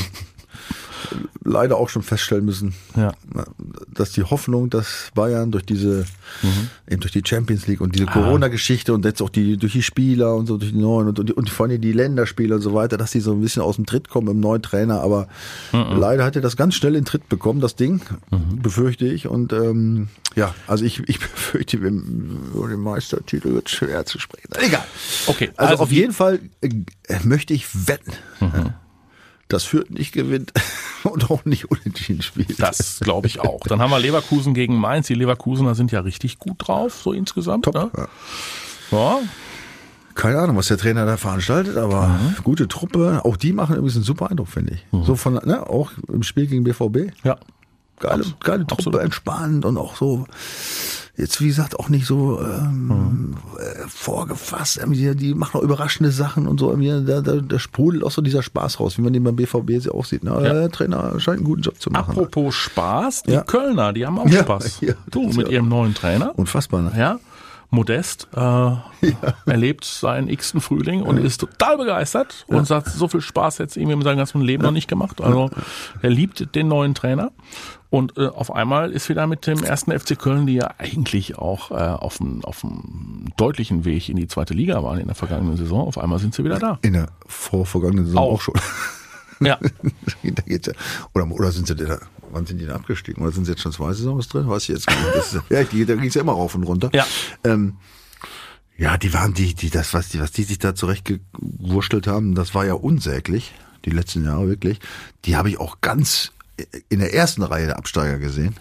leider 1.44 1.78
auch 1.78 1.90
schon 1.90 2.02
feststellen 2.02 2.46
müssen, 2.46 2.74
Ja. 2.96 3.14
dass 3.94 4.12
die 4.12 4.24
Hoffnung, 4.24 4.70
dass 4.70 5.10
Bayern 5.14 5.52
durch 5.52 5.66
diese, 5.66 6.06
Mhm. 6.42 6.70
eben 6.90 7.02
durch 7.02 7.12
die 7.14 7.22
Champions 7.26 7.68
League 7.68 7.82
und 7.82 7.96
diese 7.96 8.08
Ah. 8.08 8.12
Corona-Geschichte 8.14 8.94
und 8.94 9.06
jetzt 9.06 9.22
auch 9.22 9.30
die, 9.30 9.58
durch 9.58 9.74
die 9.74 9.84
Spieler 9.84 10.36
und 10.36 10.48
so, 10.48 10.58
durch 10.58 10.72
die 10.72 10.78
neuen 10.78 11.08
und, 11.08 11.20
und, 11.20 11.30
die- 11.30 11.34
und 11.34 11.50
vor 11.50 11.68
allem 11.68 11.80
die 11.82 11.92
Länderspiele 11.94 12.56
und 12.56 12.62
so 12.62 12.74
weiter, 12.74 12.98
dass 12.98 13.12
die 13.12 13.20
so 13.20 13.34
ein 13.34 13.42
bisschen 13.42 13.62
aus 13.62 13.76
dem 13.76 13.86
Tritt 13.86 14.10
kommen 14.10 14.28
im 14.30 14.40
neuen 14.40 14.62
Trainer, 14.62 15.02
aber 15.02 15.28
Mhm. 15.72 15.98
leider 16.00 16.24
hat 16.26 16.36
er 16.36 16.42
das 16.42 16.58
ganz 16.58 16.76
schnell 16.76 16.96
in 16.96 17.06
Tritt 17.06 17.30
bekommen, 17.30 17.62
das 17.62 17.76
Ding, 17.76 18.02
befürchte 18.62 19.06
ich 19.06 19.28
und 19.28 19.54
ähm, 19.54 20.08
ja, 20.36 20.54
also 20.68 20.84
ich, 20.86 21.00
ich 21.08 21.20
befürchte, 21.20 21.78
den 21.80 22.40
Meistertitel 22.80 23.54
wird 23.54 23.70
schwer 23.70 24.06
zu 24.06 24.20
sprechen. 24.20 24.50
Egal. 24.60 24.84
Okay, 25.28 25.52
Also, 25.58 25.72
also 25.72 25.84
auf 25.84 25.92
jeden 25.92 26.14
Fall 26.14 26.40
äh, 26.62 26.70
möchte 27.24 27.54
ich 27.54 27.88
wetten, 27.88 28.12
dass 29.48 29.64
Fürth 29.64 29.90
nicht 29.92 30.12
gewinnt 30.12 30.54
und 31.04 31.30
auch 31.30 31.46
nicht 31.46 31.70
unentschieden 31.72 32.22
spielt. 32.22 32.60
Das 32.60 33.00
glaube 33.02 33.28
ich 33.28 33.40
auch. 33.40 33.62
Dann 33.68 33.80
haben 33.82 33.92
wir 33.92 34.00
Leverkusen 34.00 34.54
gegen 34.54 34.76
Mainz. 34.76 35.08
Die 35.08 35.14
Leverkusener 35.16 35.76
sind 35.76 35.92
ja 35.92 36.00
richtig 36.02 36.40
gut 36.40 36.56
drauf, 36.60 37.00
so 37.04 37.14
insgesamt. 37.14 37.66
Top. 37.66 37.76
Ne? 37.76 37.92
Ja. 37.96 38.08
Ja, 38.92 39.20
Keine 40.14 40.40
Ahnung, 40.40 40.56
was 40.58 40.68
der 40.68 40.78
Trainer 40.78 41.06
da 41.06 41.18
veranstaltet, 41.18 41.76
aber 41.78 42.08
Mhm. 42.08 42.36
gute 42.44 42.68
Truppe. 42.68 43.22
Auch 43.26 43.36
die 43.38 43.52
machen 43.52 43.76
übrigens 43.76 43.96
einen 43.96 44.06
super 44.06 44.30
Eindruck, 44.32 44.48
finde 44.48 44.76
ich. 44.76 44.86
So 45.06 45.16
von, 45.16 45.34
ne, 45.34 45.68
auch 45.70 45.92
im 46.08 46.24
Spiel 46.24 46.48
gegen 46.48 46.64
BVB. 46.64 47.12
ja. 47.24 47.38
Geile, 48.00 48.24
Abs- 48.24 48.36
geile 48.42 48.68
Truppe, 48.68 48.74
absolut. 48.74 49.02
entspannt 49.02 49.66
und 49.66 49.78
auch 49.78 49.96
so, 49.96 50.26
jetzt 51.16 51.40
wie 51.40 51.48
gesagt, 51.48 51.80
auch 51.80 51.88
nicht 51.90 52.06
so 52.06 52.42
ähm, 52.42 52.88
Mhm. 52.88 53.38
äh, 53.58 53.88
vorgefasst. 53.88 54.78
Irgendwie, 54.78 55.16
die 55.16 55.34
machen 55.34 55.58
auch 55.60 55.64
überraschende 55.64 56.12
Sachen 56.12 56.48
und 56.48 56.60
so. 56.60 56.76
Da, 56.76 57.22
da, 57.22 57.36
da 57.38 57.60
sprudelt 57.60 58.04
auch 58.04 58.12
so 58.12 58.22
dieser 58.22 58.44
Spaß 58.44 58.80
raus, 58.80 58.98
wie 58.98 59.02
man 59.02 59.14
den 59.14 59.24
beim 59.24 59.36
BVB 59.36 59.90
auch 59.92 60.04
sieht. 60.06 60.24
Ne? 60.24 60.32
Ja. 60.32 60.40
Der 60.42 60.70
Trainer 60.72 61.18
scheint 61.20 61.38
einen 61.38 61.46
guten 61.46 61.62
Job 61.62 61.80
zu 61.82 61.90
machen. 61.90 62.12
Apropos 62.12 62.54
Spaß, 62.56 63.24
die 63.24 63.32
Ja. 63.32 63.42
Kölner, 63.44 63.94
die 63.94 64.06
haben 64.06 64.20
auch 64.20 64.28
Ja, 64.28 64.42
Spaß. 64.42 64.82
du, 65.12 65.28
mit 65.30 65.48
ihrem 65.50 65.70
neuen 65.70 65.94
Trainer. 65.94 66.34
Unfassbar, 66.38 66.82
ne? 66.82 66.92
Ja, 66.98 67.20
Modest 67.70 68.28
äh, 68.36 68.72
erlebt 69.46 69.86
seinen 69.86 70.30
x-ten 70.30 70.62
Frühling 70.62 71.02
und 71.02 71.18
ist 71.18 71.40
total 71.40 71.78
begeistert 71.78 72.46
und 72.48 72.66
sagt, 72.66 72.90
so 72.90 73.08
viel 73.08 73.22
Spaß 73.22 73.60
es 73.60 73.78
ihm 73.78 73.90
in 73.90 74.02
seinem 74.02 74.18
ganzen 74.18 74.42
Leben 74.42 74.64
noch 74.64 74.72
nicht 74.72 74.88
gemacht. 74.88 75.22
Also 75.22 75.50
er 76.02 76.10
liebt 76.10 76.56
den 76.56 76.68
neuen 76.68 76.96
Trainer 76.96 77.32
und 77.90 78.18
äh, 78.18 78.28
auf 78.28 78.54
einmal 78.54 78.92
ist 78.92 79.10
wieder 79.10 79.28
mit 79.28 79.48
dem 79.48 79.64
ersten 79.64 79.98
FC 79.98 80.18
Köln, 80.18 80.46
die 80.48 80.56
ja 80.56 80.70
eigentlich 80.78 81.38
auch 81.38 81.72
äh, 81.72 81.76
auf 81.76 82.20
einem 82.20 82.44
auf 82.44 82.64
einem 82.64 83.28
deutlichen 83.38 83.86
Weg 83.86 84.10
in 84.10 84.18
die 84.18 84.28
zweite 84.28 84.54
Liga 84.54 84.84
waren 84.84 85.00
in 85.00 85.08
der 85.08 85.16
vergangenen 85.16 85.58
Saison, 85.58 85.88
auf 85.88 85.98
einmal 85.98 86.20
sind 86.20 86.34
sie 86.34 86.44
wieder 86.44 86.60
da. 86.60 86.80
In 86.82 86.94
der 86.94 87.08
vorvergangenen 87.28 88.06
Saison 88.06 88.22
Auch. 88.22 88.34
auch, 88.34 88.42
schon. 88.42 88.56
Ja, 89.40 89.60
ja. 89.60 90.60
Oder, 91.14 91.32
oder 91.32 91.52
sind 91.52 91.68
sie 91.68 91.76
da, 91.76 92.00
wann 92.32 92.46
sind 92.46 92.60
die 92.60 92.66
denn 92.66 92.76
abgestiegen? 92.76 93.24
Oder 93.24 93.32
sind 93.32 93.46
sie 93.46 93.52
jetzt 93.52 93.62
schon 93.62 93.72
zwei 93.72 93.94
Saisons 93.94 94.28
drin? 94.28 94.48
Weiß 94.48 94.64
ich 94.64 94.70
jetzt 94.70 94.88
gar 94.88 94.96
nicht. 94.96 95.16
Das 95.16 95.38
ja, 95.50 95.64
die, 95.64 95.86
da 95.86 95.96
ging's 95.96 96.14
ja 96.14 96.22
immer 96.22 96.34
rauf 96.34 96.56
und 96.56 96.64
runter. 96.64 96.90
Ja. 96.94 97.06
Ähm, 97.44 97.78
ja, 98.78 98.98
die 98.98 99.14
waren 99.14 99.34
die, 99.34 99.54
die, 99.54 99.70
das, 99.70 99.94
was 99.94 100.10
die, 100.10 100.20
was 100.20 100.32
die 100.32 100.44
sich 100.44 100.60
da 100.60 100.76
zurechtgewurstelt 100.76 102.08
haben, 102.08 102.36
das 102.36 102.54
war 102.54 102.66
ja 102.66 102.74
unsäglich, 102.74 103.54
die 103.86 103.92
letzten 103.92 104.26
Jahre 104.26 104.50
wirklich. 104.50 104.80
Die 105.24 105.36
habe 105.36 105.50
ich 105.50 105.60
auch 105.60 105.80
ganz 105.82 106.32
in 106.90 107.00
der 107.00 107.14
ersten 107.14 107.44
Reihe 107.44 107.68
der 107.68 107.78
Absteiger 107.78 108.20
gesehen. 108.20 108.56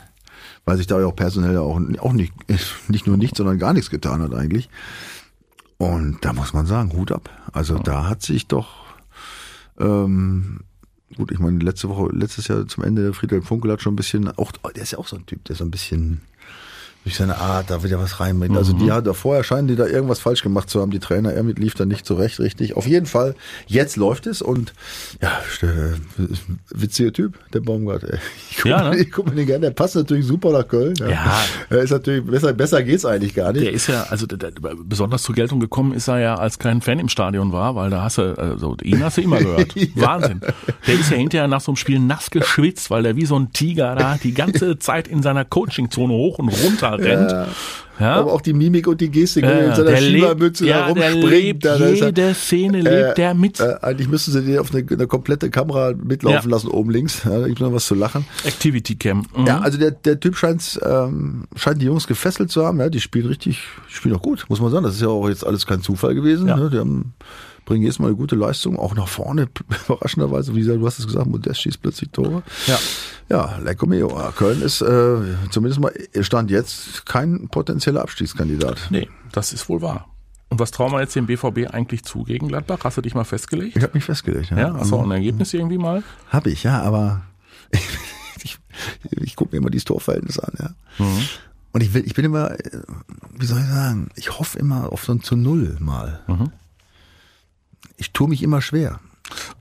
Weil 0.66 0.78
sich 0.78 0.86
da 0.86 0.98
ja 0.98 1.06
auch 1.06 1.16
personell 1.16 1.58
auch, 1.58 1.78
auch 1.98 2.12
nicht, 2.12 2.32
nicht 2.88 3.06
nur 3.06 3.16
nichts, 3.16 3.38
sondern 3.38 3.58
gar 3.58 3.72
nichts 3.72 3.90
getan 3.90 4.22
hat 4.22 4.34
eigentlich. 4.34 4.68
Und 5.76 6.24
da 6.24 6.32
muss 6.32 6.52
man 6.52 6.66
sagen, 6.66 6.92
Hut 6.92 7.12
ab. 7.12 7.28
Also 7.52 7.78
da 7.78 8.08
hat 8.08 8.22
sich 8.22 8.46
doch 8.46 8.83
ähm, 9.78 10.60
gut, 11.16 11.30
ich 11.30 11.38
meine, 11.38 11.58
letzte 11.58 11.88
Woche, 11.88 12.14
letztes 12.14 12.48
Jahr 12.48 12.66
zum 12.66 12.84
Ende, 12.84 13.12
Friedhelm 13.12 13.42
Funkel 13.42 13.72
hat 13.72 13.82
schon 13.82 13.94
ein 13.94 13.96
bisschen, 13.96 14.28
auch, 14.36 14.52
der 14.52 14.82
ist 14.82 14.92
ja 14.92 14.98
auch 14.98 15.06
so 15.06 15.16
ein 15.16 15.26
Typ, 15.26 15.44
der 15.44 15.56
so 15.56 15.64
ein 15.64 15.70
bisschen 15.70 16.20
durch 17.04 17.16
seine 17.16 17.36
Art 17.36 17.70
da 17.70 17.84
wieder 17.84 17.98
was 18.00 18.18
reinbringt. 18.18 18.56
Also 18.56 18.72
die 18.72 18.90
hat 18.90 19.06
da 19.06 19.12
vorher 19.12 19.44
scheinen 19.44 19.68
die 19.68 19.76
da 19.76 19.86
irgendwas 19.86 20.20
falsch 20.20 20.42
gemacht 20.42 20.70
zu 20.70 20.80
haben, 20.80 20.90
die 20.90 20.98
Trainer, 20.98 21.32
er 21.34 21.42
mit 21.42 21.58
lief 21.58 21.74
da 21.74 21.84
nicht 21.84 22.06
zurecht 22.06 22.40
richtig. 22.40 22.76
Auf 22.76 22.86
jeden 22.86 23.04
Fall, 23.04 23.34
jetzt 23.66 23.96
läuft 23.96 24.26
es 24.26 24.40
und 24.40 24.72
ja, 25.20 25.30
witziger 26.70 27.12
Typ, 27.12 27.38
der 27.52 27.60
Baumgart. 27.60 28.04
ey. 28.04 28.18
Ich 28.50 28.56
guck, 28.56 28.66
Ja, 28.66 28.90
ne? 28.90 28.96
ich 28.96 29.12
guck 29.12 29.26
mir 29.28 29.34
den 29.34 29.46
gerne, 29.46 29.60
der 29.66 29.70
passt 29.72 29.96
natürlich 29.96 30.24
super 30.24 30.50
nach 30.52 30.66
Köln. 30.66 30.94
Ja. 30.96 31.42
Er 31.68 31.78
ist 31.78 31.90
natürlich, 31.90 32.24
besser, 32.24 32.54
besser 32.54 32.82
geht's 32.82 33.04
eigentlich 33.04 33.34
gar 33.34 33.52
nicht. 33.52 33.64
Der 33.64 33.72
ist 33.72 33.86
ja, 33.86 34.04
also 34.04 34.26
der, 34.26 34.38
der, 34.38 34.52
besonders 34.84 35.22
zur 35.22 35.34
Geltung 35.34 35.60
gekommen 35.60 35.92
ist 35.92 36.08
er 36.08 36.20
ja, 36.20 36.34
als 36.36 36.58
kein 36.58 36.80
Fan 36.80 36.98
im 36.98 37.10
Stadion 37.10 37.52
war, 37.52 37.74
weil 37.76 37.90
da 37.90 38.02
hast 38.02 38.16
du, 38.16 38.38
also 38.38 38.76
ihn 38.82 39.04
hast 39.04 39.18
du 39.18 39.20
immer 39.20 39.38
gehört. 39.40 39.74
Wahnsinn. 39.94 40.40
Der 40.86 40.94
ist 40.94 41.10
ja 41.10 41.18
hinterher 41.18 41.48
nach 41.48 41.60
so 41.60 41.72
einem 41.72 41.76
Spiel 41.76 41.98
nass 41.98 42.30
geschwitzt, 42.30 42.90
weil 42.90 43.02
der 43.02 43.16
wie 43.16 43.26
so 43.26 43.38
ein 43.38 43.52
Tiger 43.52 43.94
da 43.94 44.16
die 44.22 44.32
ganze 44.32 44.78
Zeit 44.78 45.06
in 45.06 45.22
seiner 45.22 45.44
Coachingzone 45.44 46.12
hoch 46.12 46.38
und 46.38 46.48
runter 46.48 46.93
rennt. 47.00 47.34
Ja. 48.00 48.14
Aber 48.16 48.32
auch 48.32 48.40
die 48.40 48.54
Mimik 48.54 48.88
und 48.88 49.00
die 49.00 49.08
Gestik, 49.08 49.44
Ja, 49.44 49.50
wenn 49.50 49.58
er 49.58 49.68
in 49.68 49.74
seiner 49.76 49.96
Schiebermütze 49.98 50.66
ja, 50.66 50.88
da 50.88 50.94
der 50.94 51.12
rumspringt. 51.12 51.30
lebt 51.30 51.64
da, 51.64 51.74
ist 51.76 52.00
er- 52.00 52.06
jede 52.08 52.34
Szene 52.34 52.80
lebt 52.80 53.18
der 53.18 53.34
mit. 53.34 53.60
Äh, 53.60 53.76
eigentlich 53.82 54.08
müssten 54.08 54.32
sie 54.32 54.42
den 54.42 54.58
auf 54.58 54.74
eine, 54.74 54.84
eine 54.90 55.06
komplette 55.06 55.48
Kamera 55.48 55.92
mitlaufen 55.92 56.50
Ja. 56.50 56.56
lassen, 56.56 56.68
oben 56.68 56.90
links. 56.90 57.22
Ja, 57.24 57.38
da 57.38 57.46
gibt's 57.46 57.60
noch 57.60 57.72
was 57.72 57.86
zu 57.86 57.94
lachen. 57.94 58.24
Activity 58.44 58.96
Cam. 58.96 59.24
Mhm. 59.36 59.46
Ja, 59.46 59.60
also 59.60 59.78
der, 59.78 59.92
der 59.92 60.18
Typ 60.18 60.36
scheint, 60.36 60.80
ähm, 60.84 61.44
scheint 61.54 61.80
die 61.80 61.86
Jungs 61.86 62.08
gefesselt 62.08 62.50
zu 62.50 62.66
haben. 62.66 62.80
Ja, 62.80 62.88
die 62.88 63.00
spielen 63.00 63.26
richtig, 63.28 63.60
die 63.88 63.94
spielen 63.94 64.16
auch 64.16 64.22
gut, 64.22 64.44
muss 64.48 64.60
man 64.60 64.72
sagen. 64.72 64.84
Das 64.84 64.96
ist 64.96 65.00
ja 65.02 65.08
auch 65.08 65.28
jetzt 65.28 65.46
alles 65.46 65.64
kein 65.64 65.80
Zufall 65.80 66.16
gewesen. 66.16 66.48
Ja. 66.48 66.56
Ne? 66.56 66.70
Die 66.70 66.78
haben, 66.78 67.14
bringen 67.64 67.82
jedes 67.82 68.00
Mal 68.00 68.08
eine 68.08 68.16
gute 68.16 68.34
Leistung, 68.34 68.76
auch 68.76 68.96
nach 68.96 69.06
vorne, 69.08 69.46
überraschenderweise. 69.88 70.52
Wie 70.56 70.58
gesagt, 70.60 70.80
du 70.80 70.86
hast 70.86 70.98
es 70.98 71.06
gesagt, 71.06 71.28
Modest 71.28 71.62
schießt 71.62 71.80
plötzlich 71.80 72.10
Tore. 72.10 72.42
Ja. 72.66 72.76
Ja, 73.28 73.58
Lecco 73.58 73.86
mio. 73.86 74.08
Köln 74.36 74.62
ist 74.62 74.80
äh, 74.82 75.16
zumindest 75.50 75.80
mal, 75.80 75.92
stand 76.20 76.50
jetzt 76.50 77.06
kein 77.06 77.48
potenzieller 77.48 78.02
Abstiegskandidat. 78.02 78.88
Nee, 78.90 79.08
das 79.32 79.52
ist 79.52 79.68
wohl 79.68 79.80
wahr. 79.80 80.08
Und 80.50 80.60
was 80.60 80.70
trauen 80.70 80.92
wir 80.92 81.00
jetzt 81.00 81.16
dem 81.16 81.26
BVB 81.26 81.72
eigentlich 81.72 82.04
zu 82.04 82.22
gegen 82.22 82.48
Gladbach? 82.48 82.78
Hast 82.84 82.96
du 82.96 83.00
dich 83.00 83.14
mal 83.14 83.24
festgelegt? 83.24 83.76
Ich 83.76 83.82
habe 83.82 83.94
mich 83.94 84.04
festgelegt. 84.04 84.50
Ja, 84.50 84.74
hast 84.74 84.90
du 84.90 84.96
auch 84.96 85.02
ein 85.02 85.10
Ergebnis 85.10 85.52
irgendwie 85.54 85.78
mal? 85.78 86.02
Habe 86.28 86.50
ich, 86.50 86.62
ja, 86.62 86.80
aber 86.82 87.22
ich, 88.42 88.58
ich 89.10 89.36
gucke 89.36 89.52
mir 89.52 89.58
immer 89.58 89.70
dieses 89.70 89.86
Torverhältnis 89.86 90.38
an, 90.38 90.52
ja. 90.58 90.70
Und 91.72 91.80
ich 91.80 91.92
will, 91.92 92.06
ich 92.06 92.14
bin 92.14 92.26
immer, 92.26 92.52
äh, 92.52 92.82
wie 93.36 93.46
soll 93.46 93.58
ich 93.58 93.66
sagen, 93.66 94.10
ich 94.14 94.38
hoffe 94.38 94.58
immer 94.58 94.92
auf 94.92 95.04
so 95.04 95.12
ein 95.12 95.22
zu 95.22 95.34
Null 95.34 95.76
mal. 95.80 96.20
Ich 97.96 98.12
tue 98.12 98.28
mich 98.28 98.42
immer 98.42 98.60
schwer. 98.60 99.00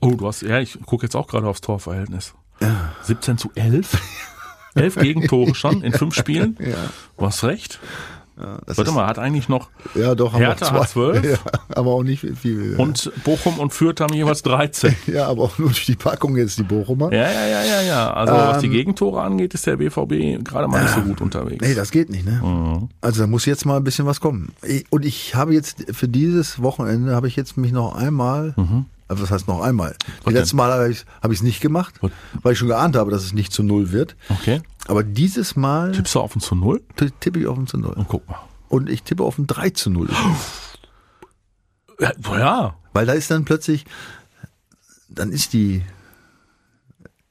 Oh, 0.00 0.12
du 0.12 0.28
hast, 0.28 0.42
ja, 0.42 0.60
ich 0.60 0.78
gucke 0.86 1.06
jetzt 1.06 1.16
auch 1.16 1.26
gerade 1.26 1.48
aufs 1.48 1.60
Torverhältnis. 1.60 2.34
17 3.02 3.38
zu 3.38 3.50
11. 3.54 3.98
11 4.74 4.94
Gegentore 5.00 5.54
schon 5.54 5.82
in 5.82 5.92
fünf 5.92 6.14
Spielen. 6.14 6.56
Ja. 6.60 6.74
Du 7.18 7.26
hast 7.26 7.44
recht. 7.44 7.78
Das 8.66 8.78
Warte 8.78 8.90
ist- 8.90 8.94
mal, 8.96 9.06
hat 9.06 9.20
eigentlich 9.20 9.48
noch 9.48 9.68
Ja, 9.94 10.16
doch, 10.16 10.32
haben 10.32 10.40
Hertha 10.40 10.72
hat 10.72 10.88
zwei. 10.88 11.12
12. 11.20 11.24
Ja, 11.44 11.52
aber 11.76 11.92
auch 11.92 12.02
nicht 12.02 12.26
viel. 12.36 12.74
und 12.78 13.12
Bochum 13.22 13.60
und 13.60 13.72
Fürth 13.72 14.00
haben 14.00 14.12
jeweils 14.12 14.42
13. 14.42 14.96
ja, 15.06 15.28
aber 15.28 15.42
auch 15.44 15.56
nur 15.58 15.68
durch 15.68 15.86
die 15.86 15.94
Packung 15.94 16.36
jetzt 16.36 16.58
die 16.58 16.64
Bochumer. 16.64 17.12
Ja, 17.12 17.30
ja, 17.30 17.46
ja, 17.46 17.62
ja, 17.64 17.80
ja. 17.82 18.12
Also 18.12 18.32
was 18.34 18.58
die 18.58 18.66
Ähm, 18.66 18.72
Gegentore 18.72 19.22
angeht, 19.22 19.54
ist 19.54 19.66
der 19.68 19.76
BVB 19.76 20.42
gerade 20.44 20.66
mal 20.66 20.82
nicht 20.82 20.94
so 20.96 21.02
gut 21.02 21.20
unterwegs. 21.20 21.64
Nee, 21.64 21.74
das 21.76 21.92
geht 21.92 22.10
nicht, 22.10 22.26
ne? 22.26 22.40
Mhm. 22.42 22.88
Also 23.00 23.20
da 23.20 23.28
muss 23.28 23.44
jetzt 23.46 23.66
mal 23.66 23.76
ein 23.76 23.84
bisschen 23.84 24.06
was 24.06 24.20
kommen. 24.20 24.50
Und 24.90 25.04
ich 25.04 25.36
habe 25.36 25.54
jetzt 25.54 25.84
für 25.94 26.08
dieses 26.08 26.60
Wochenende 26.60 27.14
habe 27.14 27.28
ich 27.28 27.36
jetzt 27.36 27.56
mich 27.56 27.70
noch 27.70 27.94
einmal, 27.94 28.56
also 29.08 29.22
was 29.22 29.30
heißt 29.30 29.48
noch 29.48 29.60
einmal? 29.62 29.90
Mhm. 29.90 30.12
Was 30.18 30.24
Das 30.24 30.32
letzte 30.34 30.56
Mal 30.56 30.70
habe 31.22 31.32
ich 31.34 31.38
es 31.38 31.42
nicht 31.42 31.60
gemacht, 31.60 31.94
Was? 32.00 32.10
weil 32.42 32.52
ich 32.54 32.58
schon 32.58 32.68
geahnt 32.68 32.96
habe, 32.96 33.10
dass 33.10 33.22
es 33.24 33.32
nicht 33.32 33.52
zu 33.52 33.62
null 33.62 33.92
wird. 33.92 34.16
Okay. 34.28 34.62
Aber 34.86 35.02
dieses 35.02 35.56
Mal 35.56 35.92
Tippst 35.92 36.14
du 36.14 36.20
auf 36.20 36.34
ein 36.36 36.40
zu 36.40 36.54
Null? 36.54 36.82
tippe 37.20 37.38
ich 37.40 37.46
auf 37.46 37.56
ein 37.58 37.66
zu 37.66 37.76
null. 37.78 37.92
Und 37.94 38.08
guck 38.08 38.28
mal. 38.28 38.38
Und 38.68 38.88
ich 38.90 39.02
tippe 39.02 39.22
auf 39.22 39.38
ein 39.38 39.46
3 39.46 39.70
zu 39.70 39.90
0. 39.90 40.08
Ja, 42.00 42.12
ja. 42.38 42.76
Weil 42.92 43.06
da 43.06 43.12
ist 43.12 43.30
dann 43.30 43.44
plötzlich, 43.44 43.84
dann 45.08 45.30
ist 45.30 45.52
die, 45.52 45.82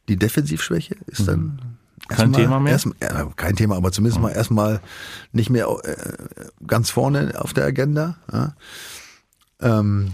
die 0.07 0.15
Defensivschwäche 0.17 0.95
ist 1.07 1.27
dann 1.27 1.39
Mhm. 1.39 1.59
Kein 2.09 2.19
erstmal- 2.33 2.41
Thema 2.41 2.59
mehr? 2.59 2.73
Erst, 2.73 2.87
ja, 3.01 3.25
kein 3.37 3.55
Thema, 3.55 3.77
aber 3.77 3.91
zumindest 3.93 4.21
mal 4.21 4.31
erstmal 4.31 4.81
nicht 5.31 5.49
mehr 5.49 5.67
äh, 5.83 5.95
ganz 6.67 6.89
vorne 6.89 7.33
auf 7.37 7.53
der 7.53 7.65
Agenda. 7.65 8.17
Ja. 8.31 8.55
Ähm, 9.61 10.11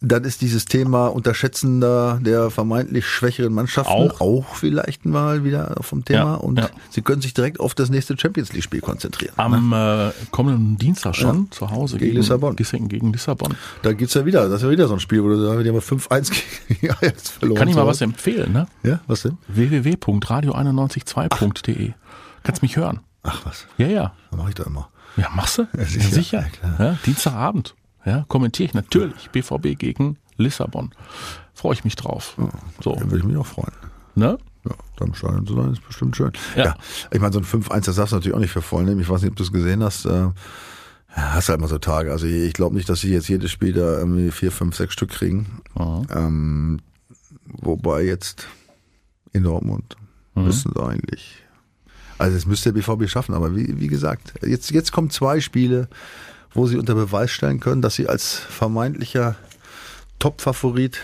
dann 0.00 0.22
ist 0.24 0.40
dieses 0.42 0.66
Thema 0.66 1.08
Unterschätzender 1.08 2.20
der 2.22 2.50
vermeintlich 2.50 3.06
schwächeren 3.06 3.52
Mannschaften 3.52 3.92
Auch. 3.92 4.20
auch, 4.20 4.54
vielleicht 4.54 5.04
mal 5.04 5.42
wieder 5.42 5.74
vom 5.80 6.04
Thema. 6.04 6.18
Ja, 6.18 6.34
und 6.34 6.58
ja. 6.58 6.68
sie 6.90 7.02
können 7.02 7.20
sich 7.20 7.34
direkt 7.34 7.58
auf 7.58 7.74
das 7.74 7.90
nächste 7.90 8.16
Champions 8.16 8.52
League-Spiel 8.52 8.80
konzentrieren. 8.80 9.32
Am 9.36 9.72
äh, 9.72 10.10
kommenden 10.30 10.78
Dienstag 10.78 11.16
schon 11.16 11.50
zu 11.50 11.68
Hause 11.70 11.98
Gegen 11.98 12.14
Lissabon. 12.16 12.54
Gegen, 12.54 12.88
gegen 12.88 13.12
Lissabon. 13.12 13.56
Da 13.82 13.92
gibt's 13.92 14.14
ja 14.14 14.24
wieder, 14.24 14.48
das 14.48 14.58
ist 14.58 14.62
ja 14.64 14.70
wieder 14.70 14.86
so 14.86 14.94
ein 14.94 15.00
Spiel, 15.00 15.24
wo 15.24 15.28
du 15.28 15.44
sagst, 15.44 15.60
die 15.64 15.68
haben 15.68 15.78
5-1 15.78 16.32
gegen 16.68 16.90
Ajax 16.92 17.30
verloren. 17.30 17.58
Kann 17.58 17.68
ich 17.68 17.74
mal 17.74 17.86
was 17.86 18.00
empfehlen, 18.00 18.52
ne? 18.52 18.68
Ja, 18.84 19.00
was 19.08 19.22
denn? 19.22 19.36
www.radio912.de. 19.48 21.92
Kannst 22.44 22.62
mich 22.62 22.76
hören. 22.76 23.00
Ach 23.24 23.44
was, 23.44 23.66
Ja, 23.78 23.88
ja. 23.88 24.12
das 24.30 24.38
mache 24.38 24.50
ich 24.50 24.54
da 24.54 24.62
immer. 24.64 24.88
Ja, 25.16 25.28
machst 25.34 25.58
du? 25.58 25.66
Ja, 25.76 25.84
sicher. 25.84 26.08
sicher. 26.08 26.38
Ja, 26.40 26.48
klar. 26.48 26.76
Ja, 26.78 26.96
Dienstagabend. 27.04 27.74
Ja, 28.04 28.24
kommentiere 28.28 28.68
ich 28.68 28.74
natürlich. 28.74 29.30
BVB 29.30 29.78
gegen 29.78 30.16
Lissabon. 30.36 30.90
Freue 31.54 31.74
ich 31.74 31.84
mich 31.84 31.96
drauf. 31.96 32.36
So, 32.82 32.94
Da 32.94 33.00
würde 33.02 33.18
ich 33.18 33.24
mich 33.24 33.36
auch 33.36 33.46
freuen. 33.46 33.72
ne? 34.14 34.38
Ja, 34.68 34.74
da 34.96 35.04
im 35.04 35.14
Stadion 35.14 35.46
zu 35.46 35.54
sein, 35.54 35.72
ist 35.72 35.86
bestimmt 35.86 36.16
schön. 36.16 36.32
Ja. 36.56 36.64
Ja, 36.64 36.76
ich 37.12 37.20
meine, 37.20 37.32
so 37.32 37.38
ein 37.38 37.44
5-1, 37.44 37.86
das 37.86 37.96
darfst 37.96 38.12
du 38.12 38.16
natürlich 38.16 38.34
auch 38.36 38.40
nicht 38.40 38.50
für 38.50 38.60
voll 38.62 38.84
nehmen. 38.84 39.00
Ich 39.00 39.08
weiß 39.08 39.22
nicht, 39.22 39.30
ob 39.30 39.36
du 39.36 39.42
es 39.44 39.52
gesehen 39.52 39.82
hast. 39.82 40.04
Äh, 40.04 40.10
ja, 40.10 40.32
hast 41.16 41.48
halt 41.48 41.60
mal 41.60 41.68
so 41.68 41.78
Tage. 41.78 42.10
Also 42.12 42.26
ich 42.26 42.52
glaube 42.52 42.74
nicht, 42.76 42.88
dass 42.88 43.00
sie 43.00 43.12
jetzt 43.12 43.28
jedes 43.28 43.50
Spiel 43.50 43.72
da 43.72 43.98
irgendwie 43.98 44.30
vier, 44.30 44.52
fünf, 44.52 44.76
sechs 44.76 44.92
Stück 44.94 45.10
kriegen. 45.10 45.46
Ähm, 46.10 46.80
wobei 47.44 48.02
jetzt 48.02 48.46
in 49.32 49.44
Dortmund 49.44 49.96
müssen 50.34 50.72
sie 50.74 50.82
eigentlich. 50.82 51.36
Also 52.18 52.36
es 52.36 52.44
müsste 52.46 52.72
der 52.72 52.80
BVB 52.80 53.08
schaffen, 53.08 53.34
aber 53.34 53.54
wie, 53.56 53.80
wie 53.80 53.86
gesagt, 53.86 54.34
jetzt, 54.42 54.70
jetzt 54.70 54.92
kommen 54.92 55.10
zwei 55.10 55.40
Spiele, 55.40 55.88
wo 56.54 56.66
sie 56.66 56.76
unter 56.76 56.94
Beweis 56.94 57.30
stellen 57.30 57.60
können, 57.60 57.82
dass 57.82 57.94
sie 57.94 58.08
als 58.08 58.34
vermeintlicher 58.36 59.36
Top-Favorit 60.18 60.98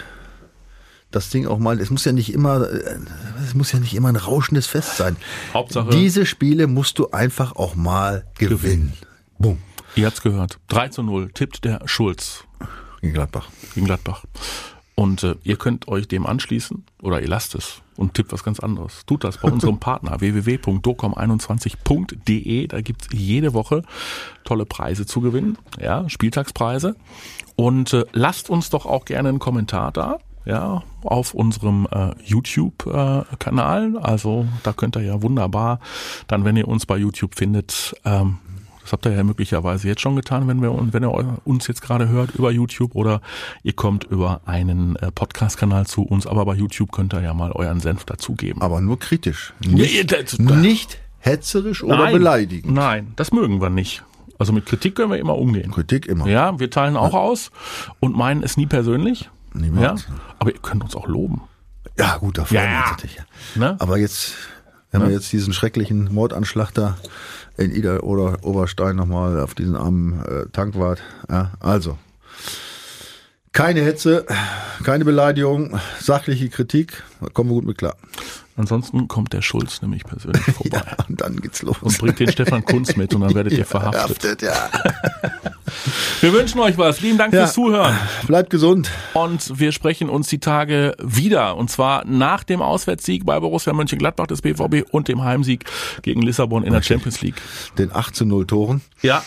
das 1.10 1.30
Ding 1.30 1.46
auch 1.46 1.58
mal, 1.58 1.80
es 1.80 1.90
muss 1.90 2.04
ja 2.04 2.12
nicht 2.12 2.32
immer, 2.34 2.68
äh, 2.68 2.98
es 3.44 3.54
muss 3.54 3.70
ja 3.70 3.78
nicht 3.78 3.94
immer 3.94 4.08
ein 4.08 4.16
rauschendes 4.16 4.66
Fest 4.66 4.96
sein. 4.96 5.16
Hauptsache- 5.52 5.90
Diese 5.90 6.26
Spiele 6.26 6.66
musst 6.66 6.98
du 6.98 7.10
einfach 7.10 7.54
auch 7.54 7.76
mal 7.76 8.26
gewinnen. 8.36 8.94
Bumm. 9.38 9.58
Ihr 9.94 10.06
habt's 10.06 10.22
gehört. 10.22 10.58
3 10.68 10.88
zu 10.88 11.04
0 11.04 11.30
tippt 11.32 11.64
der 11.64 11.82
Schulz 11.86 12.42
Gegen 13.00 13.12
Gladbach. 13.14 13.48
gegen 13.74 13.86
Gladbach. 13.86 14.24
Und 14.96 15.24
äh, 15.24 15.34
ihr 15.42 15.56
könnt 15.56 15.88
euch 15.88 16.06
dem 16.06 16.24
anschließen 16.24 16.84
oder 17.02 17.20
ihr 17.20 17.26
lasst 17.28 17.56
es 17.56 17.82
und 17.96 18.14
tippt 18.14 18.32
was 18.32 18.44
ganz 18.44 18.60
anderes. 18.60 19.04
Tut 19.06 19.24
das 19.24 19.38
bei 19.38 19.50
unserem 19.50 19.78
Partner 19.80 20.20
www.docom21.de. 20.20 22.68
Da 22.68 22.80
gibt's 22.80 23.08
jede 23.12 23.54
Woche 23.54 23.82
tolle 24.44 24.66
Preise 24.66 25.04
zu 25.06 25.20
gewinnen, 25.20 25.58
ja, 25.80 26.08
Spieltagspreise. 26.08 26.94
Und 27.56 27.92
äh, 27.92 28.04
lasst 28.12 28.50
uns 28.50 28.70
doch 28.70 28.86
auch 28.86 29.04
gerne 29.04 29.30
einen 29.30 29.40
Kommentar 29.40 29.90
da. 29.92 30.18
Ja, 30.46 30.82
auf 31.02 31.32
unserem 31.32 31.88
äh, 31.90 32.10
YouTube-Kanal. 32.22 33.96
also 33.96 34.44
da 34.62 34.74
könnt 34.74 34.94
ihr 34.94 35.02
ja 35.02 35.22
wunderbar, 35.22 35.80
dann 36.26 36.44
wenn 36.44 36.58
ihr 36.58 36.68
uns 36.68 36.84
bei 36.84 36.98
YouTube 36.98 37.34
findet, 37.34 37.94
ähm, 38.04 38.40
das 38.84 38.92
habt 38.92 39.04
ihr 39.06 39.12
ja 39.12 39.24
möglicherweise 39.24 39.88
jetzt 39.88 40.00
schon 40.02 40.14
getan, 40.14 40.46
wenn 40.46 40.62
wir 40.62 40.72
wenn 40.92 41.02
ihr 41.02 41.38
uns 41.44 41.66
jetzt 41.66 41.82
gerade 41.82 42.08
hört 42.08 42.34
über 42.36 42.50
YouTube 42.52 42.94
oder 42.94 43.20
ihr 43.62 43.72
kommt 43.72 44.04
über 44.04 44.42
einen 44.44 44.94
äh, 44.96 45.10
Podcast-Kanal 45.10 45.86
zu 45.86 46.02
uns, 46.02 46.26
aber 46.26 46.44
bei 46.44 46.54
YouTube 46.54 46.92
könnt 46.92 47.12
ihr 47.14 47.20
ja 47.22 47.34
mal 47.34 47.50
euren 47.52 47.80
Senf 47.80 48.04
dazugeben. 48.04 48.62
Aber 48.62 48.80
nur 48.80 48.98
kritisch. 48.98 49.52
Ja, 49.64 49.70
Nicht, 49.72 50.12
das- 50.12 50.38
nicht 50.38 50.98
hetzerisch 51.18 51.82
oder 51.82 51.96
Nein, 51.96 52.12
beleidigend. 52.12 52.74
Nein, 52.74 53.12
das 53.16 53.32
mögen 53.32 53.60
wir 53.60 53.70
nicht. 53.70 54.02
Also 54.38 54.52
mit 54.52 54.66
Kritik 54.66 54.96
können 54.96 55.10
wir 55.10 55.18
immer 55.18 55.38
umgehen. 55.38 55.70
Kritik 55.70 56.06
immer. 56.06 56.26
Ja, 56.28 56.58
wir 56.60 56.70
teilen 56.70 56.96
auch 56.96 57.14
aus 57.14 57.50
und 58.00 58.16
meinen 58.16 58.42
es 58.42 58.56
nie 58.56 58.66
persönlich. 58.66 59.30
Niemals. 59.54 60.02
Ja, 60.08 60.14
aber 60.38 60.52
ihr 60.52 60.58
könnt 60.60 60.82
uns 60.84 60.94
auch 60.96 61.06
loben. 61.06 61.40
Ja, 61.98 62.16
gut, 62.18 62.36
da 62.38 62.44
freuen 62.44 62.62
wir 62.62 62.70
Ja. 62.70 62.80
uns 62.82 62.90
natürlich. 62.90 63.16
Ne? 63.54 63.76
Aber 63.78 63.96
jetzt, 63.96 64.34
wenn 64.94 65.08
wir 65.08 65.14
jetzt 65.14 65.32
diesen 65.32 65.52
schrecklichen 65.52 66.12
Mordanschlag 66.12 66.72
da 66.72 66.96
in 67.56 67.74
Ida 67.74 67.98
oder 67.98 68.38
Oberstein 68.42 68.96
nochmal 68.96 69.40
auf 69.40 69.54
diesen 69.54 69.76
armen 69.76 70.24
äh, 70.24 70.46
Tankwart. 70.52 71.00
Ja, 71.28 71.52
also. 71.60 71.98
Keine 73.54 73.82
Hetze, 73.82 74.26
keine 74.82 75.04
Beleidigung, 75.04 75.78
sachliche 76.00 76.48
Kritik, 76.48 77.04
da 77.20 77.28
kommen 77.28 77.50
wir 77.50 77.54
gut 77.54 77.64
mit 77.66 77.78
klar. 77.78 77.94
Ansonsten 78.56 79.06
kommt 79.06 79.32
der 79.32 79.42
Schulz 79.42 79.80
nämlich 79.80 80.02
persönlich 80.04 80.42
vorbei. 80.42 80.82
Ja, 80.84 81.04
und 81.08 81.20
dann 81.20 81.40
geht's 81.40 81.62
los. 81.62 81.76
Und 81.80 81.96
bringt 81.98 82.18
den 82.18 82.32
Stefan 82.32 82.64
Kunz 82.64 82.96
mit 82.96 83.14
und 83.14 83.20
dann 83.20 83.32
werdet 83.34 83.52
ihr 83.52 83.64
verhaftet. 83.66 84.20
Verhaftet, 84.20 84.42
ja. 84.42 84.70
Wir 86.20 86.32
wünschen 86.32 86.58
euch 86.60 86.76
was. 86.78 87.00
Lieben 87.00 87.16
Dank 87.16 87.32
Ja. 87.32 87.42
fürs 87.42 87.54
Zuhören. 87.54 87.96
Bleibt 88.26 88.50
gesund. 88.50 88.90
Und 89.12 89.58
wir 89.58 89.70
sprechen 89.72 90.08
uns 90.08 90.26
die 90.28 90.38
Tage 90.40 90.94
wieder. 91.00 91.56
Und 91.56 91.70
zwar 91.70 92.04
nach 92.06 92.42
dem 92.44 92.60
Auswärtssieg 92.60 93.24
bei 93.24 93.38
Borussia 93.38 93.72
Mönchengladbach 93.72 94.26
des 94.26 94.42
BVB 94.42 94.84
und 94.90 95.06
dem 95.08 95.22
Heimsieg 95.22 95.64
gegen 96.02 96.22
Lissabon 96.22 96.64
in 96.64 96.72
der 96.72 96.82
Champions 96.82 97.20
League. 97.22 97.36
Den 97.78 97.94
8 97.94 98.16
zu 98.16 98.24
0 98.24 98.46
Toren 98.46 98.80
Ja, 99.02 99.22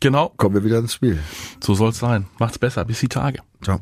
genau. 0.00 0.32
kommen 0.36 0.54
wir 0.54 0.64
wieder 0.64 0.78
ins 0.78 0.94
Spiel. 0.94 1.18
So 1.62 1.74
soll's 1.74 1.98
sein. 1.98 2.26
Macht's 2.38 2.58
besser. 2.58 2.84
Bis 2.84 3.00
die 3.00 3.08
Tage. 3.08 3.40
Ciao. 3.62 3.80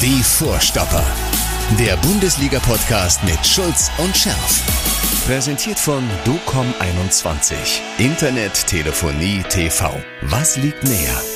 Die 0.00 0.22
Vorstopper. 0.22 1.04
Der 1.78 1.96
Bundesliga-Podcast 1.96 3.24
mit 3.24 3.44
Schulz 3.46 3.90
und 3.98 4.16
Scherf. 4.16 4.62
Präsentiert 5.26 5.78
von 5.78 6.02
DOCOM21. 6.26 7.54
Internet, 7.98 8.66
Telefonie, 8.66 9.42
TV. 9.48 9.90
Was 10.22 10.56
liegt 10.58 10.84
näher? 10.84 11.33